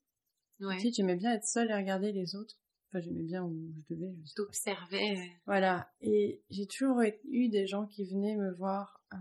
Ouais. 0.60 0.76
Petite, 0.76 0.94
j'aimais 0.96 1.16
bien 1.16 1.32
être 1.32 1.44
seule 1.46 1.70
et 1.70 1.74
regarder 1.74 2.12
les 2.12 2.34
autres. 2.36 2.54
Enfin, 2.88 3.00
j'aimais 3.00 3.22
bien 3.22 3.44
où 3.44 3.54
je 3.88 3.94
devais. 3.94 4.12
je 4.22 4.26
sais. 4.28 4.34
T'observais. 4.36 5.16
euh, 5.16 5.22
Voilà. 5.46 5.88
Et 6.00 6.42
j'ai 6.50 6.66
toujours 6.66 7.00
eu 7.24 7.48
des 7.48 7.66
gens 7.66 7.86
qui 7.86 8.04
venaient 8.04 8.36
me 8.36 8.52
voir. 8.54 9.02
Euh, 9.14 9.16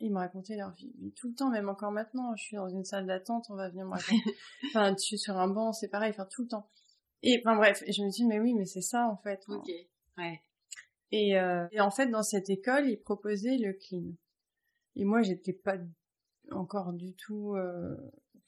ils 0.00 0.10
me 0.12 0.18
racontaient 0.18 0.56
leur 0.56 0.72
vie. 0.74 0.92
Mais 1.00 1.10
tout 1.10 1.28
le 1.28 1.34
temps, 1.34 1.50
même 1.50 1.68
encore 1.68 1.92
maintenant, 1.92 2.34
je 2.36 2.42
suis 2.42 2.56
dans 2.56 2.68
une 2.68 2.84
salle 2.84 3.06
d'attente, 3.06 3.46
on 3.50 3.54
va 3.56 3.68
venir 3.70 3.86
me 3.86 3.90
raconter. 3.92 4.36
enfin, 4.68 4.92
je 4.92 5.02
suis 5.02 5.18
sur 5.18 5.36
un 5.38 5.48
banc, 5.48 5.72
c'est 5.72 5.88
pareil, 5.88 6.10
enfin, 6.10 6.26
tout 6.30 6.42
le 6.42 6.48
temps. 6.48 6.68
Et, 7.22 7.40
enfin, 7.44 7.54
bref, 7.56 7.82
et 7.86 7.92
je 7.92 8.02
me 8.02 8.10
dis, 8.10 8.24
mais 8.26 8.40
oui, 8.40 8.52
mais 8.54 8.64
c'est 8.66 8.80
ça, 8.80 9.06
en 9.08 9.16
fait. 9.16 9.40
hein. 9.48 9.56
Ok. 9.58 9.70
Ouais. 10.18 10.40
Et, 11.12 11.38
euh, 11.38 11.66
et 11.70 11.80
en 11.80 11.90
fait, 11.90 12.08
dans 12.08 12.22
cette 12.22 12.50
école, 12.50 12.88
ils 12.88 13.00
proposaient 13.00 13.58
le 13.58 13.74
clean. 13.74 14.12
Et 14.96 15.04
moi, 15.04 15.22
j'étais 15.22 15.52
pas 15.52 15.76
encore 16.50 16.92
du 16.92 17.14
tout. 17.14 17.54
euh, 17.54 17.96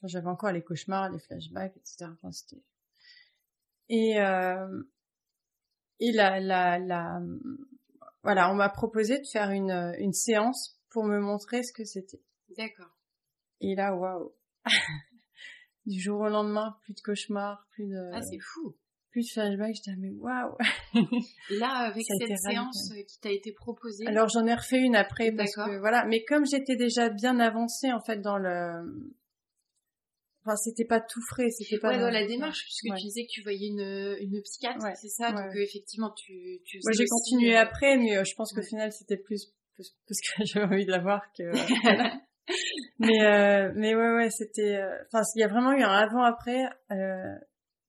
Enfin, 0.04 0.08
j'avais 0.08 0.28
encore 0.28 0.52
les 0.52 0.62
cauchemars, 0.62 1.08
les 1.10 1.18
flashbacks, 1.18 1.74
etc. 1.78 2.10
Enfin, 2.12 2.30
c'était. 2.30 2.62
Et 3.88 4.20
euh, 4.20 4.82
et 5.98 6.12
la 6.12 6.40
la 6.40 6.78
la 6.78 7.20
voilà, 8.22 8.50
on 8.50 8.54
m'a 8.54 8.68
proposé 8.68 9.18
de 9.18 9.26
faire 9.32 9.50
une 9.50 9.94
une 9.98 10.12
séance 10.12 10.78
pour 10.90 11.04
me 11.04 11.18
montrer 11.20 11.62
ce 11.62 11.72
que 11.72 11.84
c'était. 11.84 12.20
D'accord. 12.58 12.94
Et 13.60 13.74
là, 13.74 13.94
waouh. 13.94 14.34
Du 15.86 16.00
jour 16.00 16.20
au 16.20 16.28
lendemain, 16.28 16.78
plus 16.82 16.94
de 16.94 17.00
cauchemars, 17.00 17.66
plus 17.72 17.86
de 17.86 18.10
Ah, 18.14 18.22
c'est 18.22 18.38
fou. 18.40 18.74
plus 19.10 19.20
de 19.22 19.32
flashbacks. 19.32 19.74
J'étais 19.76 19.96
mais 19.98 20.12
waouh. 20.12 20.56
Là, 21.50 21.88
avec 21.88 22.04
Ça 22.06 22.14
cette 22.18 22.38
séance 22.38 22.90
euh, 22.92 23.02
qui 23.02 23.20
t'a 23.20 23.30
été 23.30 23.52
proposée? 23.52 24.06
Alors 24.06 24.28
j'en 24.28 24.46
ai 24.46 24.54
refait 24.54 24.80
une 24.80 24.96
après 24.96 25.32
parce 25.32 25.54
D'accord. 25.54 25.72
que 25.72 25.78
voilà, 25.78 26.04
mais 26.06 26.24
comme 26.24 26.44
j'étais 26.46 26.76
déjà 26.76 27.08
bien 27.08 27.38
avancée 27.38 27.92
en 27.92 28.00
fait 28.00 28.22
dans 28.22 28.38
le, 28.38 29.12
enfin 30.44 30.56
c'était 30.56 30.84
pas 30.84 31.00
tout 31.00 31.20
frais, 31.28 31.48
c'était 31.50 31.78
pas 31.78 31.90
ouais, 31.90 31.98
dans 31.98 32.10
la 32.10 32.26
démarche, 32.26 32.62
puisque 32.64 32.84
Ouais. 32.92 32.98
tu 33.00 33.06
disais 33.06 33.22
que 33.24 33.30
tu 33.32 33.42
voyais 33.42 33.68
une, 33.68 34.16
une 34.20 34.42
psychiatre, 34.42 34.84
Ouais. 34.84 34.94
c'est 34.94 35.08
ça? 35.08 35.32
Donc, 35.32 35.54
euh, 35.54 35.62
effectivement, 35.62 36.10
tu, 36.12 36.60
tu 36.64 36.78
Moi 36.82 36.92
j'ai 36.96 37.06
continué 37.06 37.56
euh, 37.56 37.60
après, 37.60 37.96
mais 37.96 38.16
euh, 38.18 38.24
je 38.24 38.34
pense 38.34 38.52
qu'au 38.52 38.62
final 38.62 38.92
c'était 38.92 39.16
plus, 39.16 39.52
plus 39.74 39.94
parce 40.06 40.20
que 40.20 40.44
j'avais 40.44 40.66
envie 40.66 40.86
de 40.86 40.90
la 40.90 41.00
voir 41.00 41.22
que. 41.36 41.44
mais 42.98 43.24
euh, 43.24 43.72
mais 43.74 43.94
ouais 43.94 44.14
ouais 44.16 44.30
c'était, 44.30 44.78
enfin 45.06 45.22
il 45.34 45.40
y 45.40 45.44
a 45.44 45.48
vraiment 45.48 45.72
eu 45.72 45.82
un 45.82 45.90
avant 45.90 46.22
après 46.22 46.62
euh, 46.90 47.34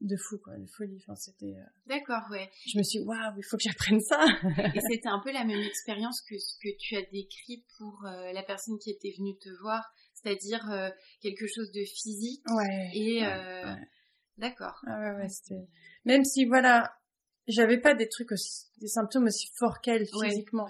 de 0.02 0.16
fou 0.18 0.38
quoi, 0.44 0.58
de 0.58 0.66
folie. 0.78 1.04
Enfin 1.04 1.16
c'était, 1.16 1.56
euh, 1.58 1.66
D'accord, 1.88 2.22
ouais. 2.32 2.50
je 2.66 2.78
me 2.78 2.84
suis 2.84 3.00
dit, 3.00 3.06
waouh 3.06 3.34
il 3.38 3.44
faut 3.44 3.58
que 3.58 3.64
j'apprenne 3.64 4.00
ça. 4.00 4.24
Et 4.74 4.80
c'était 4.80 5.10
un 5.10 5.20
peu 5.24 5.32
la 5.32 5.44
même 5.46 5.62
expérience 5.62 6.22
que 6.30 6.38
ce 6.38 6.56
que 6.62 6.70
tu 6.80 6.96
as 6.96 7.02
décrit 7.12 7.66
pour 7.78 8.06
euh, 8.06 8.32
la 8.34 8.44
personne 8.44 8.78
qui 8.80 8.92
était 8.92 9.14
venue 9.18 9.38
te 9.40 9.50
voir, 9.62 9.84
c'est-à-dire 10.26 10.72
euh, 10.72 10.90
quelque 11.22 11.46
chose 11.48 11.72
de 11.72 11.84
physique 11.84 12.44
ouais. 12.50 12.90
et 12.94 13.26
euh, 13.26 13.66
ouais. 13.66 13.88
D'accord. 14.38 14.82
Ah 14.86 15.00
ouais, 15.00 15.22
ouais, 15.22 15.30
c'était... 15.30 15.68
Même 16.04 16.26
si, 16.26 16.46
voilà, 16.46 16.94
j'avais 17.48 17.80
pas 17.80 17.94
des 17.94 18.10
trucs 18.10 18.32
aussi, 18.32 18.66
des 18.80 18.88
symptômes 18.88 19.26
aussi 19.26 19.48
forts 19.58 19.80
qu'elle 19.82 20.06
physiquement. 20.06 20.68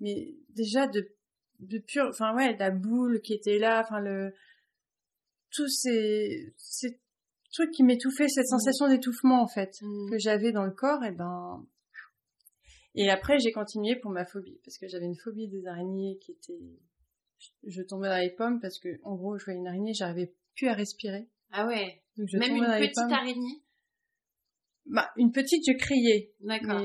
Mais 0.00 0.34
déjà 0.50 0.86
de, 0.86 1.14
de 1.60 1.78
pur, 1.78 2.06
enfin 2.08 2.34
ouais, 2.34 2.56
la 2.56 2.70
boule 2.70 3.20
qui 3.20 3.34
était 3.34 3.58
là, 3.58 3.82
enfin 3.84 4.00
le, 4.00 4.32
tous 5.50 5.68
ces, 5.68 6.54
ces 6.56 6.98
trucs 7.52 7.70
qui 7.72 7.82
m'étouffaient, 7.82 8.28
cette 8.28 8.44
mmh. 8.44 8.58
sensation 8.58 8.88
d'étouffement 8.88 9.42
en 9.42 9.48
fait, 9.48 9.76
mmh. 9.82 10.10
que 10.10 10.18
j'avais 10.18 10.52
dans 10.52 10.64
le 10.64 10.72
corps, 10.72 11.04
et 11.04 11.12
ben, 11.12 11.66
et 12.94 13.10
après, 13.10 13.38
j'ai 13.38 13.52
continué 13.52 13.96
pour 13.96 14.10
ma 14.10 14.24
phobie, 14.24 14.60
parce 14.64 14.78
que 14.78 14.86
j'avais 14.88 15.06
une 15.06 15.18
phobie 15.18 15.48
des 15.48 15.66
araignées 15.66 16.18
qui 16.18 16.32
était... 16.32 16.78
Je 17.66 17.82
tombais 17.82 18.08
dans 18.08 18.18
les 18.18 18.30
pommes 18.30 18.60
parce 18.60 18.78
que, 18.78 18.88
en 19.02 19.16
gros, 19.16 19.38
je 19.38 19.44
voyais 19.44 19.60
une 19.60 19.66
araignée, 19.66 19.92
j'arrivais 19.94 20.34
plus 20.56 20.68
à 20.68 20.74
respirer. 20.74 21.28
Ah 21.52 21.66
ouais. 21.66 22.02
Même 22.16 22.56
une 22.56 22.64
petite 22.64 23.12
araignée 23.12 23.64
bah, 24.86 25.10
une 25.16 25.32
petite, 25.32 25.62
je 25.66 25.76
criais. 25.76 26.32
D'accord. 26.40 26.82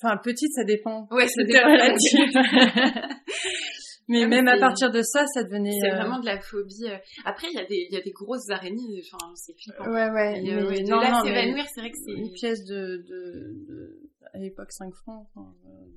Enfin, 0.00 0.16
petite, 0.22 0.52
ça 0.52 0.64
dépend. 0.64 1.08
Ouais, 1.10 1.26
ça 1.26 1.42
dépend. 1.42 1.66
relatif. 1.66 2.20
mais 4.08 4.26
même 4.26 4.46
à 4.46 4.58
partir 4.58 4.90
de 4.90 5.02
ça, 5.02 5.26
ça 5.26 5.42
devenait. 5.42 5.78
C'est 5.80 5.92
euh, 5.92 5.96
vraiment 5.96 6.20
de 6.20 6.26
la 6.26 6.40
phobie. 6.40 6.86
Euh. 6.86 6.96
Après, 7.24 7.48
il 7.52 7.56
y 7.56 7.60
a 7.60 7.66
des, 7.66 7.86
il 7.90 7.94
y 7.94 7.96
a 7.96 8.02
des 8.02 8.12
grosses 8.12 8.48
araignées. 8.50 9.02
Enfin, 9.12 9.32
c'est 9.34 9.54
flippant. 9.60 9.90
Ouais, 9.90 10.10
ouais. 10.10 10.42
Et, 10.44 10.54
euh, 10.54 10.70
mais 10.70 10.82
de 10.82 10.90
non, 10.90 11.00
là 11.00 11.22
s'évanouir, 11.24 11.66
c'est 11.74 11.80
vrai 11.80 11.90
que 11.90 11.98
c'est. 12.04 12.12
Une 12.12 12.32
pièce 12.32 12.64
de, 12.64 13.04
de, 13.08 13.66
de 13.68 14.10
à 14.32 14.38
l'époque 14.38 14.70
5 14.70 14.94
francs. 14.94 15.26
Enfin, 15.34 15.52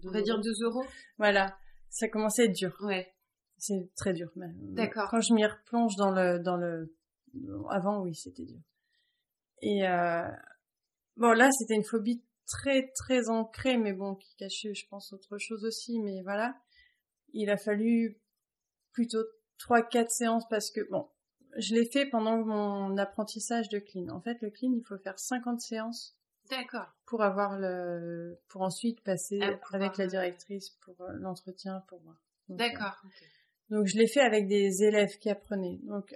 On 0.06 0.12
va 0.12 0.22
dire 0.22 0.40
2 0.40 0.50
euros. 0.66 0.86
Voilà. 1.20 1.56
Ça 1.90 2.08
commençait 2.08 2.44
à 2.44 2.46
être 2.46 2.56
dur. 2.56 2.76
Ouais. 2.82 3.14
C'est 3.58 3.90
très 3.96 4.14
dur. 4.14 4.32
D'accord. 4.36 5.10
Quand 5.10 5.22
je 5.22 5.34
m'y 5.34 5.46
replonge 5.46 5.96
dans 5.96 6.12
le, 6.12 6.40
dans 6.40 6.58
le, 6.58 6.96
avant, 7.70 8.02
oui, 8.02 8.16
c'était 8.16 8.46
dur. 8.46 8.60
Et 9.62 9.88
euh, 9.88 10.28
bon, 11.16 11.32
là, 11.32 11.50
c'était 11.52 11.76
une 11.76 11.86
phobie 11.86 12.22
très, 12.46 12.92
très 12.92 13.30
ancrée, 13.30 13.78
mais 13.78 13.94
bon, 13.94 14.16
qui 14.16 14.36
cachait, 14.36 14.74
je 14.74 14.88
pense, 14.88 15.14
autre 15.14 15.38
chose 15.38 15.64
aussi. 15.64 16.00
Mais 16.00 16.22
voilà, 16.24 16.56
il 17.34 17.50
a 17.50 17.58
fallu 17.58 18.20
plutôt 18.92 19.24
trois, 19.58 19.82
quatre 19.82 20.12
séances 20.12 20.48
parce 20.50 20.70
que 20.70 20.82
bon, 20.90 21.08
je 21.58 21.74
l'ai 21.74 21.86
fait 21.86 22.06
pendant 22.06 22.38
mon 22.38 22.98
apprentissage 22.98 23.70
de 23.70 23.80
clean. 23.80 24.10
En 24.10 24.22
fait, 24.22 24.42
le 24.42 24.50
clean, 24.50 24.74
il 24.74 24.84
faut 24.84 24.98
faire 24.98 25.18
50 25.18 25.62
séances 25.62 26.18
D'accord. 26.50 26.88
Pour 27.06 27.24
avoir 27.24 27.58
le, 27.58 28.38
pour 28.50 28.62
ensuite 28.64 29.02
passer 29.02 29.40
ah, 29.42 29.58
avec 29.72 29.98
la 29.98 30.08
directrice 30.08 30.72
pour 30.82 31.00
euh, 31.02 31.14
l'entretien 31.14 31.84
pour 31.88 32.02
moi. 32.02 32.16
Euh, 32.50 32.56
D'accord. 32.56 33.02
Donc 33.74 33.88
je 33.88 33.98
l'ai 33.98 34.08
fait 34.08 34.22
avec 34.22 34.48
des 34.48 34.84
élèves 34.84 35.18
qui 35.18 35.30
apprenaient. 35.30 35.80
Donc 35.84 36.16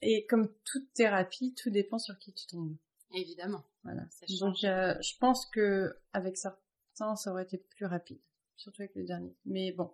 et 0.00 0.26
comme 0.26 0.48
toute 0.64 0.92
thérapie, 0.94 1.54
tout 1.54 1.70
dépend 1.70 1.98
sur 1.98 2.18
qui 2.18 2.32
tu 2.32 2.46
tombes. 2.46 2.76
Évidemment. 3.12 3.64
Voilà. 3.82 4.02
Donc 4.40 4.64
euh, 4.64 4.94
je 5.00 5.18
pense 5.18 5.46
que 5.46 5.94
avec 6.12 6.36
certains, 6.38 7.16
ça 7.16 7.30
aurait 7.30 7.44
été 7.44 7.58
plus 7.58 7.86
rapide, 7.86 8.20
surtout 8.56 8.82
avec 8.82 8.94
le 8.94 9.04
dernier. 9.04 9.36
Mais 9.44 9.72
bon. 9.72 9.92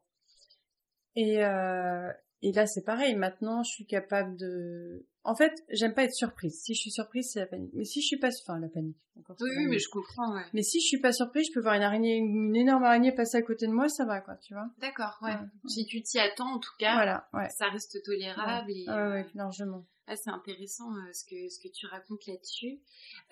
Et 1.17 1.45
euh, 1.45 2.13
et 2.43 2.53
là 2.53 2.67
c'est 2.67 2.85
pareil. 2.85 3.15
Maintenant, 3.15 3.63
je 3.63 3.71
suis 3.71 3.87
capable 3.87 4.37
de 4.37 5.07
en 5.25 5.37
fait, 5.37 5.65
j'aime 5.71 5.95
pas 5.95 6.05
être 6.05 6.15
surprise. 6.15 6.61
Si 6.61 6.75
je 6.75 6.81
suis 6.81 6.91
surprise, 6.91 7.31
c'est 7.33 7.39
la 7.39 7.47
panique. 7.47 7.71
Mais 7.75 7.85
si 7.85 8.01
je 8.01 8.07
suis 8.07 8.19
pas, 8.19 8.31
enfin, 8.43 8.59
la 8.59 8.69
panique. 8.69 8.97
Encore 9.17 9.37
oui, 9.41 9.51
oui, 9.57 9.67
mais 9.69 9.79
je 9.79 9.89
comprends, 9.89 10.35
ouais. 10.35 10.45
Mais 10.53 10.63
si 10.63 10.81
je 10.81 10.87
suis 10.87 10.99
pas 10.99 11.13
surprise, 11.13 11.47
je 11.49 11.53
peux 11.53 11.61
voir 11.61 11.75
une 11.75 11.83
araignée, 11.83 12.17
une 12.17 12.57
énorme 12.57 12.83
araignée 12.83 13.13
passer 13.13 13.37
à 13.37 13.43
côté 13.43 13.67
de 13.67 13.73
moi, 13.73 13.89
ça 13.89 14.05
va, 14.05 14.21
quoi, 14.21 14.37
tu 14.37 14.53
vois. 14.55 14.69
D'accord, 14.79 15.19
ouais. 15.23 15.37
Si 15.69 15.87
tu 15.87 16.03
t'y 16.03 16.19
attends, 16.19 16.55
en 16.55 16.59
tout 16.59 16.73
cas. 16.77 16.95
Voilà, 16.95 17.29
ouais. 17.35 17.49
Ça 17.51 17.69
reste 17.69 18.03
tolérable 18.03 18.69
ouais. 18.69 18.85
Ah, 18.89 19.11
ouais, 19.11 19.27
largement. 19.35 19.87
Ah, 20.09 20.17
c'est 20.17 20.31
intéressant 20.31 20.93
euh, 20.93 21.13
ce 21.13 21.25
que 21.25 21.49
ce 21.49 21.61
que 21.61 21.73
tu 21.73 21.87
racontes 21.87 22.27
là-dessus. 22.27 22.81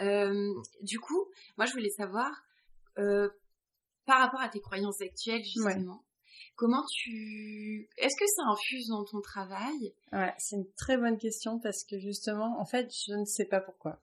Euh, 0.00 0.54
du 0.82 1.00
coup, 1.00 1.26
moi, 1.56 1.66
je 1.66 1.72
voulais 1.72 1.90
savoir, 1.90 2.30
euh, 2.98 3.28
par 4.06 4.20
rapport 4.20 4.40
à 4.40 4.48
tes 4.48 4.60
croyances 4.60 5.00
actuelles, 5.00 5.42
justement. 5.42 6.04
Comment 6.60 6.84
tu... 6.92 7.88
Est-ce 7.96 8.14
que 8.18 8.26
ça 8.36 8.42
infuse 8.52 8.88
dans 8.88 9.02
ton 9.02 9.22
travail? 9.22 9.94
Ouais, 10.12 10.34
c'est 10.36 10.56
une 10.56 10.70
très 10.76 10.98
bonne 10.98 11.16
question 11.16 11.58
parce 11.58 11.84
que 11.84 11.98
justement, 11.98 12.60
en 12.60 12.66
fait, 12.66 12.92
je 13.08 13.14
ne 13.14 13.24
sais 13.24 13.46
pas 13.46 13.62
pourquoi. 13.62 13.98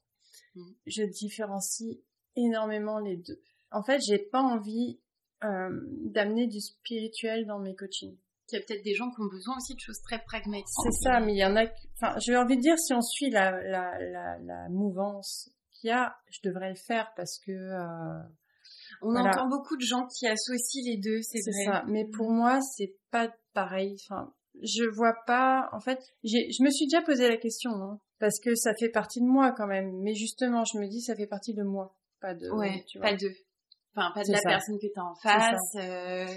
Mmh. 0.56 0.64
Je 0.88 1.04
différencie 1.04 2.00
énormément 2.36 2.98
les 2.98 3.16
deux. 3.16 3.40
En 3.70 3.84
fait, 3.84 4.00
j'ai 4.02 4.18
pas 4.18 4.42
envie 4.42 5.00
euh, 5.44 5.70
d'amener 6.06 6.48
du 6.48 6.60
spirituel 6.60 7.46
dans 7.46 7.60
mes 7.60 7.76
coachings. 7.76 8.18
Il 8.52 8.56
y 8.56 8.58
a 8.58 8.66
peut-être 8.66 8.84
des 8.84 8.96
gens 8.96 9.12
qui 9.12 9.22
ont 9.22 9.30
besoin 9.30 9.58
aussi 9.58 9.76
de 9.76 9.80
choses 9.80 10.02
très 10.02 10.18
pragmatiques. 10.24 10.68
C'est 10.82 11.04
ça, 11.04 11.20
mais 11.20 11.34
il 11.34 11.38
y 11.38 11.46
en 11.46 11.56
a. 11.58 11.66
Enfin, 11.94 12.18
j'ai 12.18 12.36
envie 12.36 12.58
de 12.58 12.62
dire, 12.62 12.80
si 12.80 12.92
on 12.96 13.02
suit 13.04 13.30
la 13.30 13.52
la 13.52 14.00
la, 14.00 14.40
la 14.40 14.70
mouvance 14.70 15.52
qu'il 15.74 15.90
y 15.90 15.92
a, 15.92 16.18
je 16.32 16.40
devrais 16.44 16.70
le 16.70 16.76
faire 16.88 17.14
parce 17.16 17.38
que 17.38 17.52
euh, 17.52 18.20
on 19.02 19.16
entend 19.16 19.48
beaucoup 19.48 19.78
de 19.78 19.82
gens 19.82 20.08
qui 20.08 20.28
associent 20.28 20.84
les 20.86 20.98
deux, 20.98 21.22
c'est 21.22 21.40
vrai. 21.40 21.66
ça. 21.66 21.84
Mais 21.88 22.06
pour 22.06 22.32
moi, 22.32 22.60
c'est 22.62 22.96
pas 23.12 23.32
pareil. 23.54 23.96
Enfin, 24.10 24.34
je 24.62 24.84
vois 24.84 25.16
pas. 25.26 25.70
En 25.72 25.80
fait, 25.80 26.00
j'ai, 26.24 26.52
je 26.52 26.64
me 26.64 26.70
suis 26.70 26.88
déjà 26.88 27.02
posé 27.02 27.28
la 27.28 27.38
question, 27.38 27.72
hein, 27.72 28.00
parce 28.20 28.40
que 28.40 28.56
ça 28.56 28.74
fait 28.76 28.90
partie 28.90 29.22
de 29.22 29.28
moi 29.28 29.52
quand 29.52 29.68
même. 29.68 29.92
Mais 30.02 30.14
justement, 30.14 30.64
je 30.66 30.80
me 30.80 30.88
dis, 30.88 31.02
ça 31.02 31.16
fait 31.16 31.28
partie 31.28 31.54
de 31.54 31.64
moi, 31.64 31.96
pas 32.20 32.34
de. 32.34 32.50
Ouais, 32.52 32.84
tu 32.88 33.00
vois. 33.00 33.10
pas 33.10 33.16
de. 33.16 33.30
Enfin, 33.96 34.12
pas 34.14 34.24
de 34.24 34.32
la 34.32 34.42
personne 34.42 34.78
que 34.80 34.88
t'as 34.94 35.02
en 35.02 35.16
face. 35.16 35.76
Euh. 35.76 36.28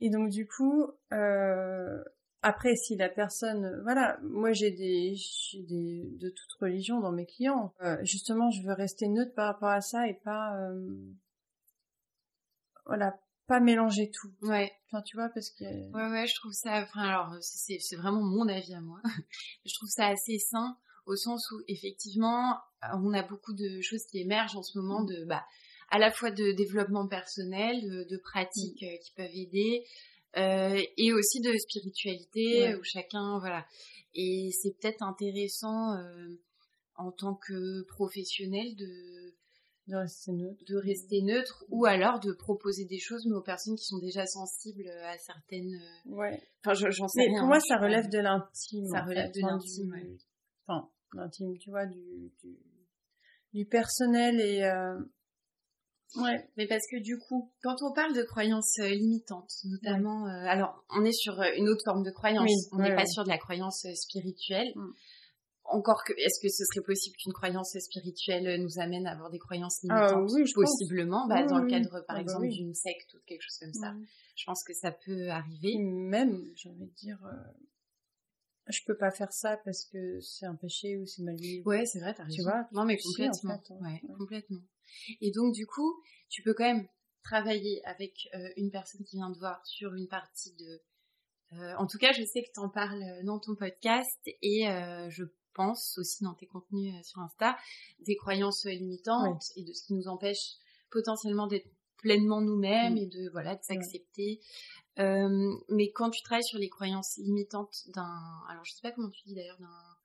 Et 0.00 0.10
donc 0.10 0.28
du 0.28 0.46
coup, 0.46 0.88
euh, 1.12 2.04
après, 2.42 2.74
si 2.74 2.96
la 2.96 3.08
personne, 3.08 3.80
voilà, 3.82 4.18
moi 4.22 4.52
j'ai 4.52 4.70
des, 4.70 5.14
j'ai 5.14 5.62
des 5.62 6.10
de 6.20 6.28
toute 6.28 6.60
religion 6.60 7.00
dans 7.00 7.12
mes 7.12 7.24
clients. 7.24 7.72
Euh, 7.82 7.96
justement, 8.02 8.50
je 8.50 8.62
veux 8.66 8.74
rester 8.74 9.08
neutre 9.08 9.32
par 9.34 9.46
rapport 9.46 9.70
à 9.70 9.80
ça 9.80 10.06
et 10.06 10.20
pas 10.22 10.54
voilà, 12.86 13.18
pas 13.46 13.60
mélanger 13.60 14.10
tout. 14.10 14.32
Ouais. 14.42 14.72
Enfin, 14.86 15.02
tu 15.02 15.16
vois, 15.16 15.28
parce 15.28 15.50
que. 15.50 15.64
Ouais, 15.64 16.10
ouais, 16.10 16.26
je 16.26 16.34
trouve 16.34 16.52
ça. 16.52 16.82
Enfin, 16.82 17.02
alors, 17.02 17.34
c'est, 17.40 17.78
c'est 17.78 17.96
vraiment 17.96 18.22
mon 18.22 18.48
avis 18.48 18.74
à 18.74 18.80
moi. 18.80 19.00
je 19.64 19.74
trouve 19.74 19.88
ça 19.88 20.06
assez 20.06 20.38
sain 20.38 20.76
au 21.06 21.16
sens 21.16 21.50
où 21.50 21.60
effectivement, 21.68 22.58
on 22.94 23.12
a 23.12 23.22
beaucoup 23.22 23.54
de 23.54 23.80
choses 23.80 24.04
qui 24.06 24.18
émergent 24.20 24.56
en 24.56 24.62
ce 24.62 24.78
moment 24.78 25.02
de, 25.02 25.24
bah, 25.24 25.44
à 25.90 25.98
la 25.98 26.10
fois 26.10 26.30
de 26.30 26.52
développement 26.52 27.06
personnel, 27.06 28.06
de, 28.08 28.16
pratiques 28.16 28.82
euh, 28.82 28.96
qui 29.04 29.12
peuvent 29.12 29.34
aider, 29.34 29.84
euh, 30.36 30.80
et 30.96 31.12
aussi 31.12 31.40
de 31.40 31.52
spiritualité 31.58 32.74
où 32.76 32.82
chacun, 32.82 33.38
voilà. 33.40 33.66
Et 34.14 34.50
c'est 34.52 34.76
peut-être 34.78 35.02
intéressant 35.02 35.94
euh, 35.96 36.28
en 36.96 37.12
tant 37.12 37.34
que 37.34 37.82
professionnel 37.88 38.74
de 38.76 39.34
de 39.92 39.96
rester 39.98 40.32
neutre. 40.32 40.64
De 40.66 40.76
rester 40.76 41.22
neutre 41.22 41.64
ou 41.68 41.84
alors 41.84 42.18
de 42.20 42.32
proposer 42.32 42.84
des 42.86 42.98
choses 42.98 43.26
mais 43.26 43.36
aux 43.36 43.42
personnes 43.42 43.76
qui 43.76 43.84
sont 43.84 43.98
déjà 43.98 44.26
sensibles 44.26 44.88
à 44.88 45.16
certaines. 45.18 45.74
Euh, 45.74 46.10
ouais. 46.14 46.42
Enfin, 46.64 46.72
j'en 46.90 47.08
sais 47.08 47.28
mais 47.28 47.38
Pour 47.38 47.48
moi, 47.48 47.60
ça 47.60 47.76
relève 47.76 48.08
de 48.08 48.18
l'intime. 48.18 48.86
Ça 48.88 49.02
relève 49.02 49.32
de 49.32 49.40
l'intime. 49.40 50.18
Enfin, 50.66 50.88
l'intime, 51.14 51.58
tu 51.58 51.70
vois, 51.70 51.86
du, 51.86 52.32
du, 52.42 52.58
du 53.52 53.66
personnel 53.66 54.40
et. 54.40 54.64
Euh... 54.64 54.98
Ouais, 56.16 56.46
mais 56.58 56.66
parce 56.66 56.82
que 56.90 57.02
du 57.02 57.18
coup, 57.18 57.50
quand 57.62 57.76
on 57.80 57.90
parle 57.94 58.14
de 58.14 58.22
croyances 58.22 58.78
euh, 58.80 58.88
limitantes, 58.88 59.50
notamment, 59.64 60.26
euh, 60.26 60.44
alors 60.46 60.84
on 60.90 61.06
est 61.06 61.12
sur 61.12 61.40
une 61.56 61.70
autre 61.70 61.80
forme 61.86 62.02
de 62.02 62.10
croyance, 62.10 62.50
on 62.72 62.78
n'est 62.78 62.94
pas 62.94 63.06
sur 63.06 63.24
de 63.24 63.30
la 63.30 63.38
croyance 63.38 63.86
spirituelle. 63.94 64.74
Encore 65.64 66.04
que, 66.04 66.12
est-ce 66.14 66.40
que 66.40 66.48
ce 66.48 66.64
serait 66.64 66.84
possible 66.84 67.16
qu'une 67.16 67.32
croyance 67.32 67.78
spirituelle 67.78 68.60
nous 68.62 68.78
amène 68.78 69.06
à 69.06 69.12
avoir 69.12 69.30
des 69.30 69.38
croyances 69.38 69.78
ah 69.88 70.08
limitantes? 70.08 70.30
oui, 70.32 70.46
je 70.46 70.54
Possiblement, 70.54 71.26
bah, 71.28 71.46
dans 71.46 71.58
le 71.58 71.68
cadre, 71.68 71.90
par 71.90 72.04
ah 72.08 72.14
bah 72.14 72.20
exemple, 72.20 72.48
d'une 72.48 72.74
secte 72.74 73.14
ou 73.14 73.18
quelque 73.26 73.42
chose 73.42 73.58
comme 73.58 73.72
ça. 73.72 73.94
Je 74.36 74.44
pense 74.44 74.64
que 74.64 74.74
ça 74.74 74.92
peut 74.92 75.30
arriver. 75.30 75.78
Même, 75.78 76.44
j'ai 76.56 76.68
envie 76.68 76.86
de 76.86 76.94
dire, 76.94 77.18
euh, 77.24 77.52
je 78.68 78.80
peux 78.86 78.96
pas 78.96 79.10
faire 79.10 79.32
ça 79.32 79.56
parce 79.64 79.84
que 79.86 80.20
c'est 80.20 80.46
un 80.46 80.56
péché 80.56 80.96
ou 80.98 81.06
c'est 81.06 81.22
mal 81.22 81.36
vu. 81.36 81.62
Ouais, 81.64 81.86
c'est 81.86 82.00
vrai, 82.00 82.12
t'as 82.14 82.24
raison. 82.24 82.36
Tu 82.36 82.42
vois? 82.42 82.66
Non, 82.72 82.84
mais 82.84 82.98
complètement. 82.98 83.62
Hein. 83.70 83.78
ouais, 83.80 84.02
complètement. 84.18 84.62
Et 85.20 85.30
donc, 85.30 85.54
du 85.54 85.66
coup, 85.66 86.02
tu 86.28 86.42
peux 86.42 86.54
quand 86.54 86.64
même 86.64 86.88
travailler 87.22 87.82
avec 87.84 88.28
euh, 88.34 88.48
une 88.56 88.70
personne 88.70 89.04
qui 89.04 89.16
vient 89.16 89.32
te 89.32 89.38
voir 89.38 89.64
sur 89.64 89.94
une 89.94 90.08
partie 90.08 90.52
de 90.54 90.82
euh, 91.54 91.74
en 91.76 91.86
tout 91.86 91.98
cas, 91.98 92.12
je 92.12 92.24
sais 92.24 92.42
que 92.42 92.50
tu 92.52 92.60
en 92.60 92.68
parles 92.68 93.04
dans 93.24 93.38
ton 93.38 93.54
podcast 93.54 94.18
et 94.40 94.68
euh, 94.68 95.10
je 95.10 95.24
pense 95.54 95.98
aussi 95.98 96.24
dans 96.24 96.34
tes 96.34 96.46
contenus 96.46 96.94
euh, 96.94 97.02
sur 97.02 97.20
Insta, 97.20 97.56
des 98.00 98.16
croyances 98.16 98.64
limitantes 98.64 99.44
et 99.56 99.64
de 99.64 99.72
ce 99.72 99.86
qui 99.86 99.94
nous 99.94 100.08
empêche 100.08 100.56
potentiellement 100.90 101.46
d'être 101.46 101.68
pleinement 101.98 102.40
nous-mêmes 102.40 102.96
et 102.96 103.06
de 103.06 103.30
voilà 103.30 103.54
de 103.54 103.62
s'accepter. 103.62 104.40
Euh, 104.98 105.54
mais 105.68 105.90
quand 105.92 106.10
tu 106.10 106.22
travailles 106.22 106.44
sur 106.44 106.58
les 106.58 106.68
croyances 106.68 107.16
limitantes 107.18 107.88
d'un, 107.94 108.42
alors 108.50 108.64
je 108.64 108.72
sais 108.72 108.82
pas 108.82 108.92
comment 108.92 109.10
tu 109.10 109.22
dis 109.24 109.34
d'ailleurs 109.34 109.58
d'un 109.58 109.96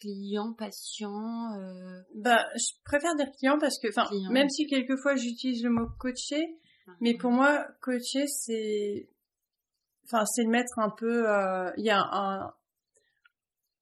client, 0.00 0.52
patient. 0.52 1.54
Euh... 1.58 2.00
Bah, 2.14 2.44
je 2.56 2.72
préfère 2.84 3.14
dire 3.16 3.30
client 3.32 3.58
parce 3.58 3.78
que, 3.78 3.88
enfin, 3.88 4.08
même 4.30 4.48
si 4.48 4.66
quelquefois 4.66 5.16
j'utilise 5.16 5.62
le 5.62 5.70
mot 5.70 5.86
coacher, 5.98 6.58
ah, 6.86 6.92
mais 7.00 7.14
pour 7.14 7.30
moi, 7.30 7.66
coacher 7.80 8.26
c'est, 8.26 9.08
enfin, 10.04 10.24
c'est 10.24 10.44
le 10.44 10.50
mettre 10.50 10.78
un 10.78 10.90
peu. 10.90 11.28
Euh, 11.28 11.70
il 11.76 11.84
y 11.84 11.90
a 11.90 12.00
un, 12.00 12.52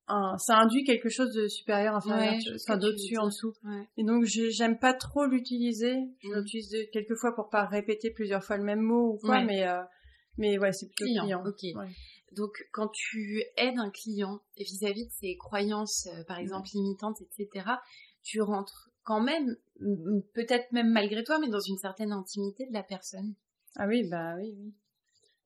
un, 0.08 0.38
ça 0.38 0.56
induit 0.58 0.84
quelque 0.84 1.08
chose 1.08 1.32
de 1.34 1.48
supérieur, 1.48 1.94
inférieur, 1.96 2.34
Ouais, 2.34 2.54
enfin 2.54 2.76
d'au-dessus, 2.76 3.16
en 3.18 3.26
dessous. 3.26 3.52
Ouais. 3.64 3.88
Et 3.96 4.04
donc 4.04 4.24
j'ai- 4.24 4.50
j'aime 4.52 4.78
pas 4.78 4.94
trop 4.94 5.26
l'utiliser. 5.26 5.96
Je 6.22 6.28
Mm. 6.28 6.34
l'utilise 6.34 6.76
quelquefois 6.92 7.34
pour 7.34 7.48
pas 7.48 7.64
répéter 7.66 8.10
plusieurs 8.10 8.44
fois 8.44 8.56
le 8.56 8.64
même 8.64 8.80
mot 8.82 9.14
ou 9.14 9.18
quoi, 9.18 9.36
Ouais. 9.38 9.44
mais 9.44 9.66
euh, 9.66 9.82
mais 10.38 10.58
ouais, 10.58 10.72
c'est 10.72 10.86
plutôt 10.86 11.04
Client, 11.06 11.24
client. 11.24 11.44
ok. 11.46 11.86
Donc, 12.32 12.50
quand 12.72 12.88
tu 12.88 13.42
aides 13.56 13.78
un 13.78 13.90
client 13.90 14.40
vis-à-vis 14.58 15.06
de 15.06 15.12
ses 15.12 15.36
croyances, 15.38 16.06
euh, 16.12 16.22
par 16.24 16.38
exemple, 16.38 16.68
limitantes, 16.74 17.22
etc., 17.22 17.64
tu 18.22 18.42
rentres 18.42 18.90
quand 19.04 19.20
même, 19.22 19.56
peut-être 20.34 20.70
même 20.72 20.90
malgré 20.90 21.22
toi, 21.24 21.38
mais 21.38 21.48
dans 21.48 21.60
une 21.60 21.78
certaine 21.78 22.12
intimité 22.12 22.66
de 22.66 22.72
la 22.72 22.82
personne. 22.82 23.34
Ah 23.76 23.86
oui, 23.86 24.06
bah 24.08 24.34
oui, 24.36 24.54
oui. 24.58 24.74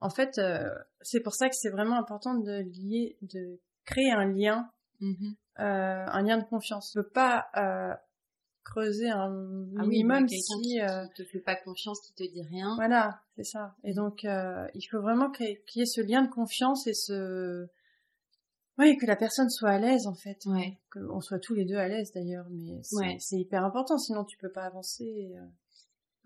En 0.00 0.08
fait, 0.10 0.38
euh, 0.38 0.68
c'est 1.02 1.20
pour 1.20 1.34
ça 1.34 1.48
que 1.48 1.54
c'est 1.54 1.68
vraiment 1.70 1.98
important 1.98 2.34
de 2.34 2.60
lier, 2.62 3.16
de 3.22 3.60
créer 3.84 4.10
un 4.12 4.26
lien, 4.26 4.70
Mhm. 5.00 5.34
euh, 5.60 6.06
un 6.06 6.22
lien 6.22 6.38
de 6.38 6.44
confiance. 6.44 6.94
On 6.96 7.02
peut 7.02 7.08
pas 7.08 7.48
euh, 7.56 7.94
creuser 8.64 9.08
un 9.10 9.30
Ah 9.78 9.82
oui, 9.84 9.88
minimum 10.04 10.26
quelqu'un 10.26 10.36
si, 10.56 10.62
qui, 10.62 10.80
euh, 10.80 11.06
qui 11.08 11.22
te 11.22 11.28
fait 11.28 11.40
pas 11.40 11.56
confiance, 11.56 12.00
qui 12.06 12.12
te 12.14 12.32
dit 12.32 12.42
rien. 12.42 12.74
voilà, 12.76 13.20
c'est 13.36 13.44
ça. 13.44 13.74
Et 13.84 13.94
donc, 13.94 14.24
euh, 14.24 14.66
il 14.74 14.82
faut 14.82 15.00
vraiment 15.00 15.30
qu'il 15.30 15.46
y 15.74 15.80
ait 15.80 15.86
ce 15.86 16.00
lien 16.02 16.22
de 16.22 16.30
confiance 16.30 16.86
et 16.86 16.94
ce, 16.94 17.66
oui, 18.78 18.96
que 18.96 19.06
la 19.06 19.16
personne 19.16 19.50
soit 19.50 19.70
à 19.70 19.78
l'aise 19.78 20.06
en 20.06 20.14
fait. 20.14 20.38
Ouais. 20.46 20.78
qu'on 20.92 21.20
soit 21.20 21.38
tous 21.38 21.54
les 21.54 21.64
deux 21.64 21.76
à 21.76 21.88
l'aise 21.88 22.12
d'ailleurs, 22.14 22.46
mais 22.50 22.78
c'est 22.82 22.96
Ouais. 22.96 23.16
hyper 23.32 23.64
important, 23.64 23.98
sinon 23.98 24.24
tu 24.24 24.36
peux 24.38 24.50
pas 24.52 24.64
avancer. 24.64 25.04
et, 25.04 25.36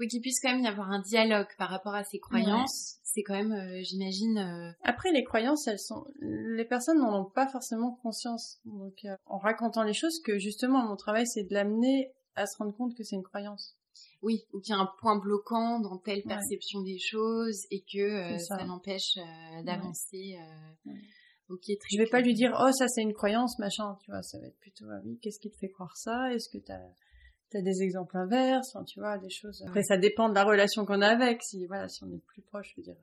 Oui, 0.01 0.09
qu'il 0.09 0.21
puisse 0.21 0.41
quand 0.41 0.53
même 0.53 0.65
y 0.65 0.67
avoir 0.67 0.91
un 0.91 1.01
dialogue 1.01 1.47
par 1.57 1.69
rapport 1.71 1.95
à 1.95 2.03
ses 2.05 2.19
croyances. 2.19 2.97
C'est 3.05 3.23
quand 3.23 3.35
même, 3.35 3.53
euh, 3.53 3.81
j'imagine, 3.85 4.39
euh, 4.39 4.73
Après, 4.83 5.13
les 5.13 5.23
croyances, 5.23 5.69
elles 5.69 5.79
sont, 5.79 6.05
les 6.21 6.65
personnes 6.65 6.99
n'en 6.99 7.21
ont 7.21 7.31
pas 7.31 7.47
forcément 7.47 7.93
conscience. 8.03 8.59
Donc, 8.65 8.95
euh, 9.05 9.15
en 9.27 9.39
racontant 9.39 9.85
les 9.85 9.93
choses, 9.95 10.21
que 10.25 10.39
justement, 10.39 10.83
mon 10.85 10.97
travail, 10.97 11.27
c'est 11.27 11.45
de 11.45 11.55
l'amener 11.55 12.13
à 12.35 12.47
se 12.47 12.57
rendre 12.59 12.75
compte 12.77 12.97
que 12.97 13.05
c'est 13.05 13.15
une 13.15 13.23
croyance. 13.23 13.77
oui, 14.23 14.43
ou 14.53 14.61
qu'il 14.61 14.75
y 14.75 14.77
a 14.77 14.81
un 14.81 14.91
point 15.01 15.17
bloquant 15.19 15.79
dans 15.79 15.99
telle 15.99 16.23
Ouais. 16.25 16.35
perception 16.35 16.83
des 16.83 16.99
choses 16.99 17.61
et 17.71 17.83
que 17.83 17.99
euh, 18.35 18.39
ça. 18.39 18.59
ça, 18.59 18.65
l'empêche 18.65 19.17
euh, 19.19 19.63
d'avancer. 19.63 20.37
euh, 20.41 20.91
Ouais. 20.91 21.01
Ok, 21.51 21.61
très 21.67 21.89
Je 21.93 21.99
vais 21.99 22.09
pas 22.09 22.21
lui 22.23 22.33
dire, 22.35 22.57
oh, 22.59 22.73
ça, 22.73 22.89
c'est 22.89 23.03
une 23.03 23.13
croyance, 23.13 23.59
machin, 23.59 23.97
tu 24.03 24.11
vois, 24.11 24.23
ça 24.23 24.39
va 24.41 24.47
être 24.47 24.59
plutôt, 24.61 24.87
ah 24.91 24.99
oui, 25.05 25.19
qu'est-ce 25.23 25.39
qui 25.39 25.51
te 25.51 25.59
fait 25.59 25.69
croire 25.69 25.95
ça? 25.97 26.33
Est-ce 26.33 26.49
que 26.49 26.57
t'as, 26.57 26.81
t'as 27.55 27.63
des 27.63 27.83
exemples 27.83 28.17
inverses? 28.19 28.77
Tu 28.87 29.01
vois, 29.01 29.17
des 29.19 29.31
choses. 29.31 29.63
Après, 29.67 29.83
ça 29.83 29.97
dépend 29.97 30.29
de 30.29 30.35
la 30.35 30.45
relation 30.45 30.85
qu'on 30.85 31.01
a 31.01 31.09
avec. 31.09 31.43
Si, 31.43 31.65
voilà, 31.67 31.89
si 31.89 32.05
on 32.05 32.11
est 32.13 32.23
plus 32.27 32.43
proche, 32.43 32.73
je 32.77 32.81
veux 32.81 32.85
dire. 32.85 32.97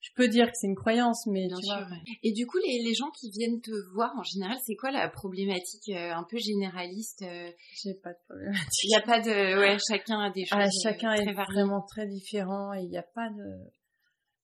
Je 0.00 0.10
peux 0.14 0.28
dire 0.28 0.46
que 0.46 0.52
c'est 0.54 0.68
une 0.68 0.76
croyance, 0.76 1.26
mais 1.26 1.48
Bien 1.48 1.56
tu 1.56 1.64
sûr. 1.64 1.74
vois. 1.74 1.86
ouais. 1.88 2.02
Et 2.22 2.30
du 2.32 2.46
coup, 2.46 2.58
les, 2.64 2.84
les 2.84 2.94
gens 2.94 3.10
qui 3.10 3.30
viennent 3.30 3.60
te 3.60 3.72
voir, 3.94 4.12
en 4.16 4.22
général, 4.22 4.56
c'est 4.64 4.76
quoi 4.76 4.92
la 4.92 5.08
problématique 5.08 5.88
euh, 5.88 6.12
un 6.12 6.22
peu 6.22 6.36
généraliste 6.38 7.22
euh, 7.22 7.50
J'ai 7.82 7.94
pas 7.94 8.12
de 8.12 8.18
problème. 8.28 8.52
Il 8.84 8.88
n'y 8.90 8.96
a 8.96 9.00
pas 9.00 9.18
de... 9.20 9.58
Ouais, 9.58 9.76
chacun 9.90 10.20
a 10.20 10.30
des 10.30 10.44
choses 10.44 10.56
Ah, 10.60 10.66
euh, 10.66 10.70
chacun 10.84 11.14
très 11.16 11.24
est 11.24 11.32
variées. 11.32 11.52
vraiment 11.52 11.80
très 11.82 12.06
différent 12.06 12.72
et 12.74 12.82
il 12.82 12.88
n'y 12.90 12.96
a 12.96 13.02
pas 13.02 13.28
de. 13.30 13.44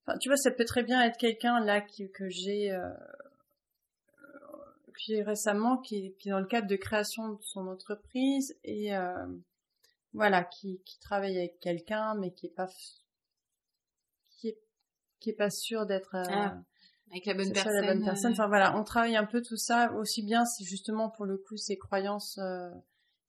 Enfin, 0.07 0.19
tu 0.19 0.29
vois, 0.29 0.37
ça 0.37 0.51
peut 0.51 0.65
très 0.65 0.83
bien 0.83 1.01
être 1.03 1.17
quelqu'un 1.19 1.61
là 1.61 1.81
qui, 1.81 2.11
que 2.11 2.29
j'ai 2.29 2.73
euh, 2.73 2.89
j'ai 4.99 5.23
récemment 5.23 5.79
qui, 5.79 6.15
qui 6.19 6.29
est 6.29 6.33
dans 6.33 6.41
le 6.41 6.47
cadre 6.47 6.67
de 6.69 6.77
création 6.77 7.31
de 7.35 7.43
son 7.43 7.67
entreprise 7.69 8.57
et 8.65 8.95
euh, 8.97 9.27
voilà 10.13 10.45
qui, 10.45 10.81
qui 10.85 10.99
travaille 11.01 11.37
avec 11.39 11.59
quelqu'un 11.61 12.15
mais 12.15 12.33
qui 12.33 12.47
est 12.47 12.55
pas 12.55 12.69
qui 14.31 14.49
est 14.49 14.59
qui 15.21 15.31
est 15.31 15.35
pas 15.35 15.51
sûr 15.51 15.87
d'être 15.87 16.15
euh, 16.15 16.25
Ah, 16.29 16.59
Avec 17.11 17.27
la 17.27 17.35
bonne 17.35 17.53
personne. 17.53 17.81
la 17.81 17.95
bonne 17.95 18.05
personne. 18.05 18.33
Enfin 18.33 18.47
voilà, 18.49 18.77
on 18.79 18.85
travaille 18.85 19.17
un 19.17 19.25
peu 19.27 19.43
tout 19.43 19.57
ça 19.57 19.93
aussi 19.93 20.23
bien 20.23 20.45
c'est 20.45 20.65
justement 20.65 21.09
pour 21.11 21.25
le 21.25 21.39
coup 21.39 21.57
ses 21.57 21.77
croyances 21.79 22.39
euh, 22.39 22.71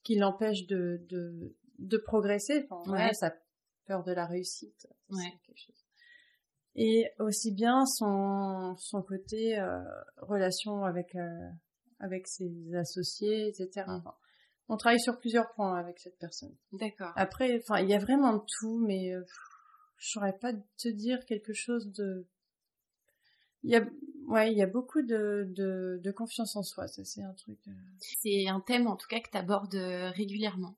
qui 0.03 0.15
l'empêchent 0.15 0.67
de, 0.67 1.01
de 1.09 1.55
de 1.79 1.97
progresser. 1.97 2.67
Enfin 2.69 2.91
Ouais. 2.91 3.13
sa 3.13 3.33
peur 3.85 4.03
de 4.03 4.11
la 4.13 4.25
réussite. 4.25 4.87
Ouais. 5.09 5.33
quelque 5.45 5.57
chose. 5.59 5.84
Et 6.75 7.05
aussi 7.19 7.53
bien 7.53 7.85
son 7.85 8.75
son 8.77 9.01
côté 9.01 9.57
euh, 9.57 9.81
relation 10.17 10.83
avec 10.83 11.15
euh, 11.15 11.49
avec 11.99 12.27
ses 12.27 12.51
associés, 12.75 13.47
etc. 13.47 13.85
Mm. 13.87 13.91
Enfin, 13.91 14.13
on 14.67 14.77
travaille 14.77 14.99
sur 14.99 15.17
plusieurs 15.19 15.53
points 15.53 15.77
avec 15.77 15.99
cette 15.99 16.17
personne. 16.19 16.53
D'accord. 16.73 17.13
Après, 17.15 17.61
enfin, 17.61 17.81
il 17.81 17.89
y 17.89 17.93
a 17.93 17.99
vraiment 17.99 18.33
de 18.33 18.43
tout, 18.59 18.77
mais 18.85 19.13
euh, 19.13 19.23
je 19.97 20.09
saurais 20.09 20.37
pas 20.37 20.51
te 20.77 20.89
dire 20.89 21.25
quelque 21.25 21.53
chose 21.53 21.91
de. 21.93 22.27
Il 23.63 23.71
y 23.71 23.75
a, 23.77 23.85
ouais, 24.27 24.51
il 24.51 24.57
y 24.57 24.61
a 24.61 24.67
beaucoup 24.67 25.01
de, 25.01 25.45
de, 25.55 25.99
de 26.03 26.11
confiance 26.11 26.55
en 26.57 26.63
soi. 26.63 26.87
Ça, 26.87 27.03
c'est 27.05 27.23
un 27.23 27.33
truc. 27.33 27.59
euh. 27.67 27.71
C'est 28.21 28.47
un 28.49 28.59
thème, 28.59 28.87
en 28.87 28.97
tout 28.97 29.07
cas, 29.07 29.21
que 29.21 29.29
tu 29.31 29.37
abordes 29.37 29.75
régulièrement. 29.75 30.75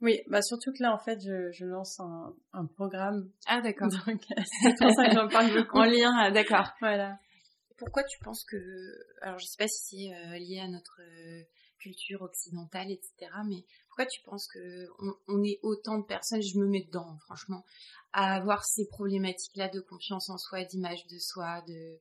Oui, 0.00 0.20
bah 0.28 0.42
surtout 0.42 0.72
que 0.72 0.82
là, 0.82 0.94
en 0.94 0.98
fait, 0.98 1.20
je, 1.20 1.50
je 1.50 1.64
lance 1.64 1.98
un, 1.98 2.34
un 2.52 2.66
programme. 2.66 3.30
Ah, 3.46 3.60
d'accord. 3.60 3.88
Donc, 4.06 4.22
c'est 4.62 4.78
pour 4.78 4.90
ça 4.92 5.08
que 5.08 5.14
j'en 5.14 5.28
parle 5.28 5.52
beaucoup. 5.52 5.78
en 5.78 5.84
lien, 5.84 6.12
ah, 6.16 6.30
d'accord. 6.30 6.68
Voilà. 6.80 7.18
Pourquoi 7.76 8.04
tu 8.04 8.18
penses 8.20 8.44
que... 8.44 8.56
Alors, 9.22 9.38
je 9.38 9.46
sais 9.46 9.56
pas 9.58 9.68
si 9.68 10.08
c'est 10.08 10.14
euh, 10.14 10.38
lié 10.38 10.60
à 10.60 10.68
notre 10.68 11.00
euh, 11.00 11.42
culture 11.80 12.22
occidentale, 12.22 12.90
etc., 12.90 13.30
mais 13.46 13.64
pourquoi 13.88 14.06
tu 14.06 14.20
penses 14.22 14.46
que 14.48 14.86
on, 15.00 15.14
on 15.28 15.42
est 15.42 15.58
autant 15.62 15.98
de 15.98 16.04
personnes, 16.04 16.42
je 16.42 16.58
me 16.58 16.66
mets 16.66 16.84
dedans, 16.84 17.16
franchement, 17.24 17.64
à 18.12 18.34
avoir 18.34 18.64
ces 18.64 18.86
problématiques-là 18.88 19.68
de 19.68 19.80
confiance 19.80 20.30
en 20.30 20.38
soi, 20.38 20.64
d'image 20.64 21.06
de 21.06 21.18
soi, 21.18 21.62
de... 21.66 21.98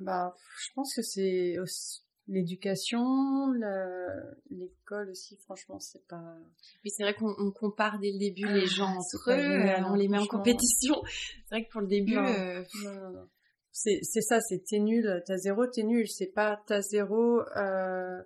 Bah, 0.00 0.34
je 0.58 0.72
pense 0.74 0.94
que 0.94 1.02
c'est 1.02 1.58
aussi 1.58 2.02
l'éducation, 2.30 3.50
le- 3.52 4.36
l'école 4.50 5.10
aussi. 5.10 5.36
Franchement, 5.36 5.78
c'est 5.80 6.06
pas. 6.06 6.36
Mais 6.84 6.90
c'est 6.90 7.02
vrai 7.02 7.14
qu'on 7.14 7.34
on 7.38 7.50
compare 7.50 7.98
dès 7.98 8.12
le 8.12 8.18
début 8.18 8.44
Ah, 8.46 8.52
les 8.54 8.66
gens 8.66 9.00
c'est 9.00 9.16
entre 9.16 9.32
eux, 9.32 9.60
euh, 9.60 9.84
on 9.88 9.94
les 9.94 10.08
met 10.08 10.18
en 10.18 10.26
compétition. 10.26 10.94
C'est 11.48 11.56
vrai 11.56 11.64
que 11.64 11.70
pour 11.70 11.80
le 11.80 11.86
début, 11.88 12.14
Non. 12.14 12.26
euh, 12.26 12.62
Non, 12.84 12.94
non, 12.94 13.10
non. 13.10 13.28
C'est, 13.72 14.00
ça, 14.02 14.40
c'est 14.40 14.64
t'es 14.64 14.78
nul, 14.78 15.22
t'as 15.26 15.36
zéro, 15.36 15.66
t'es 15.66 15.82
nul. 15.84 16.08
C'est 16.08 16.26
pas 16.32 16.60
t'as 16.66 16.80
zéro, 16.80 17.40
euh, 17.56 18.22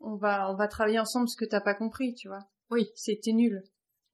on 0.00 0.16
va, 0.16 0.50
on 0.50 0.56
va 0.56 0.68
travailler 0.68 0.98
ensemble 0.98 1.28
ce 1.28 1.36
que 1.36 1.44
t'as 1.44 1.60
pas 1.60 1.74
compris, 1.74 2.14
tu 2.14 2.28
vois. 2.28 2.46
Oui. 2.70 2.90
C'est 2.94 3.18
t'es 3.22 3.32
nul. 3.32 3.62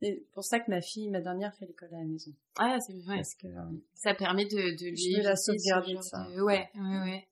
C'est 0.02 0.24
pour 0.32 0.44
ça 0.44 0.60
que 0.60 0.70
ma 0.70 0.80
fille, 0.80 1.10
ma 1.10 1.20
dernière, 1.20 1.54
fait 1.54 1.66
l'école 1.66 1.92
à 1.94 1.98
la 1.98 2.04
maison. 2.04 2.30
ah, 2.58 2.78
c'est 2.86 2.94
vrai. 3.04 3.16
Parce 3.16 3.34
que, 3.34 3.46
euh, 3.48 3.78
ça 3.94 4.14
permet 4.14 4.44
de, 4.46 4.50
de 4.78 4.90
lui 4.90 4.96
Je 4.96 5.16
veux 5.18 5.22
la 5.24 5.36
sauvegarder 5.36 5.94
de 5.94 6.00
ça. 6.02 6.26
de- 6.34 6.40
Ouais, 6.40 6.68
ouais, 6.74 6.98
ouais. 7.02 7.28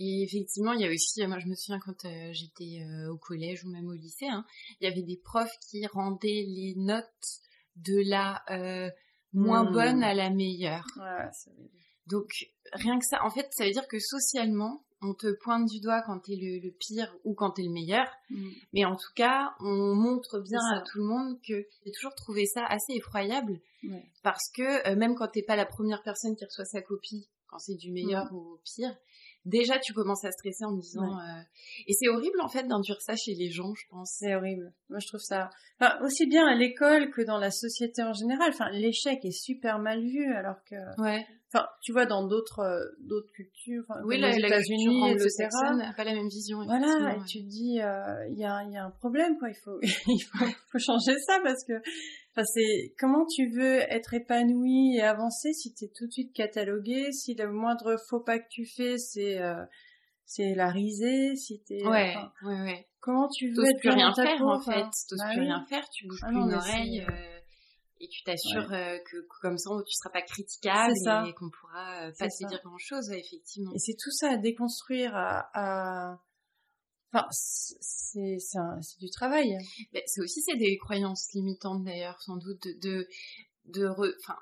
Et 0.00 0.22
effectivement, 0.22 0.72
il 0.72 0.80
y 0.80 0.86
a 0.86 0.90
aussi, 0.90 1.26
moi 1.26 1.38
je 1.40 1.46
me 1.46 1.54
souviens 1.54 1.80
quand 1.80 2.04
euh, 2.04 2.30
j'étais 2.32 2.82
euh, 2.82 3.10
au 3.12 3.16
collège 3.18 3.64
ou 3.64 3.68
même 3.70 3.88
au 3.88 3.94
lycée, 3.94 4.28
hein, 4.28 4.44
il 4.80 4.88
y 4.88 4.90
avait 4.92 5.02
des 5.02 5.16
profs 5.16 5.50
qui 5.70 5.84
rendaient 5.86 6.44
les 6.46 6.74
notes 6.76 7.40
de 7.76 8.00
la 8.08 8.42
euh, 8.50 8.90
moins 9.32 9.64
Hmm. 9.64 9.72
bonne 9.72 10.02
à 10.04 10.14
la 10.14 10.30
meilleure. 10.30 10.86
ouais, 10.96 11.28
Donc 12.06 12.30
rien 12.72 12.98
que 12.98 13.04
ça, 13.04 13.24
en 13.24 13.30
fait, 13.30 13.48
ça 13.50 13.64
veut 13.64 13.72
dire 13.72 13.88
que 13.88 13.98
socialement, 13.98 14.84
on 15.00 15.14
te 15.14 15.30
pointe 15.42 15.66
du 15.68 15.78
doigt 15.80 16.02
quand 16.02 16.18
t'es 16.20 16.34
le, 16.34 16.58
le 16.58 16.72
pire 16.72 17.14
ou 17.24 17.34
quand 17.34 17.52
t'es 17.52 17.62
le 17.62 17.70
meilleur. 17.70 18.06
Mm. 18.30 18.48
Mais 18.72 18.84
en 18.84 18.96
tout 18.96 19.12
cas, 19.14 19.54
on 19.60 19.94
montre 19.94 20.40
bien 20.40 20.58
à 20.72 20.80
tout 20.80 20.98
le 20.98 21.04
monde 21.04 21.38
que 21.46 21.54
j'ai 21.84 21.92
toujours 21.92 22.14
trouvé 22.16 22.46
ça 22.46 22.64
assez 22.66 22.94
effroyable 22.94 23.60
Ouais. 23.84 24.02
parce 24.24 24.50
que 24.50 24.88
euh, 24.90 24.96
même 24.96 25.14
quand 25.14 25.28
t'es 25.28 25.42
pas 25.44 25.54
la 25.54 25.66
première 25.66 26.02
personne 26.02 26.34
qui 26.34 26.44
reçoit 26.44 26.64
sa 26.64 26.82
copie, 26.82 27.28
quand 27.46 27.58
c'est 27.60 27.76
du 27.76 27.92
meilleur 27.92 28.26
ou 28.32 28.54
au 28.54 28.60
pire, 28.64 28.92
déjà 29.48 29.78
tu 29.78 29.92
commences 29.92 30.24
à 30.24 30.30
stresser 30.30 30.64
en 30.64 30.72
me 30.72 30.80
disant 30.80 31.18
euh, 31.18 31.40
et 31.86 31.92
c'est 31.92 32.08
horrible 32.08 32.40
en 32.40 32.48
fait 32.48 32.64
d'induire 32.66 33.00
ça 33.00 33.14
chez 33.16 33.34
les 33.34 33.50
gens, 33.50 33.74
je 33.74 33.84
pense. 33.90 34.16
C'est 34.18 34.34
horrible. 34.34 34.72
Moi, 34.90 34.98
je 35.00 35.06
trouve 35.08 35.20
ça, 35.20 35.50
enfin, 35.80 35.98
aussi 36.04 36.26
bien 36.26 36.46
à 36.46 36.54
l'école 36.54 37.10
que 37.10 37.22
dans 37.22 37.38
la 37.38 37.50
société 37.50 38.02
en 38.02 38.12
général. 38.12 38.50
Enfin, 38.50 38.70
l'échec 38.70 39.24
est 39.24 39.30
super 39.38 39.78
mal 39.78 40.00
vu, 40.00 40.32
alors 40.34 40.56
que, 40.68 40.76
Ouais. 41.02 41.26
enfin, 41.52 41.66
tu 41.82 41.92
vois, 41.92 42.06
dans 42.06 42.26
d'autres, 42.26 42.60
euh, 42.60 42.84
d'autres 43.00 43.30
cultures, 43.32 43.84
enfin, 43.88 44.00
Oui, 44.04 44.18
la, 44.18 44.36
États-Unis, 44.36 45.10
etc. 45.10 45.48
n'a 45.76 45.92
pas 45.94 46.04
la 46.04 46.14
même 46.14 46.28
vision. 46.28 46.58
Voilà, 46.64 46.86
effectivement, 46.86 47.08
et 47.10 47.18
ouais. 47.18 47.24
tu 47.26 47.38
te 47.42 47.48
dis, 47.48 47.80
euh, 47.80 48.28
il 48.30 48.38
y, 48.38 48.44
a, 48.44 48.62
il 48.64 48.72
y 48.72 48.76
a 48.76 48.84
un 48.84 48.90
problème, 48.90 49.36
quoi. 49.38 49.48
Il 49.50 49.56
faut, 49.62 49.78
il 50.08 50.20
faut, 50.20 50.44
faut 50.72 50.78
changer 50.78 51.18
ça 51.26 51.40
parce 51.42 51.64
que, 51.64 51.74
enfin, 52.38 52.44
c'est 52.54 52.94
comment 52.98 53.26
tu 53.26 53.48
veux 53.50 53.80
être 53.92 54.14
épanoui 54.14 54.96
et 54.96 55.02
avancer 55.02 55.52
si 55.52 55.74
t'es 55.74 55.88
tout 55.94 56.06
de 56.06 56.12
suite 56.12 56.32
catalogué, 56.32 57.10
si 57.12 57.34
le 57.34 57.50
moindre 57.50 57.96
faux 58.08 58.20
pas 58.20 58.38
que 58.38 58.46
tu 58.50 58.64
fais, 58.66 58.96
c'est, 58.98 59.40
euh, 59.42 59.64
c'est 60.24 60.54
la 60.54 60.70
risée, 60.70 61.34
si 61.36 61.60
t'es, 61.62 61.84
Ouais, 61.86 62.14
enfin, 62.16 62.32
ouais, 62.44 62.60
ouais. 62.62 62.86
comment 63.00 63.28
tu 63.28 63.50
veux 63.52 63.64
être 63.68 63.78
plus 63.80 63.90
rien 63.90 64.14
faire 64.14 64.38
peau, 64.38 64.50
en 64.50 64.60
fait. 64.60 64.84
T'oses 65.08 65.18
bah 65.18 65.30
plus 65.32 65.40
oui. 65.40 65.46
rien 65.46 65.64
faire, 65.68 65.88
tu 65.90 66.06
bouges 66.06 66.20
Ah 66.22 66.28
plus 66.28 66.36
non, 66.38 66.46
une 66.46 66.54
oreille. 66.54 67.04
c'est- 67.06 67.12
euh, 67.12 67.34
et 68.00 68.06
tu 68.06 68.22
t'assures 68.22 68.72
euh, 68.72 68.96
que, 69.10 69.16
que 69.16 69.40
comme 69.42 69.58
ça 69.58 69.70
tu 69.84 69.92
seras 69.92 70.10
pas 70.10 70.22
critiquable 70.22 70.94
et 71.26 71.32
qu'on 71.34 71.50
pourra 71.50 72.06
euh, 72.06 72.12
pas 72.16 72.28
te 72.28 72.46
dire 72.48 72.60
grand 72.62 72.78
chose 72.78 73.10
effectivement. 73.10 73.72
Et 73.74 73.78
c'est 73.80 73.96
tout 74.00 74.12
ça 74.12 74.30
à 74.34 74.36
déconstruire, 74.36 75.16
à, 75.16 75.48
à... 75.52 76.20
enfin, 77.12 77.26
c'est, 77.30 78.38
du 79.00 79.10
travail. 79.10 79.56
Mais 79.92 80.02
c'est 80.06 80.20
aussi 80.20 80.42
c'est 80.42 80.56
des 80.56 80.76
croyances 80.78 81.32
limitantes 81.34 81.84
d'ailleurs 81.84 82.20
sans 82.22 82.36
doute 82.36 82.62
de 82.62 82.72
de, 82.80 83.08
de 83.66 83.86
re- 83.86 84.14
enfin 84.22 84.38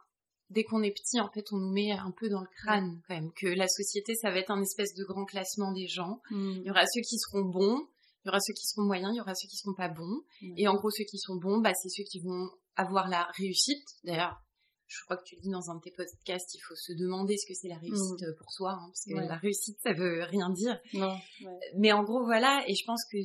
dès 0.51 0.64
qu'on 0.64 0.83
est 0.83 0.93
petit, 0.93 1.21
en 1.21 1.29
fait, 1.31 1.45
on 1.53 1.57
nous 1.57 1.73
met 1.73 1.91
un 1.91 2.12
peu 2.12 2.29
dans 2.29 2.41
le 2.41 2.49
crâne 2.62 3.01
quand 3.07 3.14
même 3.14 3.33
que 3.33 3.49
la 3.49 3.67
société, 3.69 4.14
ça 4.14 4.31
va 4.31 4.39
être 4.39 4.51
un 4.51 4.62
espèce 4.62 4.95
de 4.95 5.05
grand 5.05 5.25
classement 5.25 5.73
des 5.73 5.89
gens. 5.89 6.21
Mm. 6.31 6.51
Il 6.59 6.62
y 6.62 6.71
aura 6.71 6.87
ceux 6.87 7.01
qui 7.01 7.19
seront 7.19 7.45
bons, 7.45 7.89
il 8.25 8.29
y 8.29 8.29
aura 8.29 8.41
ceux 8.41 8.53
qui 8.55 8.64
seront 8.67 8.87
moyens, 8.87 9.11
il 9.12 9.19
y 9.19 9.21
aura 9.21 9.35
ceux 9.35 9.49
qui 9.49 9.57
seront 9.57 9.75
pas 9.75 9.89
bons. 9.89 10.23
Et 10.57 10.69
en 10.69 10.75
gros, 10.75 10.91
ceux 10.91 11.05
qui 11.05 11.19
sont 11.19 11.37
bons, 11.37 11.59
bah, 11.61 11.73
c'est 11.75 11.89
ceux 11.89 12.05
qui 12.05 12.21
vont 12.21 12.49
avoir 12.77 13.09
la 13.09 13.25
réussite. 13.37 13.85
D'ailleurs, 14.05 14.41
je 14.87 15.03
crois 15.05 15.16
que 15.16 15.24
tu 15.24 15.34
le 15.37 15.41
dis 15.43 15.51
dans 15.51 15.70
un 15.70 15.76
de 15.76 15.80
tes 15.80 15.91
podcasts, 15.91 16.55
il 16.55 16.61
faut 16.61 16.74
se 16.76 16.93
demander 16.93 17.37
ce 17.37 17.47
que 17.47 17.55
c'est 17.55 17.68
la 17.68 17.78
réussite 17.78 18.22
euh, 18.22 18.34
pour 18.39 18.53
soi, 18.53 18.72
hein, 18.72 18.87
parce 18.89 19.05
que 19.05 19.14
Ouais. 19.14 19.26
la 19.26 19.37
réussite, 19.37 19.78
ça 19.82 19.93
veut 19.93 20.22
rien 20.24 20.49
dire. 20.51 20.78
Non. 20.95 21.12
ouais. 21.45 21.59
Mais 21.76 21.93
en 21.93 22.05
gros, 22.05 22.24
voilà, 22.24 22.62
et 22.68 22.74
je 22.74 22.84
pense 22.84 23.05
que 23.05 23.18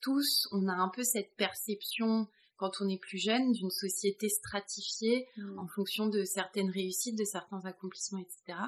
tous, 0.00 0.46
on 0.52 0.68
a 0.68 0.72
un 0.74 0.88
peu 0.90 1.02
cette 1.02 1.34
perception, 1.36 2.28
quand 2.56 2.70
on 2.80 2.88
est 2.88 2.98
plus 2.98 3.18
jeune, 3.18 3.50
d'une 3.52 3.70
société 3.70 4.28
stratifiée 4.28 5.26
Mm. 5.36 5.58
en 5.58 5.66
fonction 5.68 6.06
de 6.06 6.22
certaines 6.24 6.70
réussites, 6.70 7.18
de 7.18 7.24
certains 7.24 7.60
accomplissements, 7.64 8.20
etc. 8.20 8.58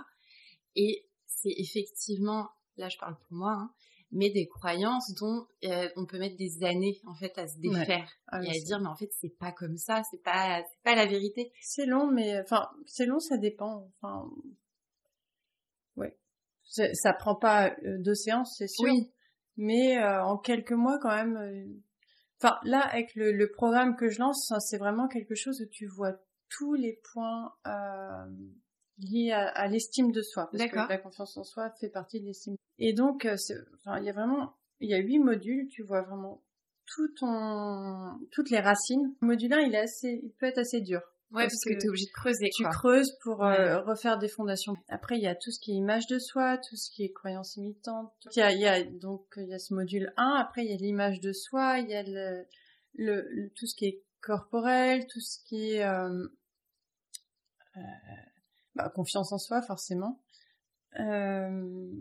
Et 0.77 1.07
c'est 1.27 1.55
effectivement, 1.57 2.51
là 2.77 2.89
je 2.89 2.99
parle 2.99 3.17
pour 3.17 3.33
moi, 3.37 3.53
hein, 3.53 3.71
mais 4.13 4.31
des 4.31 4.49
croyances 4.49 5.15
dont 5.21 5.47
euh, 5.65 5.89
on 5.97 6.05
peut 6.07 6.19
mettre 6.19 6.37
des 6.37 6.65
années 6.65 7.01
en 7.07 7.15
fait 7.15 7.37
à 7.39 7.47
se 7.47 7.59
défaire 7.59 8.09
Ah 8.29 8.43
et 8.43 8.51
à 8.51 8.55
se 8.55 8.65
dire 8.65 8.81
mais 8.81 8.89
en 8.89 8.97
fait 8.97 9.11
c'est 9.21 9.37
pas 9.39 9.53
comme 9.53 9.77
ça, 9.77 10.03
c'est 10.11 10.23
pas 10.23 10.63
c'est 10.63 10.83
pas 10.83 10.95
la 10.97 11.07
vérité. 11.07 11.53
C'est 11.61 11.87
long, 11.87 12.11
mais 12.11 12.41
enfin, 12.41 12.69
c'est 12.87 13.07
long, 13.07 13.21
ça 13.21 13.37
dépend. 13.39 13.89
Enfin, 14.01 14.29
ouais, 15.97 16.17
ça 16.65 17.13
prend 17.13 17.35
pas 17.37 17.71
euh, 17.85 17.99
deux 17.99 18.15
séances, 18.15 18.57
c'est 18.59 18.69
sûr. 18.69 18.85
Oui. 18.85 19.13
Mais 19.57 19.99
euh, 19.99 20.25
en 20.25 20.39
quelques 20.39 20.73
mois, 20.73 20.99
quand 21.01 21.15
même. 21.15 21.37
euh, 21.37 21.67
Enfin, 22.43 22.59
là, 22.65 22.81
avec 22.81 23.15
le, 23.17 23.33
le 23.33 23.51
programme 23.51 23.97
que 23.97 24.09
je 24.09 24.19
lance, 24.19 24.51
c'est 24.61 24.79
vraiment 24.79 25.09
quelque 25.09 25.35
chose 25.35 25.61
où 25.61 25.67
tu 25.71 25.87
vois 25.87 26.15
tous 26.49 26.73
les 26.73 26.99
points 27.13 27.53
euh, 27.67 28.25
liés 28.97 29.31
à, 29.33 29.47
à 29.49 29.69
l'estime 29.69 30.11
de 30.11 30.23
soi. 30.23 30.49
Parce 30.51 30.65
que 30.71 30.77
la 30.89 30.97
confiance 30.97 31.37
en 31.37 31.45
soi 31.45 31.71
fait 31.79 31.91
partie 31.91 32.19
de 32.19 32.25
l'estime. 32.25 32.57
Et 32.81 32.93
donc, 32.93 33.25
euh, 33.27 33.37
enfin, 33.77 33.99
il 33.99 34.05
y 34.05 34.11
a 34.11 34.13
vraiment, 34.13 34.55
il 34.81 34.91
y 34.91 34.95
a 34.95 34.99
huit 34.99 35.19
modules. 35.21 35.69
Tu 35.69 35.83
vois 35.83 36.03
vraiment 36.03 36.43
tout 36.87 37.09
ton, 37.15 38.19
toutes 38.33 38.51
les 38.51 38.59
racines. 38.61 39.15
Le 39.21 39.27
module 39.29 39.53
1, 39.53 39.61
il 39.61 39.75
est 39.75 39.79
assez, 39.79 40.21
il 40.25 40.33
peut 40.33 40.47
être 40.47 40.59
assez 40.59 40.81
dur. 40.81 41.01
Ouais, 41.31 41.43
Parce 41.45 41.53
parce, 41.55 41.65
que, 41.65 41.75
que 41.75 41.79
t'es 41.83 41.89
obligé 41.89 42.07
de 42.07 42.11
creuser 42.11 42.51
Tu 42.53 42.65
quoi. 42.65 42.73
creuses 42.73 43.17
pour 43.23 43.45
euh, 43.45 43.81
refaire 43.83 44.19
des 44.19 44.27
fondations. 44.27 44.75
Après, 44.89 45.17
il 45.17 45.23
y 45.23 45.29
a 45.29 45.37
tout 45.37 45.53
ce 45.53 45.61
qui 45.61 45.71
est 45.71 45.77
image 45.77 46.09
de 46.09 46.19
soi, 46.19 46.59
tout 46.59 46.75
ce 46.75 46.91
qui 46.91 47.05
est 47.05 47.13
croyance 47.13 47.57
imitante. 47.57 48.13
Il 48.35 48.41
y 48.41 48.43
a, 48.43 48.53
il 48.53 48.59
y 48.61 48.67
a 48.67 48.83
donc 48.83 49.27
il 49.37 49.47
y 49.47 49.55
a 49.55 49.61
ce 49.61 49.73
module 49.73 50.13
1. 50.17 50.35
Après, 50.41 50.65
il 50.65 50.71
y 50.73 50.75
a 50.75 50.77
l'image 50.77 51.21
de 51.21 51.33
soi. 51.33 51.79
Il 51.79 51.89
y 51.89 51.95
a 51.95 52.03
le, 52.03 52.45
le, 52.95 53.29
le- 53.31 53.51
tout 53.51 53.67
ce 53.67 53.77
qui 53.77 53.85
est 53.87 54.03
corporel, 54.21 55.07
tout 55.07 55.21
ce 55.21 55.39
qui 55.45 55.75
est 55.75 55.85
euh, 55.85 56.27
euh, 57.77 57.81
bah, 58.75 58.89
confiance 58.93 59.31
en 59.33 59.39
soi, 59.39 59.63
forcément. 59.63 60.21
Euh, 60.99 61.93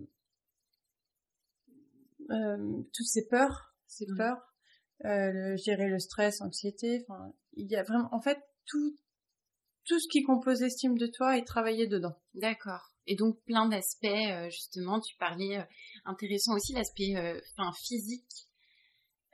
toutes 2.93 3.07
ces 3.07 3.27
peurs, 3.27 3.73
ces 3.87 4.05
peurs, 4.17 4.41
euh, 5.05 5.31
le- 5.31 5.57
gérer 5.57 5.87
le 5.87 5.99
stress, 5.99 6.41
anxiété. 6.41 7.05
Enfin, 7.07 7.33
il 7.53 7.67
y 7.67 7.75
a 7.75 7.83
vraiment, 7.83 8.09
en 8.13 8.21
fait, 8.21 8.39
tout 8.65 8.95
tout 9.85 9.99
ce 9.99 10.07
qui 10.07 10.21
compose 10.23 10.61
l'estime 10.61 10.97
de 10.97 11.07
toi 11.07 11.37
est 11.37 11.45
travaillé 11.45 11.87
dedans. 11.87 12.15
D'accord. 12.35 12.91
Et 13.07 13.15
donc 13.15 13.41
plein 13.45 13.67
d'aspects 13.67 14.05
euh, 14.05 14.49
justement, 14.51 14.99
tu 14.99 15.15
parlais 15.17 15.57
euh, 15.57 15.63
intéressant 16.05 16.53
aussi 16.55 16.73
l'aspect 16.73 17.15
euh, 17.15 17.39
enfin 17.57 17.71
physique. 17.73 18.48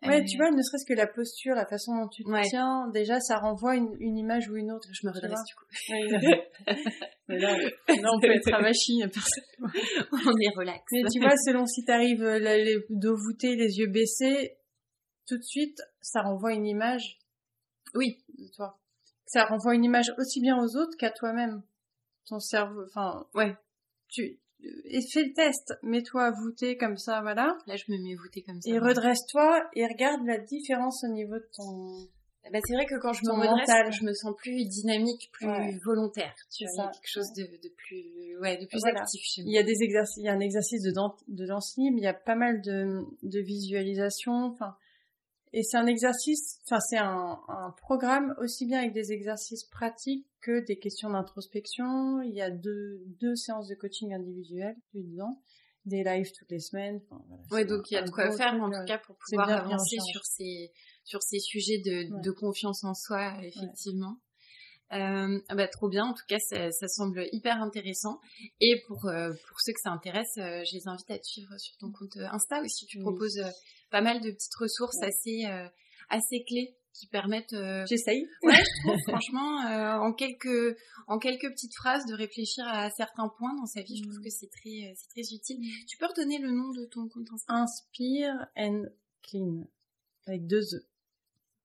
Ouais, 0.08 0.22
Euh, 0.22 0.24
tu 0.28 0.38
vois, 0.38 0.50
ne 0.52 0.62
serait-ce 0.62 0.86
que 0.86 0.94
la 0.94 1.08
posture, 1.08 1.56
la 1.56 1.66
façon 1.66 1.96
dont 1.96 2.08
tu 2.08 2.24
te 2.24 2.30
Ouais. 2.30 2.42
tiens, 2.50 2.88
déjà, 2.94 3.20
ça 3.20 3.38
renvoie 3.38 3.76
une, 3.76 3.96
une 4.00 4.18
image 4.18 4.50
ou 4.50 4.56
une 4.56 4.72
autre. 4.72 4.88
je 4.92 5.08
me 5.08 5.12
redresse 5.12 5.40
du 5.48 5.56
coup. 5.56 5.66
Mais 7.28 7.40
là, 7.40 7.58
là, 7.58 8.10
on 8.14 8.20
peut 8.20 8.32
être 8.32 8.54
à 8.54 8.62
machine. 8.62 9.10
On 10.12 10.38
est 10.40 10.56
relax. 10.58 10.84
Mais 10.92 11.04
tu 11.12 11.20
vois, 11.20 11.36
selon 11.46 11.66
si 11.66 11.84
t'arrives 11.86 12.24
euh, 12.24 12.40
là, 12.40 12.58
les 12.58 12.78
dos 12.90 13.16
voûtés, 13.16 13.56
les 13.56 13.78
yeux 13.80 13.88
baissés, 13.88 14.58
tout 15.28 15.38
de 15.38 15.44
suite, 15.44 15.78
ça 16.02 16.22
renvoie 16.22 16.54
une 16.54 16.68
image 16.68 17.18
Oui. 17.96 18.24
de 18.38 18.48
toi. 18.56 18.80
Ça 19.26 19.46
renvoie 19.46 19.74
une 19.74 19.84
image 19.84 20.12
aussi 20.20 20.40
bien 20.40 20.56
aux 20.58 20.78
autres 20.78 20.96
qu'à 21.00 21.10
toi-même. 21.10 21.64
Ton 22.28 22.40
cerveau, 22.40 22.84
enfin, 22.86 23.26
Ouais. 23.34 23.56
tu, 24.08 24.40
et 24.64 25.00
fais 25.14 25.24
le 25.24 25.34
test. 25.34 25.74
Mets-toi 25.84 26.32
voûté 26.32 26.78
comme 26.78 26.98
ça, 26.98 27.22
voilà. 27.22 27.58
Là, 27.68 27.76
je 27.76 27.92
me 27.92 27.98
mets 28.02 28.16
voûtée 28.16 28.42
comme 28.44 28.62
ça. 28.62 28.70
Et 28.70 28.80
redresse-toi 28.80 29.64
et 29.74 29.86
regarde 29.86 30.26
la 30.26 30.38
différence 30.40 31.04
au 31.04 31.12
niveau 31.12 31.36
de 31.36 31.48
ton, 31.56 32.08
Bah, 32.52 32.60
c'est 32.66 32.74
vrai 32.76 32.86
que 32.86 33.00
quand 33.00 33.14
je 33.14 33.22
me 33.26 33.32
redresse, 33.34 33.68
mental. 33.68 33.92
je 33.92 34.04
me 34.06 34.14
sens 34.14 34.34
plus 34.38 34.66
dynamique, 34.68 35.30
plus 35.34 35.48
Ouais. 35.48 35.78
volontaire. 35.84 36.34
Tu 36.56 36.64
vois, 36.66 36.72
il 36.74 36.78
y 36.78 36.82
a 36.82 36.84
ça. 36.86 36.92
quelque 36.92 37.10
chose 37.12 37.32
de, 37.36 37.44
de 37.44 37.74
plus, 37.76 38.38
ouais, 38.40 38.58
de 38.58 38.66
plus 38.66 38.80
Voilà. 38.82 39.02
actif 39.02 39.22
chez 39.24 39.42
Il 39.42 39.52
y 39.52 39.58
a 39.58 39.64
des 39.64 39.82
exercices, 39.82 40.18
il 40.18 40.26
y 40.26 40.30
a 40.30 40.34
un 40.34 40.40
exercice 40.40 40.84
de 40.84 40.92
danse 41.46 41.76
libre, 41.78 41.98
il 41.98 42.04
y 42.04 42.08
a 42.08 42.14
pas 42.14 42.36
mal 42.36 42.62
de, 42.62 43.02
de 43.24 43.40
visualisation, 43.40 44.32
enfin, 44.54 44.76
et 45.58 45.64
c'est 45.64 45.78
un 45.78 45.86
exercice, 45.88 46.60
enfin, 46.66 46.80
c'est 46.82 46.98
un, 46.98 47.40
un 47.48 47.72
programme 47.78 48.36
aussi 48.40 48.66
bien 48.66 48.80
avec 48.80 48.94
des 48.94 49.12
exercices 49.12 49.64
pratiques 49.64 50.28
que 50.42 50.66
des 50.66 50.78
questions 50.78 51.10
d'introspection. 51.10 52.22
Il 52.22 52.34
y 52.36 52.42
a 52.42 52.50
deux, 52.52 53.02
deux 53.22 53.36
séances 53.36 53.68
de 53.70 53.76
coaching 53.76 54.14
individuel 54.14 54.76
dedans, 54.94 55.42
des 55.86 56.04
lives 56.04 56.32
toutes 56.38 56.52
les 56.52 56.60
semaines. 56.60 57.00
Enfin, 57.10 57.24
voilà, 57.50 57.66
donc 57.66 57.90
il 57.90 57.94
y 57.94 57.98
a 57.98 58.02
de 58.04 58.10
quoi 58.12 58.26
faire, 58.36 58.50
truc, 58.52 58.62
en 58.64 58.70
tout 58.70 58.86
cas, 58.86 58.98
pour 58.98 59.16
pouvoir 59.18 59.50
avancer 59.50 59.98
sur 60.12 60.26
ces, 60.26 60.72
sur 61.04 61.22
ces 61.24 61.40
sujets 61.40 61.80
de, 61.80 62.14
Ouais. 62.14 62.22
de 62.22 62.32
confiance 62.32 62.84
en 62.84 62.94
soi, 62.94 63.34
effectivement. 63.44 64.18
Euh, 64.94 65.40
ah 65.50 65.56
bah, 65.56 65.68
trop 65.68 65.90
bien, 65.90 66.06
en 66.06 66.14
tout 66.14 66.26
cas, 66.28 66.38
ça, 66.38 66.70
ça 66.72 66.88
semble 66.88 67.26
hyper 67.32 67.60
intéressant. 67.62 68.20
Et 68.60 68.82
pour, 68.88 69.06
euh, 69.08 69.32
pour 69.48 69.60
ceux 69.60 69.74
que 69.74 69.80
ça 69.82 69.90
intéresse, 69.92 70.38
euh, 70.38 70.64
je 70.64 70.76
les 70.76 70.88
invite 70.88 71.10
à 71.10 71.18
te 71.18 71.26
suivre 71.26 71.58
sur 71.58 71.76
ton 71.78 71.92
compte 71.92 72.18
Insta 72.18 72.62
aussi. 72.62 72.86
Tu 72.86 72.98
Oui. 72.98 73.04
proposes 73.04 73.42
pas 73.96 74.02
mal 74.02 74.20
de 74.20 74.30
petites 74.30 74.56
ressources 74.56 75.02
assez, 75.04 75.46
euh, 75.46 75.66
assez 76.10 76.44
clés 76.44 76.76
qui 76.92 77.08
permettent 77.08 77.54
euh, 77.54 77.86
J'essaye. 77.88 78.28
Ouais, 78.44 78.54
je 78.54 78.82
trouve, 78.90 79.00
franchement, 79.08 79.62
euh, 79.68 79.98
en 80.00 80.12
quelques 80.12 80.78
en 81.08 81.18
quelques 81.18 81.50
petites 81.50 81.74
phrases, 81.76 82.06
de 82.06 82.14
réfléchir 82.14 82.68
à 82.68 82.90
certains 82.90 83.30
points 83.38 83.56
dans 83.56 83.66
sa 83.66 83.82
vie. 83.84 83.96
Je 83.96 84.04
trouve 84.04 84.20
Mm. 84.20 84.24
que 84.24 84.30
c'est 84.30 84.50
très 84.50 84.90
euh, 84.90 84.94
c'est 84.98 85.08
très 85.16 85.34
utile. 85.34 85.60
Tu 85.88 85.96
peux 85.98 86.08
redonner 86.08 86.40
le 86.40 86.52
nom 86.52 86.72
de 86.74 86.84
ton 86.92 87.08
compte 87.08 87.28
Insta 87.32 87.54
Inspire 87.54 88.34
and 88.58 88.84
clean. 89.24 89.64
Avec 90.28 90.46
deux 90.46 90.60
E. 90.76 90.86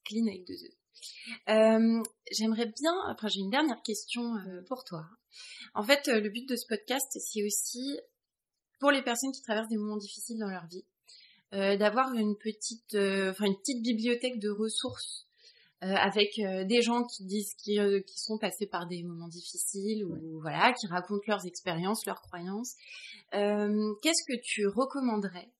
Clean 0.04 0.26
avec 0.28 0.46
deux 0.46 0.54
E. 0.54 0.70
Euh, 1.48 2.02
J'aimerais 2.30 2.66
bien, 2.66 2.92
enfin 3.08 3.26
j'ai 3.26 3.40
une 3.40 3.50
dernière 3.50 3.82
question 3.82 4.36
euh, 4.36 4.62
pour 4.68 4.84
toi. 4.84 5.02
En 5.74 5.82
fait, 5.82 6.06
le 6.06 6.28
but 6.28 6.48
de 6.48 6.54
ce 6.54 6.66
podcast, 6.68 7.08
c'est 7.18 7.42
aussi 7.44 7.98
pour 8.78 8.90
les 8.92 9.02
personnes 9.02 9.32
qui 9.32 9.42
traversent 9.42 9.68
des 9.68 9.76
moments 9.76 9.96
difficiles 9.96 10.38
dans 10.38 10.48
leur 10.48 10.66
vie, 10.66 10.84
euh, 11.54 11.76
d'avoir 11.76 12.14
une 12.14 12.36
petite, 12.36 12.94
euh, 12.94 13.30
enfin 13.30 13.46
une 13.46 13.56
petite 13.56 13.82
bibliothèque 13.82 14.38
de 14.38 14.50
ressources 14.50 15.26
euh, 15.82 15.94
avec 15.94 16.38
euh, 16.38 16.64
des 16.64 16.82
gens 16.82 17.04
qui 17.04 17.24
disent 17.24 17.54
qui, 17.54 17.80
euh, 17.80 18.00
qui 18.00 18.20
sont 18.20 18.38
passés 18.38 18.66
par 18.66 18.86
des 18.86 19.02
moments 19.02 19.28
difficiles 19.28 20.04
ou 20.04 20.40
voilà, 20.40 20.72
qui 20.72 20.86
racontent 20.86 21.24
leurs 21.26 21.46
expériences, 21.46 22.06
leurs 22.06 22.22
croyances. 22.22 22.74
Euh, 23.34 23.94
Qu'est-ce 24.02 24.24
que 24.26 24.38
tu 24.42 24.66
recommanderais 24.66 25.50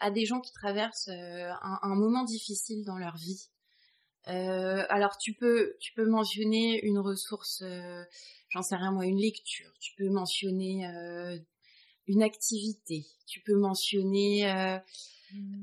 à 0.00 0.10
des 0.10 0.24
gens 0.24 0.40
qui 0.40 0.52
traversent 0.52 1.08
euh, 1.08 1.50
un, 1.62 1.78
un 1.82 1.94
moment 1.94 2.24
difficile 2.24 2.84
dans 2.84 2.98
leur 2.98 3.16
vie? 3.16 3.48
Euh, 4.28 4.84
alors 4.88 5.16
tu 5.18 5.34
peux 5.34 5.76
tu 5.78 5.92
peux 5.94 6.06
mentionner 6.06 6.84
une 6.84 6.98
ressource, 6.98 7.62
euh, 7.62 8.02
j'en 8.48 8.62
sais 8.62 8.74
rien 8.74 8.90
moi, 8.90 9.06
une 9.06 9.20
lecture. 9.20 9.70
Tu 9.78 9.94
peux 9.96 10.08
mentionner 10.08 10.86
euh, 10.88 11.38
une 12.08 12.22
activité. 12.22 13.06
Tu 13.26 13.40
peux 13.40 13.56
mentionner, 13.56 14.50
euh, 14.50 14.78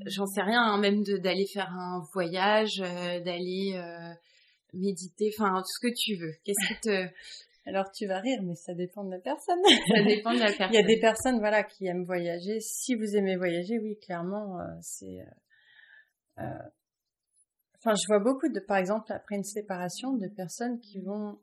j'en 0.06 0.26
sais 0.26 0.42
rien, 0.42 0.62
hein, 0.62 0.78
même 0.80 1.04
d'aller 1.04 1.46
faire 1.46 1.70
un 1.72 2.02
voyage, 2.14 2.82
euh, 2.82 3.20
d'aller 3.22 3.74
euh, 3.76 4.14
méditer, 4.74 5.32
enfin 5.38 5.62
tout 5.62 5.72
ce 5.80 5.88
que 5.88 5.94
tu 5.96 6.16
veux. 6.16 6.34
Qu'est-ce 6.44 6.68
qui 6.68 6.80
te 6.82 7.08
Alors 7.66 7.92
tu 7.92 8.08
vas 8.08 8.20
rire, 8.20 8.42
mais 8.44 8.56
ça 8.56 8.74
dépend 8.74 9.06
de 9.06 9.12
la 9.12 9.20
personne. 9.20 9.60
ça 9.88 10.04
dépend 10.04 10.34
de 10.34 10.40
la 10.40 10.48
personne. 10.48 10.68
Il 10.72 10.76
y 10.76 10.84
a 10.84 10.84
des 10.84 11.00
personnes, 11.00 11.40
voilà, 11.40 11.64
qui 11.64 11.86
aiment 11.86 12.04
voyager. 12.04 12.60
Si 12.60 12.96
vous 12.96 13.16
aimez 13.16 13.38
voyager, 13.38 13.80
oui, 13.80 13.98
clairement, 14.00 14.60
euh, 14.60 14.64
c'est. 14.82 15.22
euh, 15.22 16.44
euh, 16.44 16.70
Enfin, 17.86 17.96
je 17.96 18.08
vois 18.08 18.20
beaucoup 18.20 18.48
de, 18.48 18.62
par 18.62 18.78
exemple, 18.78 19.12
après 19.12 19.36
une 19.36 19.44
séparation, 19.44 20.14
de 20.14 20.28
personnes 20.28 20.80
qui 20.80 21.02
vont. 21.02 21.38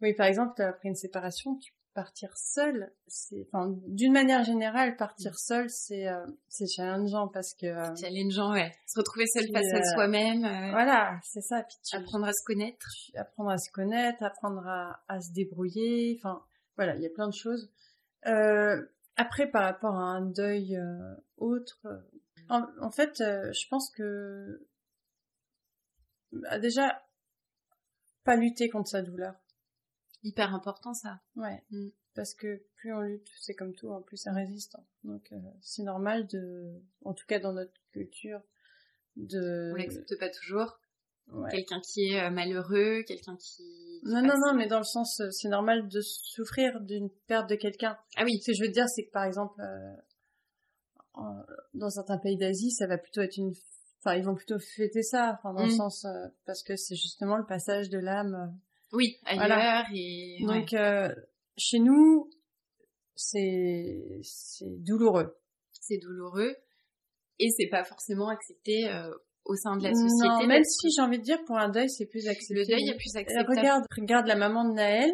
Oui, 0.00 0.12
par 0.14 0.26
exemple, 0.26 0.60
après 0.62 0.88
une 0.88 0.96
séparation, 0.96 1.56
tu 1.58 1.72
partir 1.98 2.30
seul, 2.36 2.92
c'est. 3.08 3.48
Enfin, 3.50 3.74
d'une 3.88 4.12
manière 4.12 4.44
générale, 4.44 4.96
partir 4.96 5.36
seul, 5.36 5.68
c'est 5.68 6.06
euh, 6.06 6.24
c'est 6.48 6.68
challengeant 6.68 7.26
parce 7.26 7.54
que. 7.54 7.66
euh, 7.66 7.96
challengeant, 7.96 8.52
ouais. 8.52 8.72
Se 8.86 9.00
retrouver 9.00 9.26
seul 9.26 9.42
Puis, 9.42 9.52
face 9.52 9.72
à 9.74 9.78
euh, 9.78 9.94
soi-même, 9.94 10.44
euh, 10.44 10.70
Voilà, 10.70 11.18
c'est 11.24 11.40
ça. 11.40 11.64
Puis 11.64 11.76
tu, 11.84 11.96
apprendre 11.96 12.26
à 12.26 12.32
se 12.32 12.44
connaître. 12.44 12.86
apprendre 13.16 13.50
à 13.50 13.58
se 13.58 13.68
connaître, 13.72 14.22
apprendre 14.22 14.64
à, 14.64 15.02
à 15.08 15.20
se 15.20 15.32
débrouiller, 15.32 16.16
enfin 16.20 16.40
voilà, 16.76 16.94
il 16.94 17.02
y 17.02 17.06
a 17.06 17.10
plein 17.10 17.26
de 17.26 17.34
choses. 17.34 17.68
Euh, 18.26 18.80
après, 19.16 19.50
par 19.50 19.64
rapport 19.64 19.96
à 19.96 20.04
un 20.04 20.24
deuil 20.24 20.78
autre, 21.36 21.80
en, 22.48 22.62
en 22.80 22.90
fait, 22.92 23.14
je 23.18 23.68
pense 23.68 23.90
que 23.90 24.64
bah, 26.30 26.60
déjà 26.60 27.02
pas 28.22 28.36
lutter 28.36 28.68
contre 28.68 28.88
sa 28.88 29.02
douleur. 29.02 29.34
Hyper 30.28 30.54
important 30.54 30.94
ça. 30.94 31.20
Ouais. 31.36 31.62
Mm. 31.70 31.88
Parce 32.14 32.34
que 32.34 32.62
plus 32.76 32.92
on 32.92 33.00
lutte, 33.00 33.28
c'est 33.40 33.54
comme 33.54 33.74
tout, 33.74 33.90
en 33.90 34.02
plus 34.02 34.16
ça 34.16 34.32
résiste. 34.32 34.74
hein. 34.76 34.84
Donc 35.04 35.28
euh, 35.32 35.36
c'est 35.60 35.82
normal 35.84 36.26
de, 36.26 36.72
en 37.04 37.14
tout 37.14 37.26
cas 37.26 37.38
dans 37.38 37.52
notre 37.52 37.72
culture, 37.92 38.40
de. 39.16 39.70
On 39.72 39.76
l'accepte 39.76 40.18
pas 40.18 40.28
toujours. 40.30 40.78
Ouais. 41.30 41.50
Quelqu'un 41.50 41.80
qui 41.80 42.08
est 42.08 42.20
euh, 42.24 42.30
malheureux, 42.30 43.02
quelqu'un 43.06 43.36
qui... 43.36 44.00
Non, 44.02 44.22
non, 44.22 44.32
non, 44.46 44.54
mais 44.54 44.66
dans 44.66 44.78
le 44.78 44.84
sens, 44.84 45.20
euh, 45.20 45.30
c'est 45.30 45.48
normal 45.50 45.86
de 45.86 46.00
souffrir 46.00 46.80
d'une 46.80 47.10
perte 47.26 47.50
de 47.50 47.54
quelqu'un. 47.54 47.98
Ah 48.16 48.22
oui, 48.24 48.40
Ce 48.40 48.46
que 48.50 48.56
je 48.56 48.62
veux 48.62 48.70
dire, 48.70 48.88
c'est 48.88 49.04
que 49.04 49.10
par 49.10 49.24
exemple, 49.24 49.60
euh, 49.60 49.94
en- 51.14 51.44
dans 51.74 51.90
certains 51.90 52.16
pays 52.16 52.38
d'Asie, 52.38 52.70
ça 52.70 52.86
va 52.86 52.96
plutôt 52.96 53.20
être 53.20 53.36
une, 53.36 53.52
enfin, 54.00 54.14
ils 54.16 54.24
vont 54.24 54.34
plutôt 54.34 54.58
fêter 54.58 55.02
ça, 55.02 55.34
enfin, 55.38 55.52
dans 55.52 55.66
le 55.66 55.72
Mm. 55.72 55.76
sens, 55.76 56.04
euh, 56.06 56.28
parce 56.46 56.62
que 56.62 56.76
c'est 56.76 56.96
justement 56.96 57.36
le 57.36 57.44
passage 57.44 57.90
de 57.90 57.98
l'âme. 57.98 58.58
Oui, 58.92 59.16
ailleurs 59.24 59.46
Voilà. 59.46 59.86
et... 59.94 60.38
Donc, 60.40 60.72
ouais. 60.72 60.78
euh, 60.78 61.14
chez 61.56 61.78
nous, 61.78 62.30
c'est, 63.14 64.20
c'est 64.22 64.82
douloureux. 64.82 65.36
c'est 65.72 65.98
douloureux 65.98 66.56
et 67.38 67.48
c'est 67.50 67.68
pas 67.68 67.84
forcément 67.84 68.28
accepté 68.28 68.88
euh, 68.88 69.10
au 69.44 69.54
sein 69.56 69.76
de 69.76 69.82
la 69.84 69.94
société. 69.94 70.28
Non, 70.28 70.46
même 70.46 70.64
si 70.64 70.88
j'ai 70.94 71.02
envie 71.02 71.18
de 71.18 71.24
dire, 71.24 71.42
pour 71.44 71.56
un 71.56 71.68
deuil, 71.68 71.88
c'est 71.88 72.06
plus 72.06 72.26
accepté. 72.28 72.54
le 72.54 72.64
deuil 72.66 72.88
est 72.88 72.96
plus 72.96 73.14
Euh, 73.16 73.20
acceptable. 73.20 73.50
Regarde, 73.58 73.84
regarde 73.96 74.26
la 74.26 74.36
maman 74.36 74.68
de 74.68 74.74
Naël. 74.74 75.10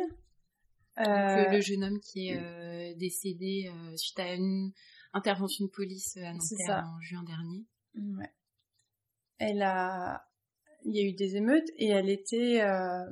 Donc, 0.96 1.06
Euh, 1.08 1.50
le 1.50 1.60
jeune 1.60 1.82
homme 1.84 1.98
qui 2.00 2.28
est 2.28 2.36
euh, 2.38 2.94
décédé 2.96 3.68
euh, 3.68 3.96
suite 3.96 4.18
à 4.20 4.32
une 4.34 4.70
intervention 5.12 5.64
de 5.64 5.70
police 5.70 6.16
à 6.18 6.32
Nanterre 6.32 6.84
en 6.86 7.00
juin 7.00 7.22
dernier. 7.24 7.64
Ouais. 7.96 8.30
Elle 9.38 9.62
a, 9.62 10.24
il 10.84 10.94
y 10.96 11.00
a 11.00 11.08
eu 11.08 11.12
des 11.14 11.36
émeutes 11.36 11.68
et 11.78 11.88
elle 11.88 12.08
était, 12.08 12.60
euh, 12.62 13.04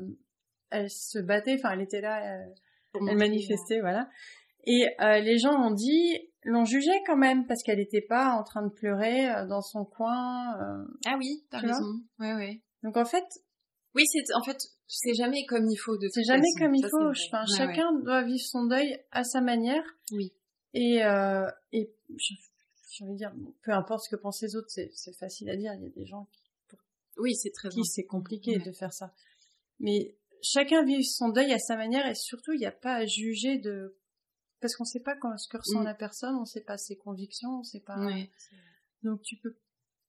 elle 0.72 0.90
se 0.90 1.18
battait, 1.18 1.54
enfin 1.54 1.70
elle 1.74 1.82
était 1.82 2.00
là, 2.00 2.40
euh, 2.40 2.44
pour 2.92 3.08
elle 3.08 3.16
manifestait, 3.16 3.80
voilà. 3.80 4.08
Et 4.64 4.86
euh, 5.00 5.18
les 5.20 5.38
gens 5.38 5.54
ont 5.54 5.72
dit, 5.72 6.30
l'ont 6.44 6.64
jugée 6.64 7.02
quand 7.06 7.16
même 7.16 7.46
parce 7.46 7.62
qu'elle 7.62 7.78
n'était 7.78 8.00
pas 8.02 8.32
en 8.34 8.42
train 8.44 8.62
de 8.62 8.70
pleurer 8.72 9.28
euh, 9.30 9.46
dans 9.46 9.60
son 9.62 9.84
coin. 9.84 10.56
euh. 10.60 10.84
Ah 11.06 11.16
oui, 11.18 11.44
t'as 11.50 11.58
raison. 11.58 12.00
Ouais, 12.18 12.34
ouais. 12.34 12.62
Donc 12.82 12.96
en 12.96 13.04
fait, 13.04 13.24
Oui, 13.94 14.04
c'est 14.06 14.32
en 14.34 14.42
fait, 14.42 14.58
c'est 14.86 15.14
jamais 15.14 15.44
comme 15.46 15.66
il 15.68 15.76
faut 15.76 15.96
de 15.96 16.08
c'est 16.08 16.22
jamais 16.24 16.42
façon. 16.56 16.64
comme 16.64 16.74
il 16.74 16.82
Ça, 16.82 16.88
faut. 16.90 17.10
Enfin, 17.28 17.44
Ouais, 17.44 17.56
chacun 17.56 17.92
doit 18.04 18.22
vivre 18.22 18.44
son 18.44 18.66
deuil 18.66 18.98
à 19.10 19.24
sa 19.24 19.40
manière. 19.40 19.82
Oui. 20.12 20.32
Et, 20.74 21.00
et 21.72 21.90
j'ai 22.88 23.04
envie 23.04 23.12
de 23.14 23.18
dire, 23.18 23.32
peu 23.62 23.72
importe 23.72 24.04
ce 24.04 24.14
que 24.14 24.20
pensent 24.20 24.42
les 24.42 24.54
autres, 24.56 24.68
c'est 24.68 24.90
facile 25.18 25.50
à 25.50 25.56
dire. 25.56 25.72
Il 25.74 25.82
y 25.82 25.86
a 25.86 25.90
des 25.90 26.06
gens 26.06 26.26
qui 26.32 26.40
ouais. 26.72 26.78
Oui, 27.18 27.34
c'est 27.34 27.50
très 27.50 27.68
qui 27.68 27.84
c'est 27.84 28.04
compliqué 28.04 28.58
Ouais. 28.58 28.64
de 28.64 28.72
faire 28.72 28.92
ça. 28.92 29.12
Mais 29.80 30.14
chacun 30.42 30.84
vit 30.84 31.04
son 31.04 31.28
deuil 31.30 31.52
à 31.52 31.58
sa 31.58 31.76
manière 31.76 32.06
et 32.06 32.14
surtout 32.14 32.52
il 32.52 32.58
n'y 32.58 32.66
a 32.66 32.72
pas 32.72 32.94
à 32.96 33.06
juger 33.06 33.58
de 33.58 33.96
parce 34.60 34.76
qu'on 34.76 34.84
sait 34.84 35.00
pas 35.00 35.16
quand, 35.16 35.36
ce 35.38 35.48
que 35.48 35.56
ressent 35.56 35.82
la 35.82 35.94
personne, 35.94 36.36
on 36.36 36.44
sait 36.44 36.60
pas 36.62 36.78
ses 36.78 36.96
convictions, 36.96 37.60
on 37.60 37.62
sait 37.64 37.80
pas. 37.80 37.98
Ouais. 37.98 38.30
Donc 39.02 39.22
tu 39.22 39.36
peux 39.36 39.56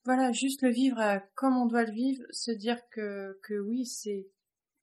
voilà 0.05 0.31
juste 0.31 0.61
le 0.61 0.69
vivre 0.69 0.99
à- 0.99 1.19
comme 1.35 1.55
on 1.57 1.65
doit 1.65 1.83
le 1.85 1.91
vivre, 1.93 2.23
se 2.31 2.51
dire 2.51 2.77
que 2.91 3.39
que 3.43 3.53
oui 3.59 3.85
c'est 3.85 4.27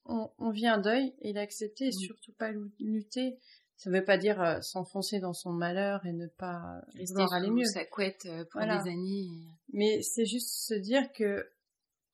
on, 0.07 0.31
on 0.39 0.51
vit 0.51 0.67
un 0.67 0.79
deuil 0.79 1.15
et 1.21 1.33
l'accepter 1.33 1.89
et 1.89 1.93
surtout 1.93 2.33
pas 2.33 2.51
lutter. 2.79 3.39
Ça 3.77 3.91
veut 3.91 4.05
pas 4.05 4.19
dire 4.19 4.41
euh, 4.43 4.61
s'enfoncer 4.61 5.21
dans 5.21 5.33
son 5.33 5.53
malheur 5.53 6.05
et 6.05 6.13
ne 6.13 6.27
pas 6.27 6.83
Rester 6.95 7.15
vouloir 7.15 7.33
aller 7.33 7.51
mieux. 7.51 7.65
sa 7.65 7.85
couette 7.87 8.27
euh, 8.27 8.45
pour 8.51 8.61
Voilà. 8.61 8.83
des 8.83 8.91
années. 8.91 9.29
Mais 9.73 10.03
c'est 10.03 10.27
juste 10.27 10.51
se 10.67 10.75
dire 10.75 11.11
que 11.13 11.49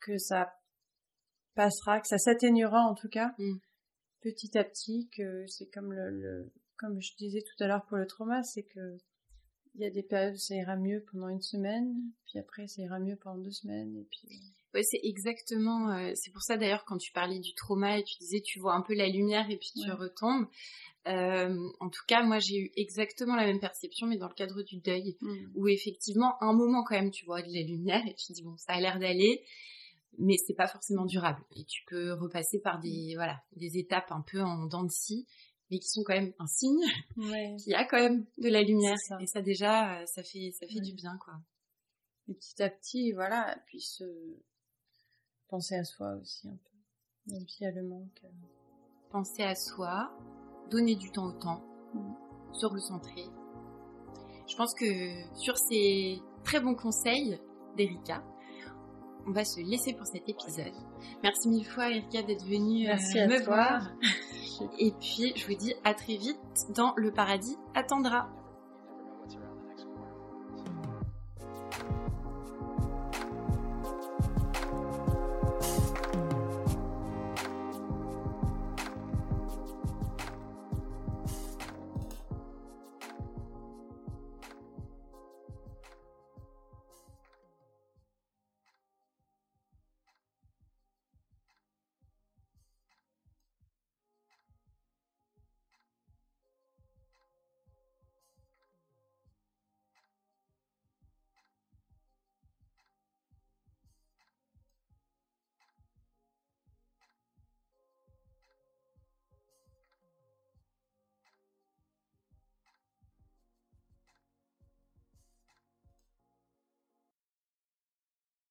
que 0.01 0.17
ça 0.19 0.53
passera, 1.57 2.01
que 2.01 2.07
ça 2.07 2.19
s'atténuera 2.19 2.83
en 2.83 2.95
tout 2.95 3.09
cas 3.09 3.33
Mm. 3.39 3.57
petit 4.23 4.57
à 4.59 4.63
petit, 4.65 5.09
que 5.17 5.45
c'est 5.49 5.67
comme 5.67 5.93
le, 5.93 6.11
le- 6.11 6.53
comme 6.77 7.01
je 7.01 7.15
disais 7.17 7.43
tout 7.43 7.65
à 7.65 7.67
l'heure 7.67 7.85
pour 7.87 7.97
le 7.97 8.07
trauma, 8.07 8.43
c'est 8.43 8.63
que 8.65 8.97
il 9.75 9.83
y 9.83 9.85
a 9.85 9.91
des 9.91 10.03
périodes 10.03 10.35
où 10.35 10.39
ça 10.39 10.55
ira 10.55 10.75
mieux 10.77 11.05
pendant 11.13 11.29
une 11.29 11.43
semaine, 11.43 11.95
puis 12.25 12.39
après 12.39 12.67
ça 12.67 12.81
ira 12.83 12.99
mieux 12.99 13.17
pendant 13.17 13.39
deux 13.43 13.51
semaines, 13.51 13.95
et 13.97 14.07
puis 14.11 14.29
Ouais, 14.75 14.83
c'est 14.83 15.01
exactement. 15.05 15.91
euh, 15.91 16.13
c'est 16.17 16.31
pour 16.33 16.43
ça 16.43 16.57
d'ailleurs 16.59 16.85
quand 16.85 16.99
tu 16.99 17.11
parlais 17.13 17.39
du 17.41 17.55
trauma 17.55 17.99
et 17.99 18.05
tu 18.05 18.17
disais 18.21 18.41
tu 18.45 18.59
vois 18.59 18.75
un 18.75 18.83
peu 18.83 18.95
la 18.95 19.09
lumière 19.09 19.49
et 19.51 19.57
puis 19.57 19.71
tu 19.75 19.89
Ouais. 19.89 19.97
retombes. 19.97 20.47
Euh, 21.07 21.57
en 21.81 21.89
tout 21.89 22.03
cas, 22.09 22.23
moi 22.23 22.39
j'ai 22.41 22.59
eu 22.59 22.71
exactement 22.77 23.37
la 23.37 23.45
même 23.47 23.61
perception, 23.61 24.07
mais 24.07 24.17
dans 24.19 24.29
le 24.29 24.35
cadre 24.35 24.63
du 24.63 24.77
deuil, 24.79 25.17
où 25.55 25.69
effectivement, 25.69 26.35
un 26.43 26.53
moment 26.53 26.83
quand 26.85 26.97
même, 26.97 27.11
tu 27.11 27.25
vois 27.25 27.41
de 27.43 27.49
la 27.55 27.63
lumière 27.63 28.03
et 28.07 28.15
tu 28.15 28.27
te 28.27 28.33
dis 28.33 28.43
bon, 28.43 28.57
ça 28.59 28.73
a 28.75 28.81
l'air 28.81 28.99
d'aller, 28.99 29.43
mais 30.19 30.37
c'est 30.37 30.55
pas 30.55 30.67
forcément 30.69 31.05
durable. 31.05 31.43
Et 31.57 31.65
tu 31.65 31.83
peux 31.87 32.13
repasser 32.15 32.59
par 32.61 32.79
des 32.81 33.15
voilà 33.17 33.43
des 33.57 33.79
étapes 33.79 34.11
un 34.13 34.23
peu 34.23 34.41
en 34.43 34.67
dents 34.67 34.85
de 34.85 34.91
scie, 34.91 35.27
mais 35.71 35.79
qui 35.79 35.89
sont 35.89 36.03
quand 36.05 36.15
même 36.15 36.33
un 36.39 36.47
signe 36.47 36.85
ouais. 37.17 37.57
qu'il 37.63 37.73
y 37.73 37.75
a 37.75 37.85
quand 37.85 37.99
même 38.01 38.27
de 38.39 38.49
la 38.49 38.63
lumière. 38.63 38.97
Ça. 39.09 39.19
Et 39.21 39.27
ça 39.27 39.41
déjà, 39.43 40.01
euh, 40.01 40.07
ça 40.07 40.23
fait 40.23 40.53
ça 40.53 40.67
fait 40.67 40.75
Ouais. 40.77 40.81
du 40.81 40.95
bien 40.95 41.17
quoi. 41.19 41.35
Et 42.29 42.35
petit 42.35 42.63
à 42.63 42.69
petit, 42.71 43.13
voilà, 43.13 43.57
puis 43.67 43.81
se 43.81 44.05
penser 45.49 45.77
à 45.77 45.85
soi 45.85 46.15
aussi 46.21 46.49
un 46.49 46.57
peu, 46.57 47.33
même 47.35 47.47
s'il 47.49 47.65
y 47.65 47.69
a 47.69 47.73
le 47.73 47.83
manque. 47.83 48.21
euh. 48.25 48.29
penser 49.13 49.43
à 49.45 49.55
soi, 49.55 50.11
donner 50.71 50.97
du 50.97 51.11
temps 51.13 51.27
au 51.27 51.33
temps, 51.33 51.63
Mm. 51.95 52.15
se 52.53 52.67
recentrer. 52.67 53.25
Je 54.49 54.57
pense 54.57 54.75
que 54.75 54.85
sur 55.37 55.57
ces 55.57 56.21
très 56.45 56.61
bons 56.61 56.75
conseils 56.75 57.39
d'Erika, 57.77 58.25
on 59.27 59.33
va 59.33 59.45
se 59.45 59.61
laisser 59.61 59.93
pour 59.93 60.07
cet 60.07 60.29
épisode. 60.29 60.73
Merci 61.23 61.49
mille 61.49 61.65
fois 61.67 61.91
Erika 61.91 62.23
d'être 62.23 62.45
venue 62.45 62.85
euh, 62.87 62.95
Merci 62.95 63.19
me 63.21 63.45
toi. 63.45 63.55
voir. 63.57 63.91
Et 64.79 64.93
puis 64.93 65.33
je 65.37 65.47
vous 65.47 65.55
dis 65.55 65.75
à 65.85 65.95
très 65.95 66.17
vite 66.17 66.39
dans 66.75 66.95
Le 66.97 67.13
Paradis 67.13 67.57
attendra. 67.75 68.29